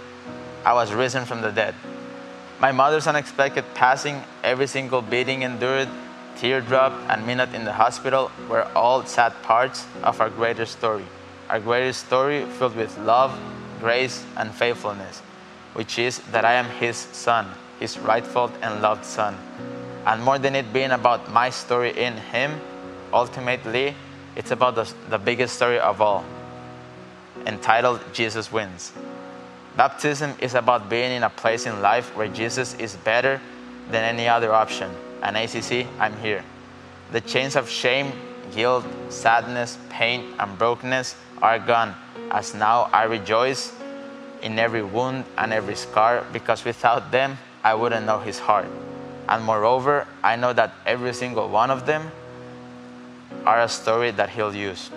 I 0.66 0.74
was 0.74 0.92
risen 0.94 1.26
from 1.26 1.42
the 1.42 1.52
dead. 1.52 1.76
My 2.60 2.72
mother's 2.72 3.06
unexpected 3.06 3.66
passing, 3.76 4.24
every 4.44 4.66
single 4.66 5.04
beating 5.04 5.44
endured, 5.44 5.90
teardrop, 6.38 6.94
and 7.10 7.28
minute 7.28 7.54
in 7.54 7.66
the 7.66 7.74
hospital 7.74 8.32
were 8.50 8.64
all 8.76 9.06
sad 9.06 9.34
parts 9.44 9.86
of 10.02 10.20
our 10.22 10.32
greater 10.32 10.66
story. 10.66 11.06
Our 11.50 11.60
greater 11.60 11.94
story 11.94 12.46
filled 12.46 12.76
with 12.76 12.98
love, 12.98 13.38
grace, 13.80 14.26
and 14.36 14.54
faithfulness, 14.54 15.20
which 15.74 16.00
is 16.00 16.20
that 16.32 16.46
I 16.46 16.54
am 16.54 16.66
His 16.80 16.98
Son, 16.98 17.48
His 17.80 17.98
rightful 18.00 18.52
and 18.62 18.82
loved 18.82 19.06
Son. 19.06 19.36
And 20.06 20.24
more 20.24 20.40
than 20.40 20.56
it 20.56 20.72
being 20.72 20.92
about 20.92 21.32
my 21.32 21.50
story 21.50 21.98
in 21.98 22.18
Him, 22.18 22.60
ultimately, 23.14 23.96
it's 24.36 24.52
about 24.52 24.76
the, 24.76 24.92
the 25.10 25.18
biggest 25.18 25.56
story 25.56 25.80
of 25.80 26.02
all, 26.02 26.24
entitled 27.46 28.02
Jesus 28.14 28.52
Wins. 28.52 28.94
Baptism 29.76 30.34
is 30.40 30.56
about 30.56 30.90
being 30.90 31.12
in 31.12 31.24
a 31.24 31.30
place 31.30 31.66
in 31.66 31.82
life 31.82 32.16
where 32.16 32.28
Jesus 32.28 32.74
is 32.76 32.96
better 32.96 33.40
than 33.92 34.04
any 34.04 34.28
other 34.28 34.54
option. 34.54 34.92
And 35.22 35.38
ACC, 35.38 35.88
I'm 36.00 36.18
here. 36.18 36.44
The 37.12 37.22
chains 37.22 37.56
of 37.56 37.70
shame, 37.70 38.12
guilt, 38.54 38.86
sadness, 39.10 39.78
pain, 39.90 40.34
and 40.40 40.58
brokenness 40.58 41.16
are 41.42 41.60
gone 41.60 41.96
as 42.32 42.54
now 42.54 42.90
I 42.94 43.04
rejoice 43.04 43.74
in 44.42 44.60
every 44.60 44.84
wound 44.84 45.26
and 45.38 45.54
every 45.54 45.76
scar, 45.76 46.24
because 46.32 46.64
without 46.64 47.12
them, 47.12 47.38
I 47.64 47.74
wouldn't 47.74 48.06
know 48.06 48.20
his 48.20 48.40
heart. 48.40 48.68
And 49.28 49.44
moreover, 49.44 50.08
I 50.24 50.36
know 50.36 50.54
that 50.54 50.74
every 50.86 51.14
single 51.14 51.50
one 51.50 51.72
of 51.72 51.86
them 51.86 52.12
are 53.46 53.62
a 53.62 53.68
story 53.68 54.12
that 54.12 54.30
he'll 54.30 54.56
use. 54.56 54.90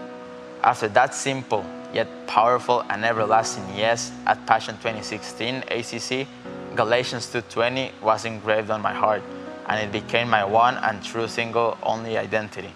After 0.62 0.88
that 0.88 1.14
simple 1.14 1.64
yet 1.93 2.07
powerful 2.26 2.84
and 2.88 3.05
everlasting 3.05 3.64
yes 3.76 4.12
at 4.26 4.47
Passion 4.47 4.76
2016 4.76 5.64
ACC, 5.70 6.28
Galatians 6.76 7.26
2:20 7.26 7.91
was 8.01 8.24
engraved 8.24 8.70
on 8.70 8.80
my 8.80 8.93
heart, 8.93 9.22
and 9.66 9.80
it 9.82 9.91
became 9.91 10.30
my 10.30 10.45
one 10.45 10.76
and 10.78 11.03
true 11.03 11.26
single 11.26 11.76
only 11.82 12.16
identity. 12.16 12.72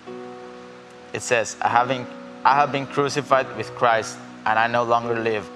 It 1.12 1.22
says, 1.22 1.56
I 1.62 1.68
have 1.68 1.90
I 2.44 2.54
have 2.56 2.72
been 2.72 2.86
crucified 2.86 3.56
with 3.56 3.74
Christ 3.74 4.18
and 4.44 4.58
I 4.58 4.66
no 4.66 4.82
longer 4.82 5.18
live, 5.18 5.48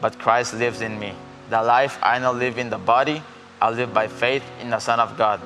but 0.00 0.18
Christ 0.18 0.52
lives 0.54 0.82
in 0.82 0.98
me. 0.98 1.14
The 1.48 1.62
life 1.62 1.98
I 2.02 2.18
now 2.18 2.32
live 2.32 2.58
in 2.58 2.68
the 2.68 2.76
body, 2.76 3.22
I 3.62 3.70
live 3.70 3.94
by 3.94 4.08
faith 4.08 4.42
in 4.60 4.68
the 4.70 4.78
Son 4.78 5.00
of 5.00 5.16
God, 5.16 5.40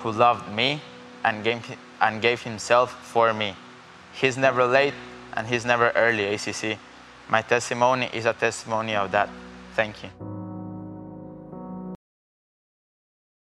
who 0.00 0.12
loved 0.12 0.52
me 0.52 0.82
and 1.24 1.42
gave, 1.42 1.76
and 2.02 2.20
gave 2.20 2.42
himself 2.42 2.92
for 3.06 3.32
me. 3.32 3.56
He's 4.12 4.36
never 4.36 4.66
late 4.66 4.94
and 5.32 5.46
he's 5.46 5.64
never 5.64 5.90
early, 5.90 6.34
ACC. 6.34 6.78
My 7.30 7.40
testimony 7.40 8.10
is 8.12 8.26
a 8.26 8.34
testimony 8.34 8.94
of 8.94 9.12
that. 9.12 9.30
Thank 9.74 10.02
you. 10.02 10.35